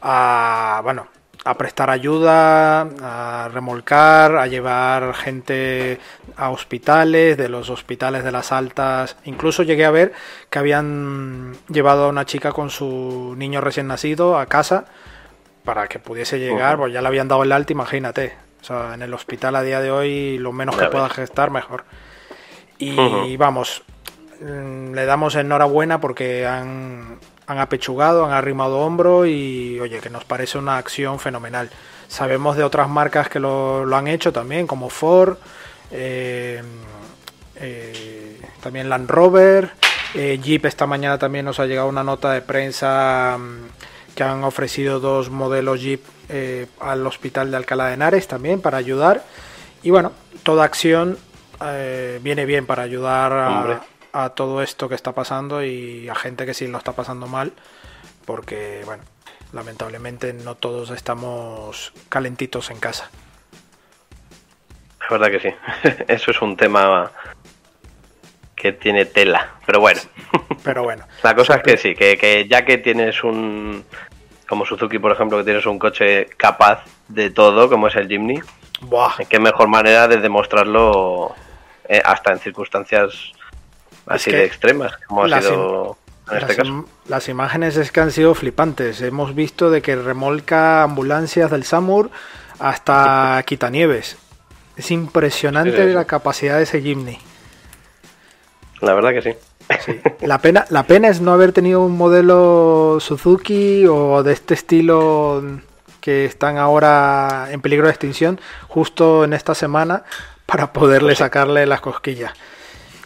a, 0.00 0.80
bueno, 0.82 1.06
a 1.44 1.58
prestar 1.58 1.90
ayuda, 1.90 2.88
a 3.02 3.48
remolcar, 3.52 4.36
a 4.36 4.46
llevar 4.46 5.12
gente 5.14 6.00
a 6.36 6.50
hospitales, 6.50 7.36
de 7.36 7.50
los 7.50 7.68
hospitales 7.68 8.24
de 8.24 8.32
las 8.32 8.50
altas. 8.50 9.16
Incluso 9.24 9.62
llegué 9.62 9.84
a 9.84 9.90
ver 9.90 10.12
que 10.48 10.58
habían 10.58 11.52
llevado 11.68 12.06
a 12.06 12.08
una 12.08 12.24
chica 12.24 12.52
con 12.52 12.70
su 12.70 13.34
niño 13.36 13.60
recién 13.60 13.86
nacido 13.86 14.38
a 14.38 14.46
casa 14.46 14.86
para 15.64 15.86
que 15.86 15.98
pudiese 15.98 16.38
llegar, 16.38 16.78
pues 16.78 16.92
ya 16.92 17.02
le 17.02 17.08
habían 17.08 17.28
dado 17.28 17.42
el 17.42 17.52
alta, 17.52 17.72
imagínate. 17.72 18.34
O 18.62 18.64
sea, 18.64 18.94
en 18.94 19.02
el 19.02 19.12
hospital 19.12 19.56
a 19.56 19.62
día 19.62 19.80
de 19.80 19.90
hoy 19.90 20.38
lo 20.38 20.52
menos 20.52 20.76
que 20.76 20.86
pueda 20.86 21.10
gestar, 21.10 21.50
mejor. 21.50 21.84
Y 22.78 23.36
vamos, 23.36 23.82
mm, 24.40 24.92
le 24.94 25.04
damos 25.04 25.34
enhorabuena 25.36 26.00
porque 26.00 26.46
han, 26.46 27.18
han 27.46 27.58
apechugado, 27.58 28.24
han 28.24 28.32
arrimado 28.32 28.78
hombro 28.78 29.26
y 29.26 29.78
oye, 29.80 30.00
que 30.00 30.10
nos 30.10 30.24
parece 30.24 30.58
una 30.58 30.78
acción 30.78 31.18
fenomenal. 31.18 31.70
Sabemos 32.08 32.56
de 32.56 32.64
otras 32.64 32.88
marcas 32.88 33.28
que 33.28 33.40
lo, 33.40 33.84
han 33.94 34.08
hecho 34.08 34.32
también, 34.32 34.66
como 34.66 34.88
Ford, 34.88 35.36
eh, 35.90 36.62
eh, 37.56 38.40
también 38.62 38.88
Land 38.88 39.10
Rover, 39.10 39.70
eh, 40.14 40.38
Jeep 40.42 40.64
esta 40.66 40.86
mañana 40.86 41.18
también 41.18 41.44
nos 41.44 41.58
ha 41.60 41.66
llegado 41.66 41.88
una 41.88 42.04
nota 42.04 42.32
de 42.32 42.40
prensa 42.40 43.36
mm, 43.38 44.14
que 44.14 44.22
han 44.22 44.44
ofrecido 44.44 45.00
dos 45.00 45.30
modelos 45.30 45.80
Jeep 45.80 46.02
al 46.80 47.06
hospital 47.06 47.50
de 47.50 47.58
Alcalá 47.58 47.88
de 47.88 47.94
Henares 47.94 48.26
también 48.26 48.60
para 48.60 48.78
ayudar. 48.78 49.24
Y 49.82 49.90
bueno, 49.90 50.12
toda 50.42 50.64
acción 50.64 51.18
viene 52.22 52.46
bien 52.46 52.66
para 52.66 52.82
ayudar 52.82 53.32
a, 53.32 53.80
a 54.14 54.30
todo 54.30 54.62
esto 54.62 54.88
que 54.88 54.94
está 54.94 55.12
pasando 55.12 55.64
y 55.64 56.08
a 56.08 56.14
gente 56.14 56.46
que 56.46 56.54
sí 56.54 56.68
lo 56.68 56.78
está 56.78 56.92
pasando 56.92 57.26
mal, 57.26 57.52
porque 58.24 58.82
bueno, 58.86 59.02
lamentablemente 59.52 60.32
no 60.32 60.54
todos 60.54 60.90
estamos 60.90 61.92
calentitos 62.08 62.70
en 62.70 62.78
casa. 62.78 63.10
Es 65.02 65.10
verdad 65.10 65.30
que 65.30 65.40
sí. 65.40 65.54
Eso 66.08 66.30
es 66.30 66.40
un 66.40 66.56
tema 66.56 67.10
que 68.54 68.72
tiene 68.72 69.04
tela. 69.04 69.54
Pero 69.66 69.80
bueno, 69.80 70.00
Pero 70.62 70.84
bueno, 70.84 71.04
la 71.24 71.34
cosa 71.34 71.56
es 71.56 71.62
que 71.64 71.76
sí, 71.76 71.94
que, 71.96 72.16
que 72.16 72.46
ya 72.48 72.64
que 72.64 72.78
tienes 72.78 73.24
un... 73.24 73.84
Como 74.48 74.64
Suzuki, 74.64 74.98
por 74.98 75.10
ejemplo, 75.10 75.38
que 75.38 75.44
tienes 75.44 75.66
un 75.66 75.78
coche 75.78 76.26
capaz 76.36 76.84
de 77.08 77.30
todo, 77.30 77.68
como 77.68 77.88
es 77.88 77.96
el 77.96 78.06
Jimny, 78.06 78.40
buah, 78.82 79.24
qué 79.28 79.40
mejor 79.40 79.68
manera 79.68 80.06
de 80.06 80.18
demostrarlo 80.18 81.34
eh, 81.88 82.00
hasta 82.04 82.32
en 82.32 82.38
circunstancias 82.38 83.32
así 84.06 84.30
de 84.30 84.44
extremas, 84.44 84.92
como 85.06 85.24
ha 85.24 85.28
las 85.28 85.44
sido 85.44 85.96
en 86.30 86.36
este 86.38 86.48
las, 86.48 86.56
caso. 86.56 86.84
las 87.08 87.28
imágenes 87.28 87.76
es 87.76 87.92
que 87.92 88.00
han 88.00 88.10
sido 88.10 88.34
flipantes. 88.34 89.00
Hemos 89.02 89.34
visto 89.34 89.70
de 89.70 89.82
que 89.82 89.96
remolca 89.96 90.82
ambulancias 90.82 91.50
del 91.50 91.64
SAMUR 91.64 92.10
hasta 92.58 93.42
Quitanieves. 93.46 94.16
Es 94.76 94.90
impresionante 94.90 95.88
sí. 95.88 95.92
la 95.92 96.04
capacidad 96.04 96.56
de 96.56 96.64
ese 96.64 96.80
Jimny. 96.80 97.18
La 98.80 98.94
verdad 98.94 99.12
que 99.12 99.22
sí. 99.22 99.34
Sí. 99.84 100.00
La 100.26 100.38
pena, 100.38 100.66
la 100.68 100.82
pena 100.82 101.08
es 101.08 101.22
no 101.22 101.32
haber 101.32 101.52
tenido 101.52 101.80
un 101.82 101.96
modelo 101.96 102.98
Suzuki 103.00 103.86
o 103.86 104.22
de 104.22 104.32
este 104.34 104.52
estilo 104.52 105.42
que 106.02 106.26
están 106.26 106.58
ahora 106.58 107.48
en 107.50 107.62
peligro 107.62 107.86
de 107.86 107.92
extinción 107.92 108.38
justo 108.68 109.24
en 109.24 109.32
esta 109.32 109.54
semana 109.54 110.02
para 110.44 110.74
poderle 110.74 111.14
sacarle 111.14 111.64
las 111.64 111.80
cosquillas. 111.80 112.32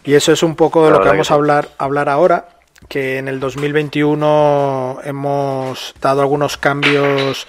Y 0.09 0.14
eso 0.14 0.32
es 0.32 0.42
un 0.42 0.56
poco 0.56 0.86
de 0.86 0.90
lo 0.92 1.02
que 1.02 1.09
vamos 1.11 1.30
a 1.30 1.34
hablar, 1.34 1.68
hablar 1.76 2.09
ahora, 2.09 2.48
que 2.88 3.18
en 3.18 3.28
el 3.28 3.40
2021 3.40 5.00
hemos 5.04 5.94
dado 6.00 6.22
algunos 6.22 6.56
cambios 6.56 7.46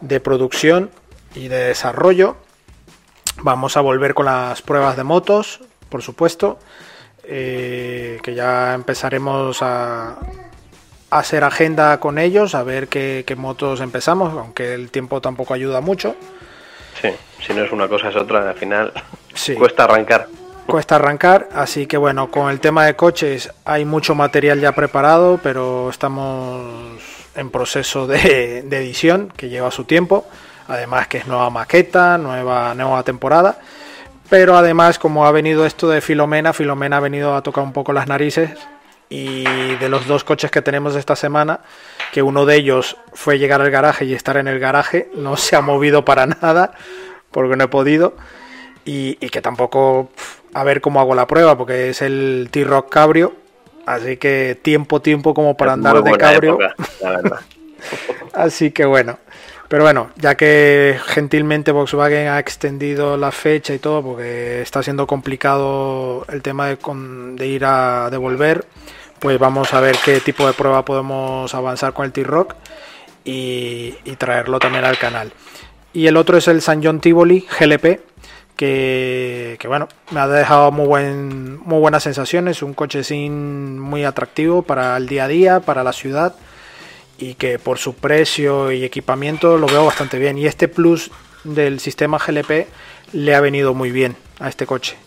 de 0.00 0.18
producción 0.18 0.90
y 1.36 1.46
de 1.46 1.66
desarrollo. 1.66 2.34
Vamos 3.44 3.76
a 3.76 3.80
volver 3.80 4.14
con 4.14 4.26
las 4.26 4.60
pruebas 4.60 4.96
de 4.96 5.04
motos, 5.04 5.60
por 5.88 6.02
supuesto, 6.02 6.58
eh, 7.22 8.18
que 8.24 8.34
ya 8.34 8.74
empezaremos 8.74 9.62
a, 9.62 10.18
a 11.10 11.16
hacer 11.16 11.44
agenda 11.44 12.00
con 12.00 12.18
ellos, 12.18 12.56
a 12.56 12.64
ver 12.64 12.88
qué, 12.88 13.22
qué 13.24 13.36
motos 13.36 13.80
empezamos, 13.80 14.36
aunque 14.36 14.74
el 14.74 14.90
tiempo 14.90 15.20
tampoco 15.20 15.54
ayuda 15.54 15.80
mucho. 15.80 16.16
Sí, 17.00 17.10
si 17.46 17.54
no 17.54 17.62
es 17.62 17.70
una 17.70 17.86
cosa 17.86 18.08
es 18.08 18.16
otra, 18.16 18.50
al 18.50 18.56
final 18.56 18.92
Sí. 19.32 19.54
cuesta 19.58 19.84
arrancar. 19.84 20.26
Cuesta 20.70 20.94
arrancar, 20.94 21.48
así 21.52 21.88
que 21.88 21.96
bueno, 21.96 22.30
con 22.30 22.48
el 22.48 22.60
tema 22.60 22.86
de 22.86 22.94
coches 22.94 23.50
hay 23.64 23.84
mucho 23.84 24.14
material 24.14 24.60
ya 24.60 24.72
preparado, 24.72 25.40
pero 25.42 25.90
estamos 25.90 27.02
en 27.34 27.50
proceso 27.50 28.06
de, 28.06 28.58
edición 28.60 29.32
que 29.36 29.48
lleva 29.48 29.72
su 29.72 29.82
tiempo, 29.82 30.26
además 30.68 31.08
que 31.08 31.18
es 31.18 31.26
nueva 31.26 31.50
maqueta, 31.50 32.18
nueva, 32.18 32.72
nueva 32.74 33.02
temporada, 33.02 33.58
pero 34.28 34.56
además 34.56 35.00
como 35.00 35.26
ha 35.26 35.32
venido 35.32 35.66
esto 35.66 35.88
de 35.88 36.00
Filomena, 36.00 36.52
Filomena 36.52 36.98
ha 36.98 37.00
venido 37.00 37.34
a 37.34 37.42
tocar 37.42 37.64
un 37.64 37.72
poco 37.72 37.92
las 37.92 38.06
narices 38.06 38.52
y 39.08 39.42
de 39.76 39.88
los 39.88 40.06
dos 40.06 40.22
coches 40.22 40.52
que 40.52 40.62
tenemos 40.62 40.94
esta 40.94 41.16
semana, 41.16 41.60
que 42.12 42.22
uno 42.22 42.46
de 42.46 42.54
ellos 42.54 42.96
fue 43.12 43.40
llegar 43.40 43.60
al 43.60 43.72
garaje 43.72 44.04
y 44.04 44.14
estar 44.14 44.36
en 44.36 44.46
el 44.46 44.60
garaje, 44.60 45.10
no 45.16 45.36
se 45.36 45.56
ha 45.56 45.62
movido 45.62 46.04
para 46.04 46.26
nada, 46.40 46.74
porque 47.32 47.56
no 47.56 47.64
he 47.64 47.68
podido 47.68 48.14
y, 48.84 49.14
que 49.30 49.40
tampoco 49.40 50.10
a 50.54 50.64
ver 50.64 50.80
cómo 50.80 51.00
hago 51.00 51.14
la 51.14 51.26
prueba 51.26 51.56
porque 51.56 51.90
es 51.90 52.02
el 52.02 52.48
T-Rock 52.50 52.90
Cabrio 52.90 53.34
así 53.86 54.16
que 54.16 54.58
tiempo 54.60 55.00
tiempo 55.00 55.34
como 55.34 55.56
para 55.56 55.72
Es 55.72 55.74
andar 55.74 56.02
de 56.02 56.12
cabrio 56.12 56.60
época, 56.60 56.74
la 57.00 57.10
verdad. 57.10 57.40
así 58.34 58.70
que 58.70 58.84
bueno 58.84 59.18
pero 59.68 59.84
bueno 59.84 60.10
ya 60.16 60.34
que 60.34 60.98
gentilmente 61.06 61.72
Volkswagen 61.72 62.28
ha 62.28 62.38
extendido 62.38 63.16
la 63.16 63.32
fecha 63.32 63.74
y 63.74 63.78
todo 63.78 64.02
porque 64.02 64.62
está 64.62 64.82
siendo 64.82 65.06
complicado 65.06 66.24
el 66.28 66.42
tema 66.42 66.68
de 66.68 67.46
ir 67.46 67.64
a 67.64 68.08
devolver 68.10 68.66
pues 69.18 69.38
vamos 69.38 69.72
a 69.74 69.80
ver 69.80 69.96
qué 70.04 70.20
tipo 70.20 70.46
de 70.46 70.54
prueba 70.54 70.84
podemos 70.84 71.54
avanzar 71.54 71.92
con 71.92 72.06
el 72.06 72.12
T-Rock 72.12 72.54
y, 73.24 73.94
y 74.04 74.16
traerlo 74.16 74.58
también 74.58 74.84
al 74.84 74.98
canal 74.98 75.32
y 75.92 76.06
el 76.06 76.16
otro 76.16 76.36
es 76.36 76.48
el 76.48 76.62
San 76.62 76.82
John 76.82 77.00
Tivoli 77.00 77.46
GLP 77.58 78.00
que, 78.60 79.66
bueno, 79.68 79.88
me 80.10 80.20
ha 80.20 80.28
dejado 80.28 80.70
muy, 80.70 80.86
buen, 80.86 81.58
muy 81.60 81.78
buenas 81.78 82.02
sensaciones, 82.02 82.62
un 82.62 82.74
coche 82.74 83.02
sin 83.04 83.78
muy 83.78 84.04
atractivo 84.04 84.60
para 84.60 84.98
el 84.98 85.08
día 85.08 85.24
a 85.24 85.28
día, 85.28 85.60
para 85.60 85.82
la 85.82 85.94
ciudad 85.94 86.34
y 87.16 87.34
que 87.34 87.58
por 87.58 87.78
su 87.78 87.94
precio 87.94 88.70
y 88.70 88.84
equipamiento 88.84 89.56
lo 89.56 89.66
veo 89.66 89.86
bastante 89.86 90.18
bien. 90.18 90.36
Y 90.36 90.46
este 90.46 90.68
plus 90.68 91.10
del 91.42 91.80
sistema 91.80 92.18
GLP 92.18 92.66
le 93.14 93.34
ha 93.34 93.40
venido 93.40 93.72
muy 93.72 93.90
bien 93.90 94.16
a 94.40 94.50
este 94.50 94.66
coche. 94.66 94.98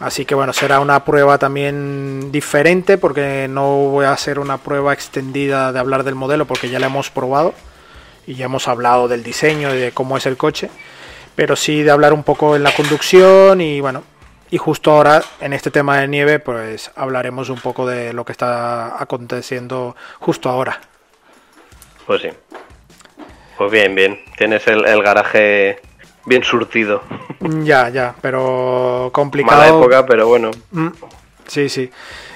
Así 0.00 0.24
que 0.24 0.34
bueno, 0.34 0.54
será 0.54 0.80
una 0.80 1.04
prueba 1.04 1.36
también 1.36 2.32
diferente 2.32 2.96
porque 2.96 3.48
no 3.50 3.90
voy 3.90 4.06
a 4.06 4.12
hacer 4.12 4.38
una 4.38 4.56
prueba 4.56 4.94
extendida 4.94 5.72
de 5.72 5.78
hablar 5.78 6.04
del 6.04 6.14
modelo 6.14 6.46
porque 6.46 6.70
ya 6.70 6.78
la 6.78 6.86
hemos 6.86 7.10
probado 7.10 7.52
y 8.26 8.34
ya 8.36 8.46
hemos 8.46 8.66
hablado 8.66 9.08
del 9.08 9.22
diseño 9.22 9.74
y 9.74 9.78
de 9.78 9.92
cómo 9.92 10.16
es 10.16 10.24
el 10.24 10.38
coche 10.38 10.70
pero 11.38 11.54
sí 11.54 11.84
de 11.84 11.92
hablar 11.92 12.12
un 12.12 12.24
poco 12.24 12.56
en 12.56 12.64
la 12.64 12.74
conducción 12.74 13.60
y 13.60 13.80
bueno, 13.80 14.02
y 14.50 14.58
justo 14.58 14.90
ahora 14.90 15.22
en 15.40 15.52
este 15.52 15.70
tema 15.70 16.00
de 16.00 16.08
nieve 16.08 16.40
pues 16.40 16.90
hablaremos 16.96 17.48
un 17.48 17.60
poco 17.60 17.86
de 17.86 18.12
lo 18.12 18.24
que 18.24 18.32
está 18.32 19.00
aconteciendo 19.00 19.94
justo 20.18 20.48
ahora. 20.48 20.80
Pues 22.08 22.22
sí. 22.22 22.30
Pues 23.56 23.70
bien, 23.70 23.94
bien. 23.94 24.18
Tienes 24.36 24.66
el, 24.66 24.84
el 24.84 25.00
garaje 25.00 25.80
bien 26.26 26.42
surtido. 26.42 27.04
Ya, 27.62 27.88
ya, 27.88 28.16
pero 28.20 29.10
complicado. 29.12 29.60
Mala 29.60 29.68
época, 29.68 30.06
pero 30.06 30.26
bueno. 30.26 30.50
Mm, 30.72 30.88
Sí, 31.46 31.68
sí. 31.68 31.88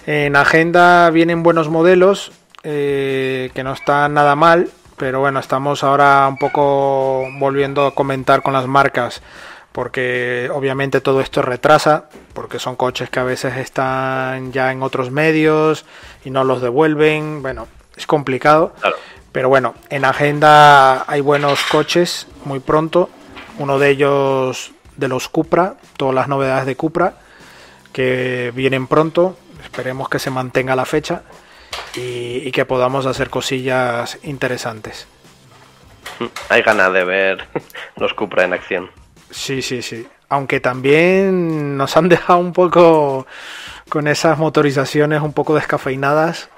En 0.06 0.36
agenda 0.36 1.10
vienen 1.10 1.42
buenos 1.42 1.68
modelos 1.68 2.30
eh, 2.62 3.50
que 3.52 3.64
no 3.64 3.72
están 3.72 4.14
nada 4.14 4.36
mal, 4.36 4.70
pero 5.02 5.18
bueno, 5.18 5.40
estamos 5.40 5.82
ahora 5.82 6.28
un 6.28 6.36
poco 6.36 7.26
volviendo 7.40 7.86
a 7.86 7.92
comentar 7.92 8.40
con 8.40 8.52
las 8.52 8.68
marcas 8.68 9.20
porque 9.72 10.48
obviamente 10.54 11.00
todo 11.00 11.20
esto 11.20 11.42
retrasa, 11.42 12.04
porque 12.34 12.60
son 12.60 12.76
coches 12.76 13.10
que 13.10 13.18
a 13.18 13.24
veces 13.24 13.56
están 13.56 14.52
ya 14.52 14.70
en 14.70 14.80
otros 14.80 15.10
medios 15.10 15.86
y 16.24 16.30
no 16.30 16.44
los 16.44 16.62
devuelven, 16.62 17.42
bueno, 17.42 17.66
es 17.96 18.06
complicado, 18.06 18.74
Claro. 18.80 18.94
pero 19.32 19.48
bueno, 19.48 19.74
en 19.90 20.04
agenda 20.04 21.02
hay 21.10 21.20
buenos 21.20 21.64
coches 21.64 22.28
muy 22.44 22.60
pronto, 22.60 23.10
uno 23.58 23.80
de 23.80 23.90
ellos 23.90 24.70
de 24.96 25.08
los 25.08 25.28
Cupra, 25.28 25.74
todas 25.96 26.14
las 26.14 26.28
novedades 26.28 26.64
de 26.64 26.76
Cupra 26.76 27.14
que 27.92 28.52
vienen 28.54 28.86
pronto, 28.86 29.36
esperemos 29.64 30.08
que 30.08 30.20
se 30.20 30.30
mantenga 30.30 30.76
la 30.76 30.84
fecha 30.84 31.22
y, 31.94 32.46
y 32.46 32.52
que 32.52 32.64
podamos 32.64 33.06
hacer 33.06 33.30
cosillas 33.30 34.18
interesantes. 34.22 35.06
Hay 36.48 36.62
ganas 36.62 36.92
de 36.92 37.04
ver 37.04 37.44
los 37.96 38.14
Cupra 38.14 38.44
en 38.44 38.52
acción. 38.52 38.90
Sí, 39.30 39.62
sí, 39.62 39.82
sí. 39.82 40.06
Aunque 40.28 40.60
también 40.60 41.76
nos 41.76 41.96
han 41.96 42.08
dejado 42.08 42.38
un 42.38 42.52
poco 42.52 43.26
con 43.88 44.08
esas 44.08 44.38
motorizaciones 44.38 45.20
un 45.22 45.32
poco 45.32 45.54
descafeinadas. 45.54 46.48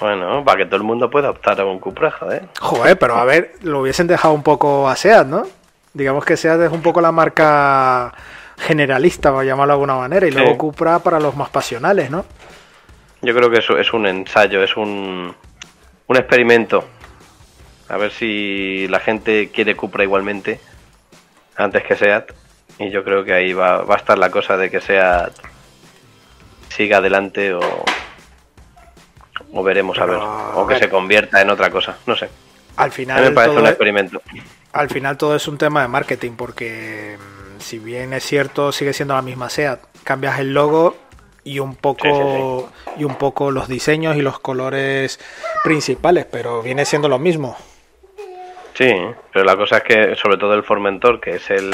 Bueno, 0.00 0.44
para 0.44 0.58
que 0.58 0.66
todo 0.66 0.76
el 0.76 0.82
mundo 0.82 1.08
pueda 1.08 1.30
optar 1.30 1.58
a 1.60 1.64
un 1.64 1.78
Cupra, 1.78 2.10
joder. 2.10 2.48
Joder, 2.60 2.98
pero 2.98 3.16
a 3.16 3.24
ver, 3.24 3.54
lo 3.62 3.80
hubiesen 3.80 4.06
dejado 4.06 4.34
un 4.34 4.42
poco 4.42 4.88
a 4.88 4.94
SEAT, 4.94 5.26
¿no? 5.26 5.44
Digamos 5.94 6.24
que 6.24 6.36
SEAT 6.36 6.60
es 6.60 6.70
un 6.70 6.82
poco 6.82 7.00
la 7.00 7.12
marca 7.12 8.12
generalista, 8.58 9.32
por 9.32 9.44
llamarlo 9.44 9.72
de 9.72 9.74
alguna 9.76 9.94
manera, 9.96 10.26
y 10.26 10.32
Sí. 10.32 10.36
luego 10.36 10.58
Cupra 10.58 10.98
para 10.98 11.18
los 11.18 11.34
más 11.34 11.48
pasionales, 11.48 12.10
¿no? 12.10 12.26
Yo 13.22 13.34
creo 13.34 13.50
que 13.50 13.58
eso 13.58 13.78
es 13.78 13.92
un 13.92 14.06
ensayo, 14.06 14.62
es 14.62 14.76
un, 14.76 15.34
un 16.06 16.16
experimento. 16.16 16.84
A 17.88 17.96
ver 17.96 18.10
si 18.10 18.86
la 18.88 19.00
gente 19.00 19.50
quiere 19.52 19.74
Cupra 19.76 20.02
igualmente 20.04 20.60
antes 21.56 21.82
que 21.84 21.96
Seat. 21.96 22.32
Y 22.78 22.90
yo 22.90 23.02
creo 23.04 23.24
que 23.24 23.32
ahí 23.32 23.52
va, 23.52 23.82
va 23.82 23.94
a 23.94 23.98
estar 23.98 24.18
la 24.18 24.30
cosa 24.30 24.56
de 24.56 24.70
que 24.70 24.80
Seat 24.80 25.32
siga 26.68 26.98
adelante 26.98 27.54
o, 27.54 27.60
o 29.52 29.62
veremos 29.62 29.98
a 29.98 30.04
ver. 30.06 30.16
O 30.18 30.62
a 30.64 30.66
que 30.66 30.74
ver. 30.74 30.82
se 30.82 30.90
convierta 30.90 31.40
en 31.40 31.50
otra 31.50 31.70
cosa. 31.70 31.96
No 32.06 32.16
sé. 32.16 32.28
Al 32.76 32.88
A 32.88 32.92
final, 32.92 33.20
mí 33.22 33.28
me 33.28 33.34
parece 33.34 33.56
un 33.56 33.64
es- 33.64 33.70
experimento. 33.70 34.20
al 34.72 34.90
final 34.90 35.16
todo 35.16 35.34
es 35.36 35.48
un 35.48 35.56
tema 35.56 35.80
de 35.82 35.88
marketing, 35.88 36.32
porque 36.32 37.16
mm, 37.18 37.60
si 37.60 37.78
bien 37.78 38.12
es 38.12 38.24
cierto, 38.24 38.70
sigue 38.72 38.92
siendo 38.92 39.14
la 39.14 39.22
misma 39.22 39.48
SEAT, 39.48 39.80
cambias 40.04 40.38
el 40.40 40.52
logo 40.52 40.96
y 41.46 41.60
un 41.60 41.76
poco 41.76 42.68
y 42.98 43.04
un 43.04 43.14
poco 43.14 43.52
los 43.52 43.68
diseños 43.68 44.16
y 44.16 44.20
los 44.20 44.40
colores 44.40 45.20
principales, 45.62 46.26
pero 46.26 46.60
viene 46.60 46.84
siendo 46.84 47.08
lo 47.08 47.20
mismo. 47.20 47.56
Sí, 48.74 48.92
pero 49.32 49.44
la 49.44 49.56
cosa 49.56 49.78
es 49.78 49.82
que 49.84 50.16
sobre 50.16 50.36
todo 50.38 50.54
el 50.54 50.64
Formentor, 50.64 51.20
que 51.20 51.36
es 51.36 51.48
el, 51.50 51.72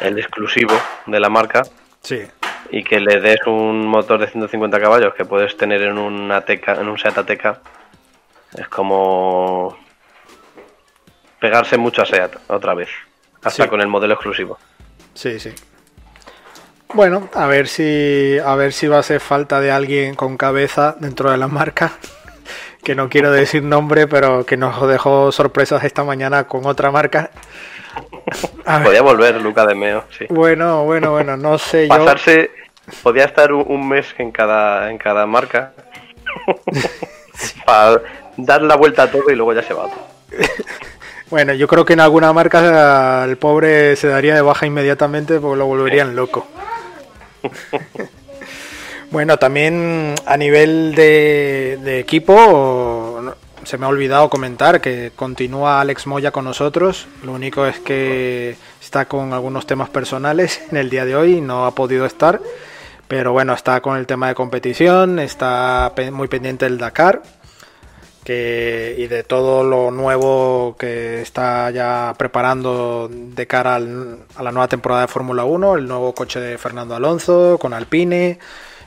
el 0.00 0.18
exclusivo 0.18 0.74
de 1.06 1.18
la 1.18 1.30
marca, 1.30 1.62
Sí, 2.02 2.20
y 2.70 2.84
que 2.84 3.00
le 3.00 3.20
des 3.20 3.40
un 3.46 3.86
motor 3.86 4.20
de 4.20 4.28
150 4.28 4.78
caballos 4.80 5.14
que 5.14 5.24
puedes 5.24 5.56
tener 5.56 5.82
en 5.82 5.98
un 5.98 6.30
Ateca, 6.30 6.74
en 6.74 6.88
un 6.88 6.98
Seat 6.98 7.16
Ateca, 7.18 7.60
es 8.56 8.68
como 8.68 9.76
pegarse 11.40 11.76
mucho 11.78 12.02
a 12.02 12.06
Seat 12.06 12.36
otra 12.48 12.74
vez, 12.74 12.90
hasta 13.42 13.64
Sí. 13.64 13.68
con 13.68 13.80
el 13.80 13.88
modelo 13.88 14.12
exclusivo. 14.14 14.58
sí, 15.14 15.40
sí. 15.40 15.52
Bueno, 16.94 17.28
a 17.34 17.46
ver 17.46 17.68
si 17.68 18.38
a 18.38 18.54
ver 18.54 18.72
si 18.72 18.88
va 18.88 18.96
a 18.96 19.00
hacer 19.00 19.20
falta 19.20 19.60
de 19.60 19.70
alguien 19.70 20.14
con 20.14 20.36
cabeza 20.36 20.96
dentro 20.98 21.30
de 21.30 21.36
la 21.36 21.48
marca. 21.48 21.92
Que 22.82 22.94
no 22.94 23.10
quiero 23.10 23.32
decir 23.32 23.62
nombre, 23.64 24.06
pero 24.06 24.46
que 24.46 24.56
nos 24.56 24.88
dejó 24.88 25.30
sorpresas 25.32 25.84
esta 25.84 26.04
mañana 26.04 26.44
con 26.44 26.64
otra 26.64 26.90
marca. 26.90 27.30
Podía 28.84 29.02
volver 29.02 29.38
Luca 29.42 29.66
de 29.66 29.74
Meo, 29.74 30.04
sí. 30.16 30.26
bueno, 30.30 30.84
bueno, 30.84 31.10
bueno, 31.10 31.36
no 31.36 31.58
sé 31.58 31.88
yo. 31.88 31.98
Pasarse, 31.98 32.50
podía 33.02 33.24
estar 33.24 33.52
un, 33.52 33.88
mes 33.88 34.14
en 34.16 34.30
cada, 34.30 34.90
en 34.90 34.96
cada 34.96 35.26
marca 35.26 35.72
para 37.66 38.00
dar 38.36 38.62
la 38.62 38.76
vuelta 38.76 39.02
a 39.02 39.10
todo 39.10 39.28
y 39.28 39.34
luego 39.34 39.52
ya 39.52 39.62
se 39.62 39.74
va. 39.74 39.90
Bueno, 41.30 41.52
yo 41.52 41.68
creo 41.68 41.84
que 41.84 41.92
en 41.92 42.00
alguna 42.00 42.32
marca 42.32 43.24
el 43.24 43.36
pobre 43.36 43.96
se 43.96 44.08
daría 44.08 44.34
de 44.34 44.40
baja 44.40 44.64
inmediatamente 44.64 45.38
porque 45.38 45.58
lo 45.58 45.66
volverían 45.66 46.16
loco. 46.16 46.46
bueno, 49.10 49.36
también 49.38 50.14
a 50.26 50.36
nivel 50.36 50.94
de, 50.94 52.00
equipo, 52.00 53.34
se 53.64 53.78
me 53.78 53.86
ha 53.86 53.88
olvidado 53.88 54.30
comentar 54.30 54.80
que 54.80 55.12
continúa 55.14 55.80
Alex 55.80 56.06
Moya 56.06 56.30
con 56.30 56.44
nosotros. 56.44 57.06
Lo 57.22 57.32
único 57.32 57.66
es 57.66 57.78
que 57.78 58.56
está 58.80 59.06
con 59.06 59.32
algunos 59.32 59.66
temas 59.66 59.90
personales 59.90 60.60
en 60.70 60.76
el 60.76 60.90
día 60.90 61.04
de 61.04 61.16
hoy 61.16 61.34
y 61.34 61.40
no 61.40 61.66
ha 61.66 61.72
podido 61.72 62.06
estar. 62.06 62.40
Pero 63.08 63.32
bueno, 63.32 63.54
está 63.54 63.80
con 63.80 63.96
el 63.96 64.06
tema 64.06 64.28
de 64.28 64.34
competición, 64.34 65.18
está 65.18 65.92
muy 66.12 66.28
pendiente 66.28 66.66
del 66.66 66.76
Dakar 66.76 67.22
que, 68.28 68.94
y 68.98 69.06
de 69.06 69.22
todo 69.24 69.64
lo 69.64 69.90
nuevo 69.90 70.76
que 70.78 71.22
está 71.22 71.70
ya 71.70 72.12
preparando 72.18 73.08
de 73.10 73.46
cara 73.46 73.76
al- 73.76 74.18
a 74.36 74.42
la 74.42 74.52
nueva 74.52 74.68
temporada 74.68 75.00
de 75.00 75.08
Fórmula 75.08 75.44
1, 75.44 75.76
el 75.76 75.88
nuevo 75.88 76.14
coche 76.14 76.38
de 76.38 76.58
Fernando 76.58 76.94
Alonso 76.94 77.56
con 77.58 77.72
Alpine, 77.72 78.38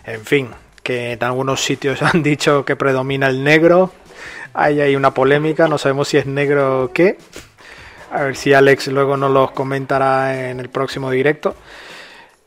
en 0.05 0.25
fin, 0.25 0.49
que 0.83 1.13
en 1.13 1.23
algunos 1.23 1.59
sitios 1.65 2.01
han 2.03 2.21
dicho 2.21 2.63
que 2.65 2.75
predomina 2.75 3.29
el 3.29 3.43
negro, 3.43 3.91
hay 4.53 4.79
ahí 4.79 4.95
una 4.95 5.11
polémica, 5.15 5.67
no 5.67 5.79
sabemos 5.79 6.09
si 6.09 6.17
es 6.17 6.27
negro 6.27 6.83
o 6.83 6.93
qué, 6.93 7.17
a 8.11 8.21
ver 8.21 8.35
si 8.35 8.53
Alex 8.53 8.89
luego 8.89 9.17
nos 9.17 9.31
los 9.31 9.49
comentará 9.53 10.51
en 10.51 10.59
el 10.59 10.69
próximo 10.69 11.09
directo. 11.09 11.55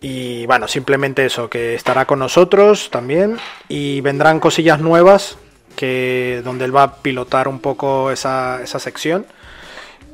Y 0.01 0.47
bueno, 0.47 0.69
simplemente 0.69 1.27
eso, 1.27 1.51
que 1.51 1.75
estará 1.75 2.05
con 2.05 2.21
nosotros 2.21 2.91
también. 2.91 3.39
Y 3.69 4.03
vendrán 4.03 4.39
cosillas 4.39 4.79
nuevas 4.79 5.39
que 5.77 6.41
donde 6.45 6.65
él 6.65 6.75
va 6.75 6.83
a 6.85 6.95
pilotar 6.97 7.49
un 7.49 7.61
poco 7.61 8.11
esa, 8.11 8.63
esa 8.63 8.79
sección. 8.79 9.27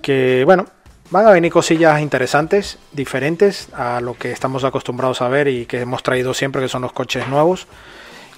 Que 0.03 0.43
bueno, 0.45 0.67
van 1.11 1.27
a 1.27 1.31
venir 1.31 1.53
cosillas 1.53 2.01
interesantes, 2.01 2.79
diferentes 2.93 3.69
a 3.75 4.01
lo 4.01 4.15
que 4.15 4.33
estamos 4.33 4.65
acostumbrados 4.65 5.21
a 5.23 5.29
ver 5.29 5.49
y 5.49 5.67
que 5.67 5.81
hemos 5.81 6.03
traído 6.03 6.35
siempre, 6.35 6.63
que 6.63 6.69
son 6.69 6.83
los 6.83 6.93
coches 6.93 7.29
nuevos. 7.29 7.67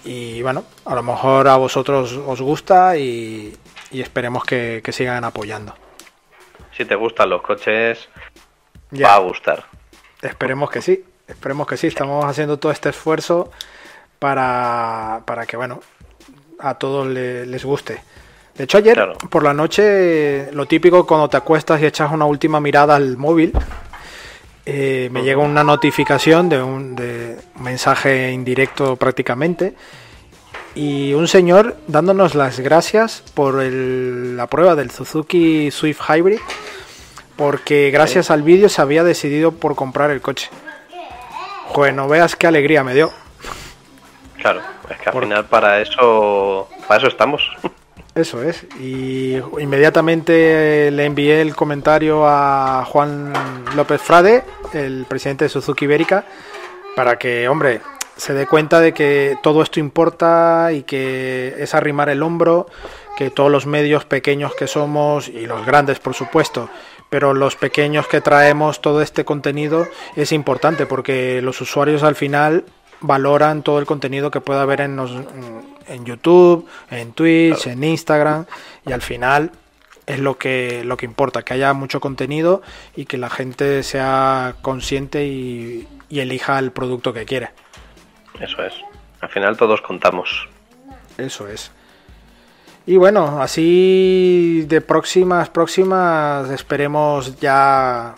Y 0.04 0.42
bueno, 0.42 0.64
a 0.84 0.94
lo 0.96 1.02
mejor 1.02 1.46
a 1.48 1.56
vosotros 1.56 2.12
os 2.26 2.40
gusta 2.40 2.96
y, 2.96 3.56
y 3.92 4.00
esperemos 4.00 4.44
que, 4.44 4.80
que 4.84 4.92
sigan 4.92 5.22
apoyando. 5.24 5.74
Si 6.76 6.84
te 6.84 6.94
gustan 6.96 7.30
los 7.30 7.42
coches, 7.42 8.08
Ya. 8.90 9.08
va 9.08 9.14
a 9.14 9.18
gustar. 9.18 9.64
Esperemos 10.22 10.70
que 10.70 10.82
sí, 10.82 11.04
esperemos 11.28 11.66
que 11.68 11.76
sí. 11.76 11.86
Estamos 11.86 12.24
haciendo 12.24 12.58
todo 12.58 12.72
este 12.72 12.88
esfuerzo 12.88 13.52
para, 14.18 15.22
para 15.26 15.46
que, 15.46 15.56
bueno, 15.56 15.80
a 16.62 16.74
todos 16.74 17.06
le- 17.08 17.44
les 17.46 17.64
guste. 17.64 18.02
De 18.56 18.64
hecho, 18.64 18.78
ayer 18.78 18.94
Claro. 18.94 19.14
por 19.30 19.42
la 19.42 19.54
noche, 19.54 20.50
lo 20.52 20.66
típico 20.66 21.06
cuando 21.06 21.28
te 21.28 21.36
acuestas 21.38 21.80
y 21.80 21.86
echas 21.86 22.10
una 22.12 22.26
última 22.26 22.60
mirada 22.60 22.94
al 22.96 23.16
móvil, 23.16 23.52
eh, 24.66 25.08
me 25.10 25.22
llega 25.22 25.40
una 25.40 25.64
notificación 25.64 26.48
de 26.48 26.62
un, 26.62 26.94
de 26.94 27.36
un 27.56 27.64
mensaje 27.64 28.30
indirecto 28.30 28.96
prácticamente 28.96 29.74
y 30.74 31.12
un 31.14 31.26
señor 31.28 31.76
dándonos 31.88 32.34
las 32.34 32.60
gracias 32.60 33.24
por 33.34 33.60
el- 33.62 34.36
la 34.36 34.46
prueba 34.46 34.74
del 34.76 34.90
Suzuki 34.90 35.70
Swift 35.70 36.00
Hybrid 36.08 36.38
porque 37.36 37.90
gracias 37.90 38.30
al 38.30 38.42
vídeo 38.42 38.68
se 38.68 38.82
había 38.82 39.02
decidido 39.02 39.52
por 39.52 39.74
comprar 39.74 40.10
el 40.10 40.20
coche. 40.20 40.48
Joder, 41.68 41.94
no 41.94 42.06
veas 42.06 42.36
qué 42.36 42.46
alegría 42.46 42.84
me 42.84 42.94
dio. 42.94 43.10
Claro, 44.42 44.60
es 44.90 44.98
que 44.98 45.08
al 45.08 45.20
final 45.20 45.44
para 45.44 45.80
eso, 45.80 46.68
para 46.88 46.98
eso 46.98 47.06
estamos. 47.06 47.48
Eso 48.14 48.42
es. 48.42 48.64
Y 48.78 49.36
inmediatamente 49.58 50.90
le 50.90 51.06
envié 51.06 51.40
el 51.40 51.56
comentario 51.56 52.28
a 52.28 52.84
Juan 52.84 53.32
López 53.74 54.02
Frade, 54.02 54.44
el 54.74 55.06
presidente 55.08 55.46
de 55.46 55.48
Suzuki 55.48 55.86
Ibérica, 55.86 56.26
para 56.94 57.16
que, 57.16 57.48
hombre, 57.48 57.80
se 58.18 58.34
dé 58.34 58.46
cuenta 58.46 58.80
de 58.80 58.92
que 58.92 59.38
todo 59.42 59.62
esto 59.62 59.80
importa 59.80 60.72
y 60.74 60.82
que 60.82 61.54
es 61.56 61.74
arrimar 61.74 62.10
el 62.10 62.22
hombro, 62.22 62.66
que 63.16 63.30
todos 63.30 63.50
los 63.50 63.64
medios 63.64 64.04
pequeños 64.04 64.54
que 64.54 64.66
somos 64.66 65.28
y 65.28 65.46
los 65.46 65.64
grandes, 65.64 65.98
por 65.98 66.12
supuesto, 66.12 66.68
pero 67.08 67.32
los 67.32 67.56
pequeños 67.56 68.08
que 68.08 68.20
traemos 68.20 68.82
todo 68.82 69.00
este 69.00 69.24
contenido 69.24 69.86
es 70.16 70.32
importante 70.32 70.84
porque 70.84 71.40
los 71.40 71.62
usuarios 71.62 72.02
al 72.02 72.14
final 72.14 72.66
valoran 73.02 73.62
todo 73.62 73.78
el 73.78 73.86
contenido 73.86 74.30
que 74.30 74.40
pueda 74.40 74.62
haber 74.62 74.80
en, 74.80 74.96
los- 74.96 75.12
en 75.88 76.04
YouTube, 76.04 76.66
en 76.90 77.12
Twitch, 77.12 77.66
en 77.66 77.82
Instagram 77.84 78.46
y 78.86 78.92
al 78.92 79.02
final 79.02 79.50
es 80.06 80.18
lo 80.18 80.36
que, 80.38 80.82
lo 80.84 80.96
que 80.96 81.06
importa, 81.06 81.42
que 81.42 81.54
haya 81.54 81.72
mucho 81.74 82.00
contenido 82.00 82.62
y 82.96 83.04
que 83.04 83.18
la 83.18 83.30
gente 83.30 83.82
sea 83.82 84.54
consciente 84.62 85.26
y, 85.26 85.86
y 86.08 86.20
elija 86.20 86.58
el 86.58 86.72
producto 86.72 87.12
que 87.12 87.24
quiere. 87.24 87.50
Eso 88.40 88.62
es. 88.64 88.72
Al 89.20 89.28
final 89.28 89.56
todos 89.56 89.80
contamos. 89.82 90.48
Eso 91.18 91.46
es. 91.46 91.70
Y 92.84 92.96
bueno, 92.96 93.40
así 93.40 94.64
de 94.66 94.80
próximas, 94.80 95.48
próximas, 95.50 96.50
esperemos 96.50 97.38
ya 97.38 98.16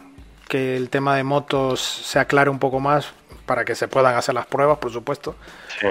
que 0.49 0.77
el 0.77 0.89
tema 0.89 1.17
de 1.17 1.25
motos 1.25 1.81
se 1.83 2.19
aclare 2.19 2.49
un 2.49 2.59
poco 2.59 2.81
más 2.81 3.13
para 3.47 3.65
que 3.65 3.75
se 3.75 3.89
puedan 3.89 4.17
hacer 4.17 4.35
las 4.35 4.47
pruebas, 4.47 4.79
por 4.79 4.93
supuesto. 4.93 5.37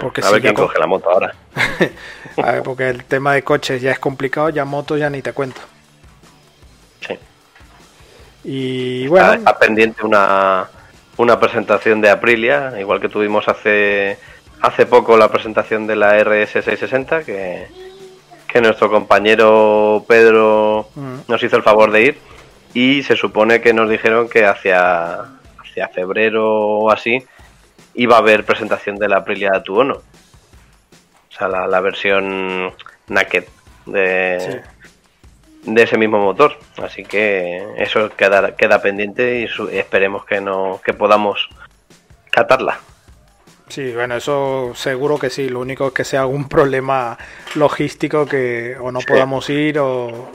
porque 0.02 0.22
a 0.24 0.32
ver 0.32 0.42
quién 0.42 0.54
coge 0.54 0.80
la 0.80 0.88
moto 0.88 1.10
ahora. 1.10 1.36
a 2.38 2.52
ver, 2.52 2.64
porque 2.64 2.90
el 2.90 3.06
tema 3.06 3.34
de 3.34 3.44
coches 3.44 3.82
ya 3.82 3.92
es 3.92 4.00
complicado, 4.00 4.50
ya 4.50 4.66
motos 4.66 5.00
ya 5.00 5.10
ni 5.10 5.22
te 5.22 5.34
cuento. 5.34 5.62
Sí. 7.02 7.18
Y 8.44 9.08
bueno. 9.08 9.34
Está, 9.34 9.58
pendiente 9.58 10.04
una, 10.04 10.68
una 11.18 11.40
presentación 11.40 12.02
de 12.02 12.10
Aprilia, 12.10 12.74
igual 12.80 13.00
que 13.00 13.10
tuvimos 13.10 13.48
hace, 13.48 14.18
hace 14.62 14.86
poco 14.86 15.18
la 15.18 15.30
presentación 15.30 15.86
de 15.86 15.96
la 15.96 16.20
RS660, 16.20 17.24
que, 17.24 17.68
que 18.48 18.62
nuestro 18.62 18.90
compañero 18.90 20.04
Pedro 20.08 20.90
mm. 20.96 21.16
nos 21.28 21.44
hizo 21.44 21.56
el 21.56 21.64
favor 21.64 21.92
de 21.92 22.02
ir. 22.02 22.18
Y 22.74 23.04
se 23.04 23.16
supone 23.16 23.62
que 23.62 23.72
nos 23.72 23.88
dijeron 23.88 24.28
que 24.28 24.48
hacia, 24.48 25.20
hacia 25.60 25.90
febrero 25.90 26.44
o 26.52 26.90
así 26.90 27.24
iba 27.94 28.16
a 28.16 28.20
haber 28.20 28.46
presentación 28.46 28.98
de 28.98 29.10
la 29.10 29.18
Aprilia 29.18 29.62
Tuono. 29.64 29.96
O 29.96 31.36
sea, 31.36 31.48
la, 31.48 31.82
versión 31.82 32.74
naked 33.08 33.46
de, 33.86 34.62
de 35.64 35.84
ese 35.84 35.98
mismo 35.98 36.20
motor. 36.20 36.58
Así 36.78 37.04
que 37.04 37.66
eso 37.78 38.10
queda, 38.16 38.56
queda 38.56 38.82
pendiente 38.82 39.40
y, 39.42 39.78
esperemos 39.78 40.26
que, 40.26 40.42
no, 40.42 40.80
que 40.84 40.94
podamos 40.94 41.50
catarla. 42.30 42.80
Sí, 43.70 43.92
bueno, 43.94 44.16
eso 44.16 44.74
seguro 44.76 45.18
que 45.18 45.30
sí. 45.30 45.50
Lo 45.50 45.60
único 45.60 45.88
es 45.88 45.94
que 45.94 46.04
sea 46.04 46.22
algún 46.22 46.48
problema 46.48 47.18
logístico 47.56 48.26
que 48.26 48.76
o 48.80 48.92
no 48.92 49.00
podamos 49.00 49.50
ir 49.50 49.80
o, 49.80 50.30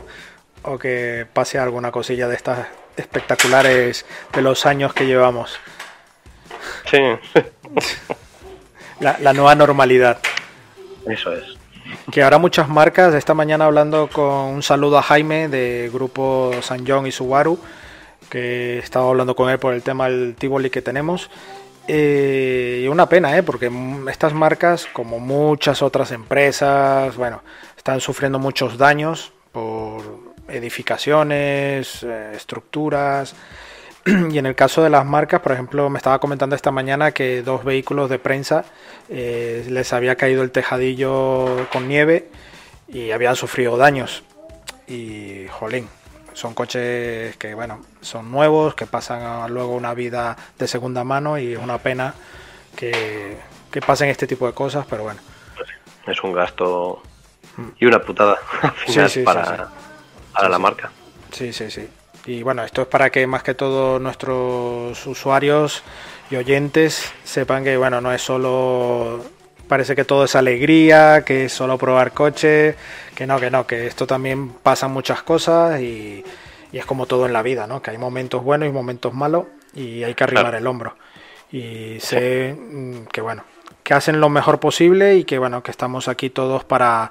o 0.62 0.78
que 0.78 1.26
pase 1.32 1.58
alguna 1.58 1.92
cosilla 1.92 2.26
de 2.26 2.34
estas 2.34 2.66
espectaculares 2.96 4.04
de 4.32 4.42
los 4.42 4.66
años 4.66 4.92
que 4.92 5.06
llevamos. 5.06 5.60
Sí. 6.90 6.98
La, 9.00 9.32
nueva 9.32 9.54
normalidad. 9.54 10.18
Eso 11.06 11.32
es. 11.32 11.44
Que 12.10 12.22
ahora 12.22 12.38
muchas 12.38 12.68
marcas, 12.68 13.14
esta 13.14 13.34
mañana 13.34 13.66
hablando 13.66 14.08
con 14.08 14.24
un 14.24 14.62
saludo 14.62 14.98
a 14.98 15.02
Jaime 15.02 15.48
de 15.48 15.90
grupo 15.92 16.52
San 16.62 16.86
John 16.86 17.06
y 17.06 17.12
Subaru, 17.12 17.58
que 18.28 18.78
estaba 18.78 19.08
hablando 19.08 19.36
con 19.36 19.50
él 19.50 19.58
por 19.58 19.74
el 19.74 19.82
tema 19.82 20.08
del 20.08 20.34
Tivoli 20.34 20.70
que 20.70 20.82
tenemos. 20.82 21.30
Eh, 21.86 22.82
y 22.84 22.88
una 22.88 23.08
pena, 23.08 23.36
¿eh? 23.36 23.42
porque 23.42 23.70
estas 24.10 24.34
marcas, 24.34 24.86
como 24.92 25.18
muchas 25.20 25.80
otras 25.80 26.10
empresas, 26.12 27.16
bueno, 27.16 27.42
están 27.76 28.00
sufriendo 28.00 28.38
muchos 28.38 28.76
daños 28.76 29.32
por 29.52 30.02
edificaciones, 30.48 32.02
eh, 32.02 32.32
estructuras, 32.34 33.34
y 34.30 34.38
en 34.38 34.46
el 34.46 34.54
caso 34.54 34.82
de 34.82 34.90
las 34.90 35.04
marcas, 35.04 35.40
por 35.40 35.52
ejemplo, 35.52 35.88
me 35.90 35.98
estaba 35.98 36.18
comentando 36.18 36.56
esta 36.56 36.70
mañana 36.70 37.12
que 37.12 37.42
dos 37.42 37.64
vehículos 37.64 38.08
de 38.08 38.18
prensa 38.18 38.64
eh, 39.08 39.66
les 39.68 39.92
había 39.92 40.16
caído 40.16 40.42
el 40.42 40.50
tejadillo 40.50 41.68
con 41.70 41.88
nieve 41.88 42.30
y 42.88 43.10
habían 43.10 43.36
sufrido 43.36 43.76
daños. 43.76 44.22
Y, 44.86 45.46
jolín, 45.50 45.88
son 46.32 46.54
coches 46.54 47.36
que, 47.36 47.54
bueno, 47.54 47.80
son 48.00 48.30
nuevos, 48.30 48.74
que 48.74 48.86
pasan 48.86 49.52
luego 49.52 49.74
una 49.74 49.92
vida 49.92 50.36
de 50.58 50.66
segunda 50.66 51.04
mano 51.04 51.38
y 51.38 51.52
es 51.52 51.58
una 51.58 51.78
pena 51.78 52.14
que, 52.76 53.36
que 53.70 53.80
pasen 53.82 54.08
este 54.08 54.26
tipo 54.26 54.46
de 54.46 54.54
cosas, 54.54 54.86
pero 54.88 55.02
bueno. 55.02 55.20
Es 56.06 56.22
un 56.22 56.32
gasto 56.32 57.02
y 57.78 57.84
una 57.84 58.00
putada 58.00 58.38
para, 59.24 59.68
para 60.32 60.48
la 60.48 60.58
marca. 60.58 60.90
Sí, 61.30 61.52
sí, 61.52 61.70
sí. 61.70 61.86
Y 62.28 62.42
bueno, 62.42 62.62
esto 62.62 62.82
es 62.82 62.88
para 62.88 63.08
que 63.08 63.26
más 63.26 63.42
que 63.42 63.54
todo 63.54 63.98
nuestros 63.98 65.06
usuarios 65.06 65.82
y 66.30 66.36
oyentes 66.36 67.10
sepan 67.24 67.64
que 67.64 67.78
bueno, 67.78 68.02
no 68.02 68.12
es 68.12 68.20
solo 68.20 69.24
parece 69.66 69.96
que 69.96 70.04
todo 70.04 70.24
es 70.24 70.36
alegría, 70.36 71.24
que 71.24 71.46
es 71.46 71.52
solo 71.54 71.78
probar 71.78 72.12
coche, 72.12 72.74
que 73.14 73.26
no, 73.26 73.40
que 73.40 73.50
no, 73.50 73.66
que 73.66 73.86
esto 73.86 74.06
también 74.06 74.50
pasa 74.50 74.88
muchas 74.88 75.22
cosas 75.22 75.80
y, 75.80 76.22
es 76.70 76.84
como 76.84 77.06
todo 77.06 77.24
en 77.24 77.32
la 77.32 77.40
vida, 77.40 77.66
¿no? 77.66 77.80
Que 77.80 77.92
hay 77.92 77.98
momentos 77.98 78.44
buenos 78.44 78.68
y 78.68 78.72
momentos 78.72 79.14
malos 79.14 79.46
y 79.74 80.04
hay 80.04 80.12
que 80.12 80.24
arrimar 80.24 80.54
el 80.54 80.66
hombro. 80.66 80.96
Y 81.50 81.98
sé 81.98 82.54
mm, 82.54 83.06
que 83.06 83.22
bueno, 83.22 83.44
que 83.82 83.94
hacen 83.94 84.20
lo 84.20 84.28
mejor 84.28 84.60
posible 84.60 85.16
y 85.16 85.24
que 85.24 85.38
bueno, 85.38 85.62
que 85.62 85.70
estamos 85.70 86.08
aquí 86.08 86.28
todos 86.28 86.62
para 86.64 87.10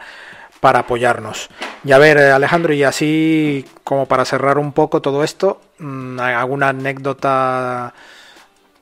para 0.60 0.80
apoyarnos. 0.80 1.50
Y 1.84 1.92
a 1.92 1.98
ver, 1.98 2.18
Alejandro, 2.18 2.74
y 2.74 2.84
así 2.84 3.66
como 3.84 4.06
para 4.08 4.26
cerrar 4.26 4.58
un 4.58 4.72
poco 4.74 5.02
todo 5.02 5.24
esto, 5.24 5.62
mm, 5.80 6.20
¿alguna 6.20 6.70
anécdota 6.70 7.94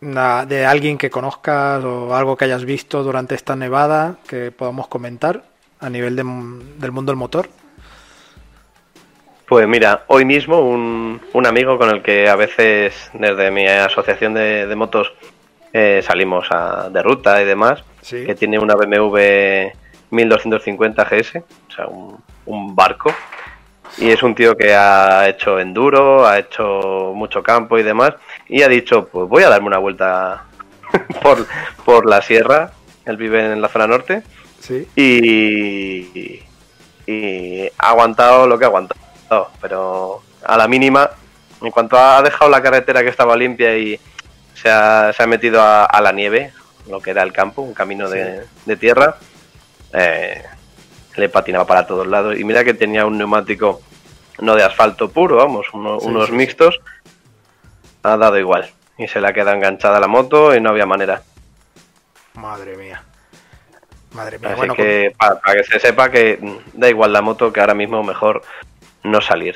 de 0.02 0.66
alguien 0.66 0.98
que 0.98 1.10
conozcas 1.10 1.84
o 1.84 2.14
algo 2.16 2.38
que 2.38 2.46
hayas 2.46 2.66
visto 2.66 3.04
durante 3.04 3.34
esta 3.34 3.56
nevada 3.56 4.18
que 4.28 4.52
podamos 4.52 4.88
comentar 4.88 5.44
a 5.80 5.90
nivel 5.90 6.16
del 6.16 6.26
mundo 6.26 7.12
del 7.12 7.16
motor? 7.18 7.50
Pues 9.48 9.68
mira, 9.68 10.06
hoy 10.08 10.26
mismo 10.26 10.60
un, 10.60 11.22
un, 11.34 11.46
amigo 11.46 11.78
con 11.78 11.90
el 11.90 12.02
que 12.02 12.28
a 12.28 12.36
veces 12.36 13.12
desde 13.14 13.52
mi 13.52 13.68
asociación 13.68 14.34
de, 14.34 14.74
motos 14.76 15.14
eh, 15.72 16.02
salimos 16.04 16.48
a, 16.50 16.90
de 16.90 17.04
ruta 17.04 17.42
y 17.42 17.46
demás, 17.46 17.84
que 18.10 18.34
tiene 18.34 18.58
una 18.58 18.76
BMW 18.76 19.70
1250 20.10 21.04
GS, 21.06 21.44
sea, 21.76 21.88
un, 21.88 22.76
barco. 22.76 23.14
Y 23.98 24.10
es 24.10 24.24
un 24.24 24.36
tío 24.36 24.58
que 24.58 24.74
ha 24.74 25.28
hecho 25.30 25.60
enduro, 25.60 26.28
ha 26.28 26.40
hecho 26.40 27.12
mucho 27.16 27.44
campo 27.44 27.78
y 27.78 27.84
demás. 27.84 28.14
Y 28.48 28.62
ha 28.62 28.68
dicho, 28.68 29.08
pues 29.08 29.28
voy 29.30 29.44
a 29.44 29.50
darme 29.50 29.68
una 29.68 29.78
vuelta 29.78 30.46
por, 31.22 31.46
por 31.84 32.10
la 32.10 32.22
sierra. 32.22 32.72
Él 33.06 33.18
vive 33.18 33.54
en 33.54 33.62
la 33.62 33.70
zona 33.70 33.88
norte. 33.88 34.24
Sí. 34.60 34.88
Y, 34.96 36.42
y 37.06 37.68
ha 37.78 37.90
aguantado 37.90 38.48
lo 38.48 38.58
que 38.58 38.66
ha 38.66 38.68
aguantado. 38.68 39.00
Pero 39.62 40.22
a 40.44 40.58
la 40.58 40.68
mínima, 40.68 41.10
en 41.62 41.72
cuanto 41.72 41.98
ha 41.98 42.22
dejado 42.22 42.50
la 42.50 42.62
carretera 42.62 43.04
que 43.04 43.10
estaba 43.10 43.36
limpia 43.36 43.78
y 43.78 44.00
se 44.54 44.70
ha, 44.70 45.14
se 45.14 45.24
ha 45.24 45.28
metido 45.28 45.62
a, 45.62 46.02
la 46.02 46.12
nieve, 46.12 46.54
lo 46.90 47.00
que 47.02 47.12
era 47.12 47.24
el 47.24 47.34
campo, 47.34 47.62
un 47.62 47.74
camino 47.74 48.10
de, 48.10 48.46
de 48.66 48.78
tierra, 48.78 49.18
eh, 49.94 50.44
le 51.18 51.30
patinaba 51.30 51.66
para 51.66 51.88
todos 51.88 52.07
lados. 52.07 52.38
Y 52.38 52.43
mira 52.43 52.63
que 52.63 52.74
tenía 52.74 53.05
un 53.05 53.18
neumático 53.18 53.82
no 54.39 54.55
de 54.55 54.63
asfalto 54.63 55.09
puro, 55.09 55.38
vamos, 55.38 55.68
unos 55.74 56.32
mixtos. 56.32 56.80
Ha 58.03 58.18
dado 58.18 58.38
igual. 58.38 58.70
Y 58.97 59.07
se 59.07 59.20
le 59.20 59.28
ha 59.28 59.34
quedado 59.34 59.57
enganchada 59.57 59.99
la 59.99 60.07
moto 60.07 60.55
y 60.55 60.61
no 60.61 60.70
había 60.70 60.86
manera. 60.86 61.24
Madre 62.36 62.78
mía. 62.78 63.03
Madre 64.13 64.39
mía. 64.39 64.55
Así 64.57 64.70
que 64.70 65.13
para, 65.18 65.39
que 65.55 65.63
se 65.63 65.80
sepa 65.80 66.09
que 66.09 66.39
da 66.74 66.89
igual 66.89 67.11
la 67.11 67.22
moto, 67.22 67.51
que 67.51 67.59
ahora 67.59 67.74
mismo 67.74 68.03
mejor 68.03 68.43
no 69.03 69.22
salir. 69.22 69.55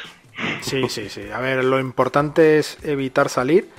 Sí, 0.61 0.89
sí, 0.89 1.09
sí. 1.09 1.29
A 1.31 1.39
ver, 1.39 1.63
lo 1.63 1.79
importante 1.79 2.59
es 2.59 2.77
evitar 2.83 3.29
salir. 3.29 3.69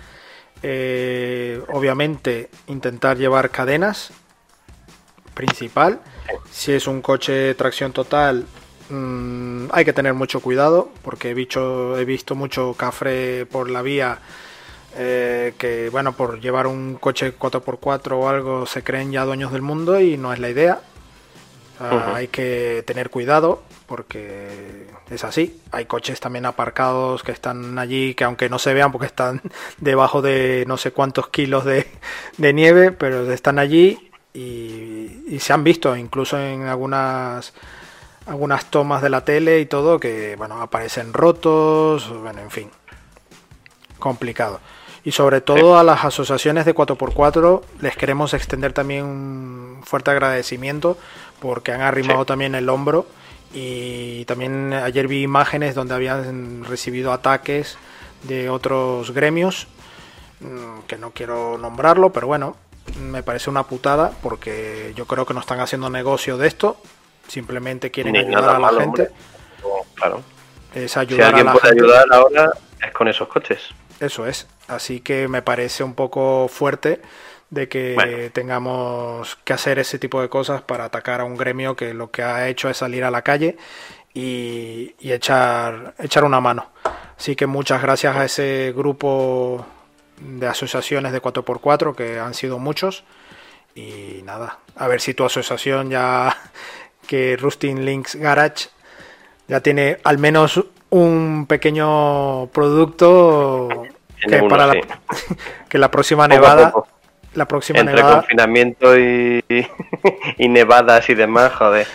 Eh, 0.63 1.63
obviamente 1.69 2.51
intentar 2.67 3.17
llevar 3.17 3.49
cadenas 3.49 4.13
principal 5.33 6.01
si 6.51 6.73
es 6.73 6.87
un 6.87 7.03
coche 7.03 7.55
tracción 7.55 7.93
total, 7.93 8.47
mm, 8.89 9.67
hay 9.73 9.85
que 9.85 9.93
tener 9.93 10.15
mucho 10.15 10.41
cuidado 10.41 10.91
porque 11.03 11.31
he 11.31 11.35
visto, 11.35 11.99
he 11.99 12.05
visto 12.05 12.35
mucho 12.35 12.75
cafre 12.75 13.47
por 13.47 13.71
la 13.71 13.83
vía 13.83 14.19
eh, 14.97 15.55
que, 15.57 15.89
bueno, 15.91 16.13
por 16.13 16.41
llevar 16.41 16.67
un 16.67 16.97
coche 16.97 17.37
4x4 17.37 18.13
o 18.13 18.29
algo 18.29 18.67
se 18.67 18.83
creen 18.83 19.13
ya 19.13 19.25
dueños 19.25 19.53
del 19.53 19.63
mundo 19.63 20.01
y 20.01 20.17
no 20.17 20.33
es 20.33 20.39
la 20.39 20.51
idea. 20.51 20.81
Hay 22.15 22.29
que 22.29 22.85
tener 22.87 23.09
cuidado 23.09 23.63
porque 23.87 24.87
es 25.09 25.25
así. 25.25 25.61
Hay 25.73 25.87
coches 25.87 26.21
también 26.21 26.45
aparcados 26.45 27.23
que 27.23 27.33
están 27.33 27.79
allí, 27.79 28.15
que 28.15 28.25
aunque 28.25 28.51
no 28.51 28.59
se 28.59 28.75
vean 28.75 28.93
porque 28.93 29.07
están 29.07 29.41
debajo 29.79 30.21
de 30.21 30.65
no 30.67 30.77
sé 30.77 30.91
cuántos 30.93 31.29
kilos 31.29 31.65
de, 31.65 31.87
de 32.37 32.53
nieve, 32.53 32.93
pero 32.93 33.33
están 33.33 33.59
allí 33.59 34.10
y, 34.33 35.39
se 35.41 35.53
han 35.53 35.65
visto 35.65 35.97
incluso 35.97 36.39
en 36.39 36.63
algunas 36.63 37.53
algunas 38.27 38.67
tomas 38.67 39.03
de 39.03 39.11
la 39.11 39.25
tele 39.25 39.61
y 39.61 39.67
todo 39.67 39.99
que 39.99 40.37
bueno 40.37 40.61
aparecen 40.61 41.13
rotos 41.13 42.09
bueno 42.21 42.41
en 42.41 42.51
fin 42.51 42.71
complicado. 43.99 44.61
Y 45.03 45.13
sobre 45.13 45.41
todo 45.41 45.79
a 45.79 45.85
las 45.85 46.05
asociaciones 46.05 46.67
de 46.67 46.75
4x4 46.75 47.63
les 47.81 47.97
queremos 47.97 48.35
extender 48.35 48.73
también 48.73 49.05
un 49.07 49.81
fuerte 49.85 50.11
agradecimiento 50.11 50.99
porque 51.41 51.73
han 51.73 51.81
arrimado 51.81 52.27
también 52.27 52.55
el 52.55 52.69
hombro 52.69 53.07
Y 53.53 54.25
también 54.27 54.73
ayer 54.73 55.09
vi 55.09 55.23
imágenes 55.23 55.75
donde 55.75 55.95
habían 55.95 56.65
recibido 56.65 57.13
ataques 57.13 57.79
de 58.23 58.51
otros 58.51 59.13
gremios, 59.13 59.67
mm, 60.41 60.87
que 60.87 60.99
no 60.99 61.11
quiero 61.11 61.59
nombrarlo, 61.59 62.13
pero 62.13 62.27
bueno, 62.27 62.57
me 63.01 63.23
parece 63.23 63.51
una 63.51 63.65
putada 63.67 64.13
porque 64.23 64.93
yo 64.97 65.07
creo 65.07 65.27
que 65.27 65.35
no 65.35 65.41
están 65.41 65.61
haciendo 65.61 65.91
negocio 65.91 66.37
de 66.39 66.49
esto, 66.49 66.77
simplemente 67.29 67.91
quieren 67.91 68.13
Ni 68.13 68.21
ayudar 68.21 68.45
a 68.45 68.53
la 68.55 68.59
malo, 68.59 68.81
gente. 68.81 69.11
Claro. 69.95 70.23
Es 70.75 70.93
Si 70.93 70.99
ayudar 70.99 71.27
a 71.27 71.29
alguien 71.29 71.47
la 71.47 71.53
puede 71.53 71.69
gente. 71.69 71.83
ayudar 71.85 72.07
ahora 72.13 72.51
es 72.87 72.93
con 72.93 73.09
esos 73.09 73.29
coches. 73.29 73.61
Eso 74.01 74.27
es. 74.27 74.47
Así 74.69 75.01
que 75.01 75.29
me 75.29 75.43
parece 75.43 75.85
un 75.85 75.95
poco 75.95 76.49
fuerte 76.49 77.03
de 77.51 77.69
que 77.69 77.95
Bueno. 77.95 78.31
tengamos 78.33 79.37
que 79.45 79.53
hacer 79.53 79.79
ese 79.79 79.99
tipo 79.99 80.21
de 80.23 80.29
cosas 80.29 80.63
para 80.63 80.85
atacar 80.85 81.21
a 81.21 81.25
un 81.25 81.37
gremio 81.37 81.77
que 81.77 81.93
lo 81.95 82.11
que 82.11 82.23
ha 82.23 82.49
hecho 82.49 82.71
es 82.71 82.79
salir 82.79 83.05
a 83.05 83.11
la 83.11 83.23
calle 83.23 83.57
y, 84.15 84.95
y 85.01 85.13
echar, 85.13 85.95
echar 85.99 86.25
una 86.25 86.41
mano. 86.41 86.71
Así 87.19 87.37
que 87.37 87.47
muchas 87.47 87.83
gracias 87.83 88.17
a 88.17 88.25
ese 88.25 88.73
grupo 88.77 89.67
de 90.21 90.47
asociaciones 90.47 91.13
de 91.13 91.21
4x4, 91.23 91.95
que 91.95 92.19
han 92.19 92.35
sido 92.35 92.59
muchos. 92.59 93.05
Y 93.75 94.23
nada, 94.25 94.59
a 94.77 94.89
ver 94.89 95.01
si 95.01 95.15
tu 95.15 95.25
asociación 95.25 95.91
ya, 95.91 96.37
que 97.07 97.37
Rustin 97.37 97.85
Links 97.85 98.17
Garage, 98.17 98.69
ya 99.49 99.61
tiene 99.61 99.99
al 100.05 100.19
menos 100.19 100.65
un 100.91 101.47
pequeño 101.49 102.47
producto 102.49 103.69
que 104.29 104.37
uno, 104.37 104.49
para 104.49 104.73
sí. 104.73 104.81
la, 104.81 104.99
que 105.69 105.79
la 105.79 105.91
próxima 105.91 106.27
nevada, 106.29 106.73
poco. 106.73 106.89
la 107.35 107.47
próxima 107.47 107.79
Entre 107.81 107.95
nevada, 107.95 108.17
confinamiento 108.21 108.99
y, 108.99 109.45
y 110.39 110.49
nevadas 110.49 111.09
y 111.09 111.15
demás, 111.15 111.53
joder. 111.55 111.87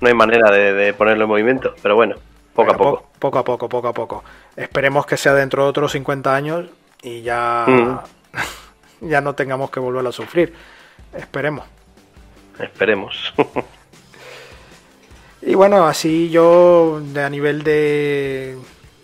No 0.00 0.06
hay 0.08 0.14
manera 0.14 0.50
de, 0.52 0.72
de 0.72 0.94
ponerlo 0.94 1.24
en 1.24 1.30
movimiento, 1.30 1.74
pero 1.82 1.96
bueno, 1.96 2.14
poco 2.54 2.70
a 2.70 2.76
poco. 2.76 3.00
po- 3.00 3.08
poco 3.18 3.38
a 3.40 3.44
poco, 3.44 3.68
poco 3.68 3.88
a 3.88 3.92
poco. 3.92 4.24
Esperemos 4.56 5.04
que 5.06 5.16
sea 5.16 5.34
dentro 5.34 5.64
de 5.64 5.70
otros 5.70 5.90
50 5.92 6.34
años 6.34 6.66
y 7.02 7.22
ya, 7.22 7.64
Mm. 7.66 7.98
ya 9.08 9.20
no 9.20 9.34
tengamos 9.34 9.70
que 9.70 9.80
volver 9.80 10.06
a 10.06 10.12
sufrir. 10.12 10.54
Esperemos. 11.14 11.64
Esperemos. 12.58 13.32
Y 15.40 15.54
bueno, 15.54 15.86
así 15.86 16.30
yo 16.30 17.00
de, 17.00 17.22
a 17.22 17.30
nivel 17.30 17.62
de, 17.62 18.58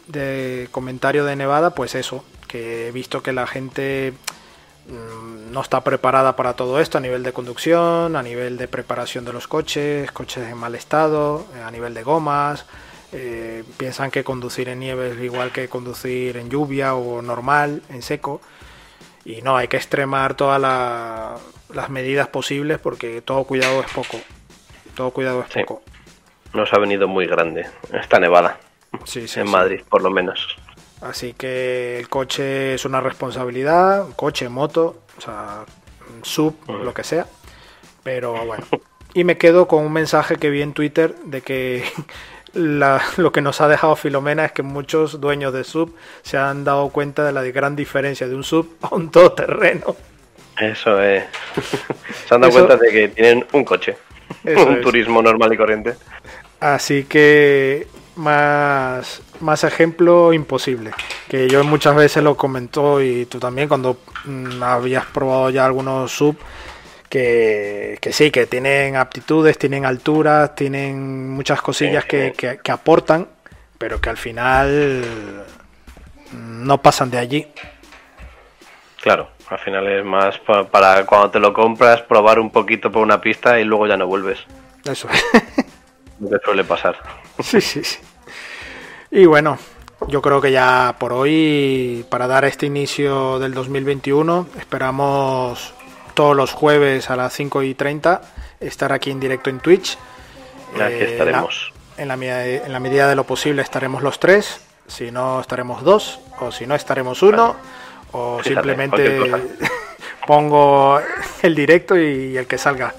de 0.08 0.68
comentario 0.72 1.24
de 1.24 1.36
Nevada, 1.36 1.70
pues 1.70 1.94
eso, 1.94 2.24
que 2.48 2.88
he 2.88 2.90
visto 2.90 3.22
que 3.22 3.32
la 3.32 3.46
gente 3.46 4.12
mm, 4.88 5.52
no 5.52 5.60
está 5.60 5.82
preparada 5.84 6.34
para 6.34 6.54
todo 6.54 6.80
esto 6.80 6.98
a 6.98 7.00
nivel 7.00 7.22
de 7.22 7.32
conducción, 7.32 8.16
a 8.16 8.22
nivel 8.22 8.56
de 8.58 8.66
preparación 8.66 9.24
de 9.24 9.32
los 9.32 9.46
coches, 9.46 10.10
coches 10.10 10.48
en 10.50 10.58
mal 10.58 10.74
estado, 10.74 11.46
a 11.64 11.70
nivel 11.70 11.94
de 11.94 12.02
gomas. 12.02 12.66
Eh, 13.16 13.62
piensan 13.76 14.10
que 14.10 14.24
conducir 14.24 14.68
en 14.68 14.80
nieve 14.80 15.12
es 15.12 15.20
igual 15.22 15.52
que 15.52 15.68
conducir 15.68 16.36
en 16.36 16.50
lluvia 16.50 16.94
o 16.94 17.22
normal, 17.22 17.82
en 17.90 18.02
seco. 18.02 18.40
Y 19.24 19.40
no, 19.42 19.56
hay 19.56 19.68
que 19.68 19.76
extremar 19.76 20.34
todas 20.34 20.60
la- 20.60 21.36
las 21.72 21.88
medidas 21.90 22.28
posibles 22.28 22.78
porque 22.78 23.22
todo 23.22 23.44
cuidado 23.44 23.80
es 23.80 23.90
poco. 23.92 24.18
Todo 24.96 25.10
cuidado 25.12 25.42
es 25.42 25.52
Sí. 25.52 25.60
poco. 25.60 25.82
Nos 26.52 26.72
ha 26.72 26.78
venido 26.78 27.08
muy 27.08 27.26
grande 27.26 27.66
esta 27.92 28.18
nevada. 28.18 28.58
Sí, 29.04 29.26
sí, 29.28 29.40
en. 29.40 29.48
Madrid, 29.50 29.80
por 29.88 30.02
lo 30.02 30.10
menos. 30.10 30.56
Así 31.00 31.32
que 31.34 31.98
el 31.98 32.08
coche 32.08 32.74
es 32.74 32.84
una 32.84 33.00
responsabilidad, 33.00 34.06
coche, 34.16 34.48
moto, 34.48 35.02
o 35.18 35.20
sea, 35.20 35.64
sub, 36.22 36.54
lo 36.68 36.92
que 36.94 37.04
sea. 37.04 37.26
Pero 38.02 38.44
bueno. 38.44 38.64
Y 39.14 39.24
me 39.24 39.36
quedo 39.38 39.66
con 39.68 39.84
un 39.84 39.92
mensaje 39.92 40.36
que 40.36 40.50
vi 40.50 40.60
en 40.62 40.72
Twitter 40.74 41.14
de 41.24 41.40
que 41.42 41.84
la- 42.54 43.02
lo 43.16 43.32
que 43.32 43.40
nos 43.40 43.60
ha 43.60 43.68
dejado 43.68 43.96
Filomena 43.96 44.44
es 44.44 44.52
que 44.52 44.62
muchos 44.62 45.20
dueños 45.20 45.52
de 45.52 45.64
sub 45.64 45.94
se 46.22 46.36
han 46.38 46.64
dado 46.64 46.88
cuenta 46.90 47.24
de 47.24 47.32
la 47.32 47.42
gran 47.42 47.76
diferencia 47.76 48.26
de 48.28 48.34
un 48.34 48.44
sub 48.44 48.76
a 48.82 48.94
un 48.94 49.10
todoterreno. 49.10 49.96
Eso 50.60 51.00
es. 51.02 51.24
Se 52.28 52.34
han 52.34 52.40
dado 52.40 52.50
Eso- 52.56 52.66
cuenta 52.66 52.76
de 52.84 52.90
que 52.92 53.08
tienen 53.08 53.44
un 53.52 53.64
coche. 53.64 53.96
Eso 54.44 54.66
un 54.66 54.76
es. 54.76 54.80
turismo 54.82 55.20
normal 55.22 55.52
y 55.52 55.56
corriente. 55.56 55.94
Así 56.60 57.04
que 57.04 57.86
más, 58.16 59.20
más 59.40 59.64
ejemplo 59.64 60.32
imposible. 60.32 60.92
Que 61.28 61.48
yo 61.48 61.64
muchas 61.64 61.94
veces 61.96 62.22
lo 62.22 62.36
comentó 62.36 63.02
y 63.02 63.26
tú 63.26 63.38
también 63.38 63.68
cuando 63.68 63.98
mm, 64.24 64.62
habías 64.62 65.04
probado 65.06 65.50
ya 65.50 65.64
algunos 65.66 66.12
sub 66.12 66.36
que, 67.18 67.96
que 68.00 68.12
sí, 68.12 68.32
que 68.32 68.46
tienen 68.46 68.96
aptitudes, 68.96 69.56
tienen 69.56 69.86
alturas, 69.86 70.56
tienen 70.56 71.30
muchas 71.30 71.62
cosillas 71.62 72.02
Sí, 72.02 72.08
que, 72.10 72.26
sí. 72.30 72.32
que- 72.36 72.58
que 72.58 72.72
aportan, 72.72 73.28
pero 73.78 74.00
que 74.00 74.10
al 74.10 74.16
final 74.16 75.44
no 76.32 76.82
pasan 76.82 77.12
de 77.12 77.18
allí. 77.18 77.46
Claro, 79.00 79.28
al 79.48 79.58
final 79.60 79.86
es 79.86 80.04
más 80.04 80.38
pa- 80.40 80.64
para 80.66 81.06
cuando 81.06 81.30
te 81.30 81.38
lo 81.38 81.52
compras, 81.54 82.02
probar 82.02 82.40
un 82.40 82.50
poquito 82.50 82.90
por 82.90 83.02
una 83.04 83.20
pista 83.20 83.60
y 83.60 83.64
luego 83.64 83.86
ya 83.86 83.96
no 83.96 84.08
vuelves. 84.08 84.40
Eso 84.84 85.06
Lo 86.20 86.28
que 86.30 86.36
suele 86.44 86.64
pasar. 86.64 86.96
Sí, 87.40 87.60
sí, 87.60 87.84
sí. 87.84 87.98
Y 89.12 89.26
bueno, 89.26 89.56
yo 90.08 90.20
creo 90.20 90.40
que 90.40 90.50
ya 90.50 90.96
por 90.98 91.12
hoy, 91.12 92.04
para 92.08 92.26
dar 92.26 92.44
este 92.44 92.66
inicio 92.66 93.38
del 93.38 93.54
2021, 93.54 94.48
esperamos 94.58 95.74
todos 96.14 96.36
los 96.36 96.52
jueves 96.52 97.10
a 97.10 97.16
las 97.16 97.32
5 97.34 97.62
y 97.62 97.74
30 97.74 98.22
estar 98.60 98.92
aquí 98.92 99.10
en 99.10 99.20
directo 99.20 99.50
en 99.50 99.60
Twitch. 99.60 99.98
Aquí 100.74 100.94
Eh, 100.94 101.12
estaremos. 101.12 101.72
la- 101.96 102.02
en, 102.02 102.08
la, 102.08 102.16
medida- 102.16 102.44
en 102.66 102.72
la 102.72 102.80
medida 102.80 103.08
de 103.08 103.14
lo 103.14 103.24
posible 103.24 103.62
estaremos 103.62 104.02
los 104.02 104.18
tres, 104.18 104.60
si 104.86 105.10
no 105.10 105.40
estaremos 105.40 105.82
dos, 105.84 106.20
o 106.40 106.50
si 106.50 106.66
no 106.66 106.74
estaremos 106.74 107.22
uno, 107.22 107.56
o 108.12 108.40
simplemente 108.42 109.30
pongo 110.26 111.00
el 111.42 111.54
directo 111.54 111.96
y 111.98 112.36
el 112.36 112.46
que 112.46 112.58
salga. 112.58 112.94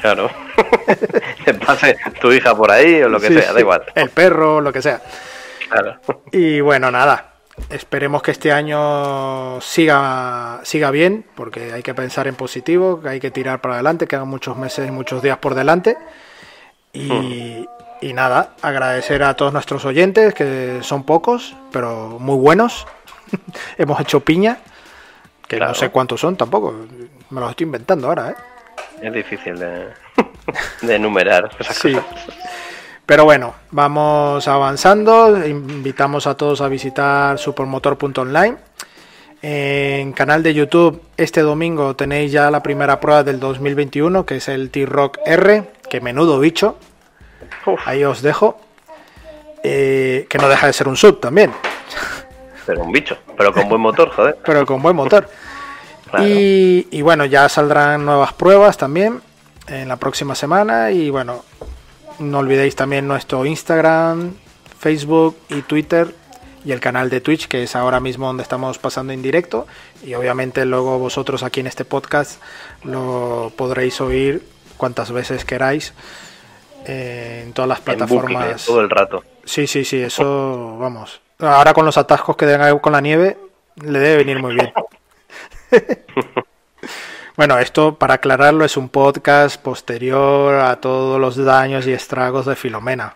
Claro. 0.00 0.30
que 1.44 1.54
pase 1.54 1.96
tu 2.20 2.32
hija 2.32 2.54
por 2.56 2.70
ahí 2.70 3.02
o 3.02 3.08
lo 3.08 3.20
que 3.20 3.28
Sí, 3.28 3.38
sea, 3.40 3.52
da 3.52 3.60
igual. 3.60 3.82
El 3.94 4.10
perro, 4.10 4.60
lo 4.60 4.72
que 4.72 4.80
sea. 4.82 5.00
Claro. 5.68 5.98
Y 6.32 6.60
bueno, 6.60 6.90
nada. 6.90 7.27
Esperemos 7.70 8.22
que 8.22 8.30
este 8.30 8.52
año 8.52 9.60
siga, 9.60 10.60
siga 10.64 10.90
bien, 10.90 11.24
porque 11.34 11.72
hay 11.72 11.82
que 11.82 11.94
pensar 11.94 12.26
en 12.26 12.34
positivo, 12.34 13.00
que 13.00 13.08
hay 13.10 13.20
que 13.20 13.30
tirar 13.30 13.60
para 13.60 13.74
adelante, 13.74 14.06
quedan 14.06 14.28
muchos 14.28 14.56
meses 14.56 14.88
y 14.88 14.90
muchos 14.90 15.22
días 15.22 15.38
por 15.38 15.54
delante. 15.54 15.96
Y, 16.92 17.66
y 18.00 18.12
nada, 18.14 18.54
agradecer 18.62 19.22
a 19.22 19.34
todos 19.34 19.52
nuestros 19.52 19.84
oyentes, 19.84 20.34
que 20.34 20.78
son 20.82 21.04
pocos, 21.04 21.54
pero 21.70 22.16
muy 22.18 22.36
buenos. 22.36 22.86
Hemos 23.78 24.00
hecho 24.00 24.20
piña, 24.20 24.58
que 25.46 25.56
Claro. 25.56 25.72
no 25.72 25.74
sé 25.74 25.90
cuántos 25.90 26.20
son 26.20 26.36
tampoco, 26.36 26.74
me 27.30 27.40
los 27.40 27.50
estoy 27.50 27.64
inventando 27.64 28.08
ahora, 28.08 28.30
¿eh? 28.30 28.34
Es 29.02 29.12
difícil 29.12 29.58
de, 29.58 29.88
de 30.82 30.94
enumerar 30.94 31.50
esas 31.58 31.76
Sí. 31.76 31.92
cosas. 31.92 32.26
Pero 33.08 33.24
bueno, 33.24 33.54
vamos 33.70 34.46
avanzando. 34.48 35.46
Invitamos 35.46 36.26
a 36.26 36.36
todos 36.36 36.60
a 36.60 36.68
visitar 36.68 37.38
supermotor.online. 37.38 38.56
En 39.40 40.12
canal 40.12 40.42
de 40.42 40.52
YouTube 40.52 41.00
este 41.16 41.40
domingo 41.40 41.96
tenéis 41.96 42.32
ya 42.32 42.50
la 42.50 42.62
primera 42.62 43.00
prueba 43.00 43.24
del 43.24 43.40
2021, 43.40 44.26
que 44.26 44.36
es 44.36 44.48
el 44.48 44.68
T-Rock 44.68 45.20
R, 45.24 45.70
que 45.88 46.02
menudo 46.02 46.38
bicho. 46.38 46.76
Uf, 47.64 47.80
Ahí 47.86 48.04
os 48.04 48.20
dejo. 48.20 48.60
Eh, 49.62 50.26
que 50.28 50.36
no 50.36 50.46
deja 50.50 50.66
de 50.66 50.74
ser 50.74 50.86
un 50.86 50.96
sub 50.98 51.18
también, 51.18 51.50
pero 52.66 52.82
un 52.82 52.92
bicho. 52.92 53.16
Pero 53.38 53.54
con 53.54 53.70
buen 53.70 53.80
motor, 53.80 54.10
joder. 54.10 54.36
pero 54.44 54.66
con 54.66 54.82
buen 54.82 54.94
motor. 54.94 55.30
Claro. 56.10 56.26
Y, 56.26 56.86
y 56.90 57.00
bueno, 57.00 57.24
ya 57.24 57.48
saldrán 57.48 58.04
nuevas 58.04 58.34
pruebas 58.34 58.76
también 58.76 59.22
en 59.66 59.88
la 59.88 59.96
próxima 59.96 60.34
semana. 60.34 60.90
Y 60.90 61.08
bueno, 61.08 61.42
no 62.18 62.38
olvidéis 62.38 62.76
también 62.76 63.06
nuestro 63.06 63.44
Instagram, 63.46 64.34
Facebook 64.78 65.36
y 65.48 65.62
Twitter 65.62 66.14
y 66.64 66.72
el 66.72 66.80
canal 66.80 67.08
de 67.10 67.20
Twitch, 67.20 67.48
que 67.48 67.62
es 67.62 67.76
ahora 67.76 68.00
mismo 68.00 68.26
donde 68.26 68.42
estamos 68.42 68.78
pasando 68.78 69.12
en 69.12 69.22
directo. 69.22 69.66
Y 70.04 70.14
obviamente 70.14 70.64
luego 70.64 70.98
vosotros 70.98 71.42
aquí 71.42 71.60
en 71.60 71.66
este 71.66 71.84
podcast 71.84 72.40
lo 72.84 73.52
podréis 73.56 74.00
oír 74.00 74.42
cuantas 74.76 75.10
veces 75.12 75.44
queráis 75.44 75.94
eh, 76.86 77.42
en 77.44 77.52
todas 77.52 77.68
las 77.68 77.78
En 77.78 77.84
bucle, 77.84 77.96
plataformas. 78.06 78.64
todo 78.64 78.80
el 78.80 78.90
rato. 78.90 79.24
Sí, 79.44 79.66
sí, 79.66 79.84
sí, 79.84 80.00
eso 80.02 80.76
vamos. 80.78 81.20
Ahora 81.38 81.72
con 81.72 81.84
los 81.84 81.96
atascos 81.96 82.36
que 82.36 82.52
haber 82.52 82.80
con 82.80 82.92
la 82.92 83.00
nieve, 83.00 83.38
le 83.76 83.98
debe 83.98 84.24
venir 84.24 84.40
muy 84.40 84.54
bien. 84.54 84.72
bueno, 87.38 87.58
esto 87.58 87.94
para 87.94 88.14
aclararlo 88.14 88.64
es 88.64 88.76
un 88.76 88.88
podcast 88.90 89.62
posterior 89.62 90.56
a 90.56 90.76
todos 90.80 91.18
los 91.20 91.36
daños 91.36 91.86
y 91.86 91.92
estragos 91.92 92.44
de 92.46 92.54
Filomena. 92.56 93.14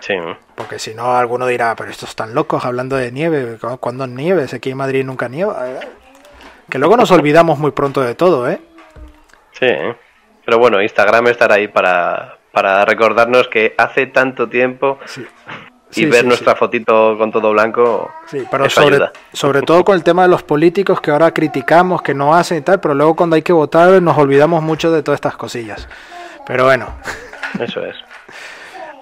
Sí. 0.00 0.14
Porque 0.54 0.78
si 0.78 0.94
no, 0.94 1.16
alguno 1.16 1.46
dirá, 1.46 1.74
pero 1.76 1.90
estos 1.90 2.10
están 2.10 2.34
locos 2.34 2.64
hablando 2.64 2.96
de 2.96 3.10
nieve. 3.10 3.56
¿cu- 3.60 3.78
¿Cuándo 3.78 4.06
nieve? 4.06 4.46
Si 4.48 4.56
aquí 4.56 4.70
en 4.70 4.76
Madrid 4.76 5.04
nunca 5.04 5.28
nieva. 5.28 5.64
Que 6.68 6.78
luego 6.78 6.96
nos 6.96 7.10
olvidamos 7.10 7.58
muy 7.58 7.70
pronto 7.72 8.00
de 8.02 8.14
todo, 8.14 8.48
¿eh? 8.48 8.60
Sí. 9.52 9.66
Pero 10.44 10.58
bueno, 10.58 10.80
Instagram 10.82 11.26
estará 11.28 11.54
ahí 11.56 11.68
para, 11.68 12.38
para 12.52 12.84
recordarnos 12.84 13.48
que 13.48 13.74
hace 13.78 14.06
tanto 14.06 14.48
tiempo 14.48 14.98
Sí. 15.06 15.26
Y 15.90 15.94
Sí, 15.94 16.06
ver 16.06 16.20
sí, 16.22 16.26
nuestra 16.28 16.54
fotito 16.56 17.16
con 17.18 17.32
todo 17.32 17.50
blanco. 17.52 18.10
Sí, 18.26 18.44
pero 18.50 18.64
eso 18.66 18.80
sobre, 18.80 18.96
ayuda. 18.96 19.12
sobre 19.32 19.62
todo 19.62 19.84
con 19.84 19.94
el 19.96 20.04
tema 20.04 20.22
de 20.22 20.28
los 20.28 20.42
políticos 20.42 21.00
que 21.00 21.10
ahora 21.10 21.32
criticamos, 21.32 22.02
que 22.02 22.14
no 22.14 22.34
hacen 22.34 22.58
y 22.58 22.60
tal, 22.62 22.80
pero 22.80 22.94
luego 22.94 23.16
cuando 23.16 23.36
hay 23.36 23.42
que 23.42 23.52
votar 23.52 24.00
nos 24.00 24.16
olvidamos 24.18 24.62
mucho 24.62 24.90
de 24.92 25.02
todas 25.02 25.16
estas 25.18 25.36
cosillas. 25.36 25.88
Pero 26.46 26.64
bueno, 26.64 26.86
Eso 27.60 27.84
es. 27.84 27.96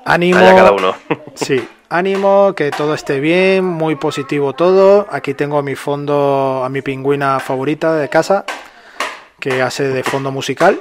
ánimo. 0.05 0.39
Allá 0.39 0.55
cada 0.55 0.72
uno. 0.72 0.95
Sí, 1.34 1.66
ánimo, 1.91 2.55
que 2.57 2.70
todo 2.70 2.95
esté 2.95 3.20
bien, 3.20 3.64
muy 3.64 3.95
positivo 3.97 4.53
todo. 4.55 5.07
Aquí 5.11 5.34
tengo 5.34 5.59
a 5.59 5.62
mi 5.62 5.74
fondo, 5.76 6.62
a 6.64 6.68
mi 6.68 6.82
pingüina 6.82 7.39
favorita 7.39 7.95
de 7.95 8.09
casa, 8.09 8.45
que 9.39 9.62
hace 9.62 9.84
de 9.89 10.03
fondo 10.03 10.30
musical. 10.32 10.80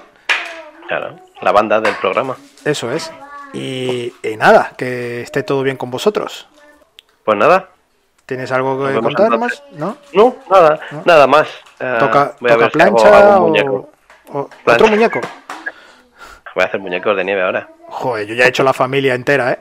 Claro, 0.87 1.17
la 1.41 1.51
banda 1.51 1.79
del 1.81 1.93
programa. 1.95 2.35
Eso 2.65 2.91
es. 2.91 3.11
Y, 3.53 4.13
y 4.23 4.35
nada, 4.37 4.71
que 4.77 5.21
esté 5.21 5.43
todo 5.43 5.63
bien 5.63 5.77
con 5.77 5.89
vosotros. 5.91 6.47
Pues 7.23 7.37
nada, 7.37 7.69
¿Tienes 8.25 8.51
algo 8.51 8.85
que 8.85 8.93
contar 8.95 9.31
entonces. 9.33 9.63
más? 9.69 9.79
¿No? 9.79 9.97
no, 10.13 10.35
nada, 10.49 10.79
nada 11.05 11.27
más. 11.27 11.47
Eh, 11.79 11.95
¿Toca, 11.99 12.35
voy 12.41 12.51
a 12.51 12.53
toca 12.55 12.65
ver 12.65 12.71
si 12.73 12.81
hago 12.81 12.95
plancha 12.97 13.17
algún 13.19 13.35
o, 13.35 13.47
muñeco. 13.47 13.89
o- 14.33 14.49
Plancha. 14.65 14.83
otro 14.83 14.87
muñeco? 14.87 15.21
Voy 16.55 16.63
a 16.63 16.67
hacer 16.67 16.79
muñecos 16.79 17.15
de 17.15 17.23
nieve 17.23 17.41
ahora. 17.43 17.69
Joder, 17.87 18.25
yo 18.27 18.33
ya 18.33 18.45
he 18.45 18.49
hecho 18.49 18.63
la 18.63 18.73
familia 18.73 19.13
entera, 19.13 19.51
¿eh? 19.51 19.59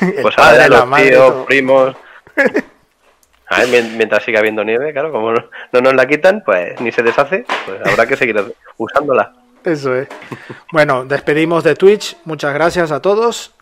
El 0.00 0.22
Pues 0.22 0.34
padre, 0.36 0.68
la 0.68 0.78
los 0.78 0.86
madre, 0.86 1.08
tíos, 1.10 1.28
todo. 1.30 1.44
primos. 1.44 1.96
A 3.48 3.58
ver, 3.58 3.68
mien- 3.68 3.96
mientras 3.96 4.22
siga 4.22 4.38
habiendo 4.38 4.62
nieve, 4.62 4.92
claro, 4.92 5.10
como 5.10 5.32
no, 5.32 5.44
no 5.72 5.80
nos 5.80 5.94
la 5.94 6.06
quitan, 6.06 6.42
pues 6.46 6.80
ni 6.80 6.92
se 6.92 7.02
deshace, 7.02 7.44
pues 7.66 7.80
habrá 7.84 8.06
que 8.06 8.16
seguir 8.16 8.54
usándola. 8.76 9.32
Eso 9.64 9.94
es. 9.94 10.08
Bueno, 10.72 11.04
despedimos 11.04 11.64
de 11.64 11.74
Twitch. 11.74 12.16
Muchas 12.24 12.54
gracias 12.54 12.90
a 12.90 13.00
todos. 13.02 13.54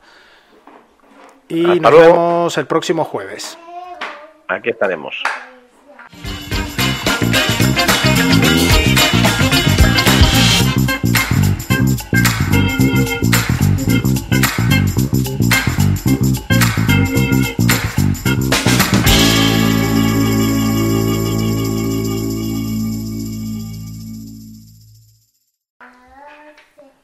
Y 1.49 1.65
Hasta 1.65 1.81
nos 1.81 1.93
luego. 1.93 2.13
vemos 2.13 2.59
el 2.59 2.67
próximo 2.67 3.05
jueves. 3.05 3.59
Aquí 4.49 4.71
estaremos. 4.71 5.23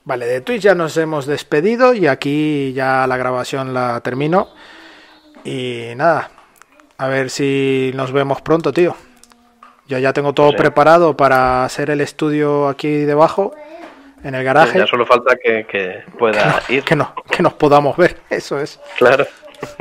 Vale, 0.04 0.26
de 0.26 0.40
Twitch 0.42 0.62
ya 0.62 0.74
nos 0.74 0.96
hemos 0.96 1.26
despedido 1.26 1.94
y 1.94 2.06
aquí 2.06 2.72
ya 2.74 3.06
la 3.06 3.16
grabación 3.16 3.72
la 3.72 4.00
termino. 4.00 4.48
Y 5.44 5.92
nada, 5.96 6.30
a 6.98 7.08
ver 7.08 7.30
si 7.30 7.90
nos 7.94 8.12
vemos 8.12 8.42
pronto, 8.42 8.72
tío. 8.72 8.94
Yo 9.86 9.98
ya 9.98 10.12
tengo 10.12 10.32
todo 10.32 10.50
Sí. 10.50 10.56
preparado 10.56 11.16
para 11.16 11.64
hacer 11.64 11.90
el 11.90 12.00
estudio 12.00 12.68
aquí 12.68 12.88
debajo, 13.04 13.54
en 14.22 14.34
el 14.34 14.42
garaje, 14.44 14.78
Ya 14.78 14.86
solo 14.86 15.04
falta 15.06 15.36
que, 15.42 15.66
que 15.66 16.02
pueda 16.18 16.62
ir. 16.70 16.82
que, 16.84 16.96
no, 16.96 17.14
que 17.30 17.42
nos 17.42 17.52
podamos 17.54 17.96
ver, 17.96 18.16
eso 18.30 18.58
es. 18.60 18.80
Claro. 18.98 19.26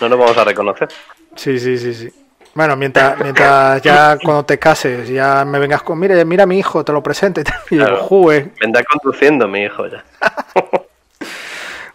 No 0.00 0.08
nos 0.08 0.18
vamos 0.18 0.38
a 0.38 0.44
reconocer. 0.44 0.88
Sí, 1.36 1.58
sí, 1.58 1.76
sí, 1.76 1.92
sí. 1.92 2.10
Bueno, 2.54 2.76
mientras, 2.76 3.18
mientras 3.18 3.82
ya 3.82 4.16
cuando 4.24 4.44
te 4.44 4.58
cases, 4.58 5.08
ya 5.08 5.44
me 5.44 5.58
vengas 5.58 5.82
con, 5.82 5.98
mire, 5.98 6.24
mira 6.24 6.44
a 6.44 6.46
mi 6.46 6.58
hijo, 6.58 6.84
te 6.84 6.92
lo 6.92 7.02
presento 7.02 7.40
y, 7.40 7.44
digo, 7.70 7.84
Claro. 7.86 8.02
"Jue". 8.04 8.52
Vendrá 8.60 8.82
conduciendo 8.84 9.48
mi 9.48 9.62
hijo 9.64 9.86
ya. 9.88 10.04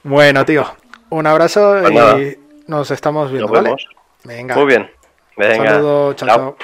Bueno, 0.03 0.45
tío, 0.45 0.65
un 1.09 1.27
abrazo 1.27 1.77
Pues 1.81 2.17
y 2.21 2.37
nos 2.67 2.89
estamos 2.89 3.29
viendo, 3.31 3.47
Nos 3.47 3.51
¿vale? 3.57 3.63
vemos. 3.69 3.87
Venga. 4.23 4.55
Muy 4.55 4.65
bien. 4.65 4.89
Venga. 5.35 5.71
Saludos, 5.71 6.15
chao, 6.15 6.27
chao. 6.29 6.57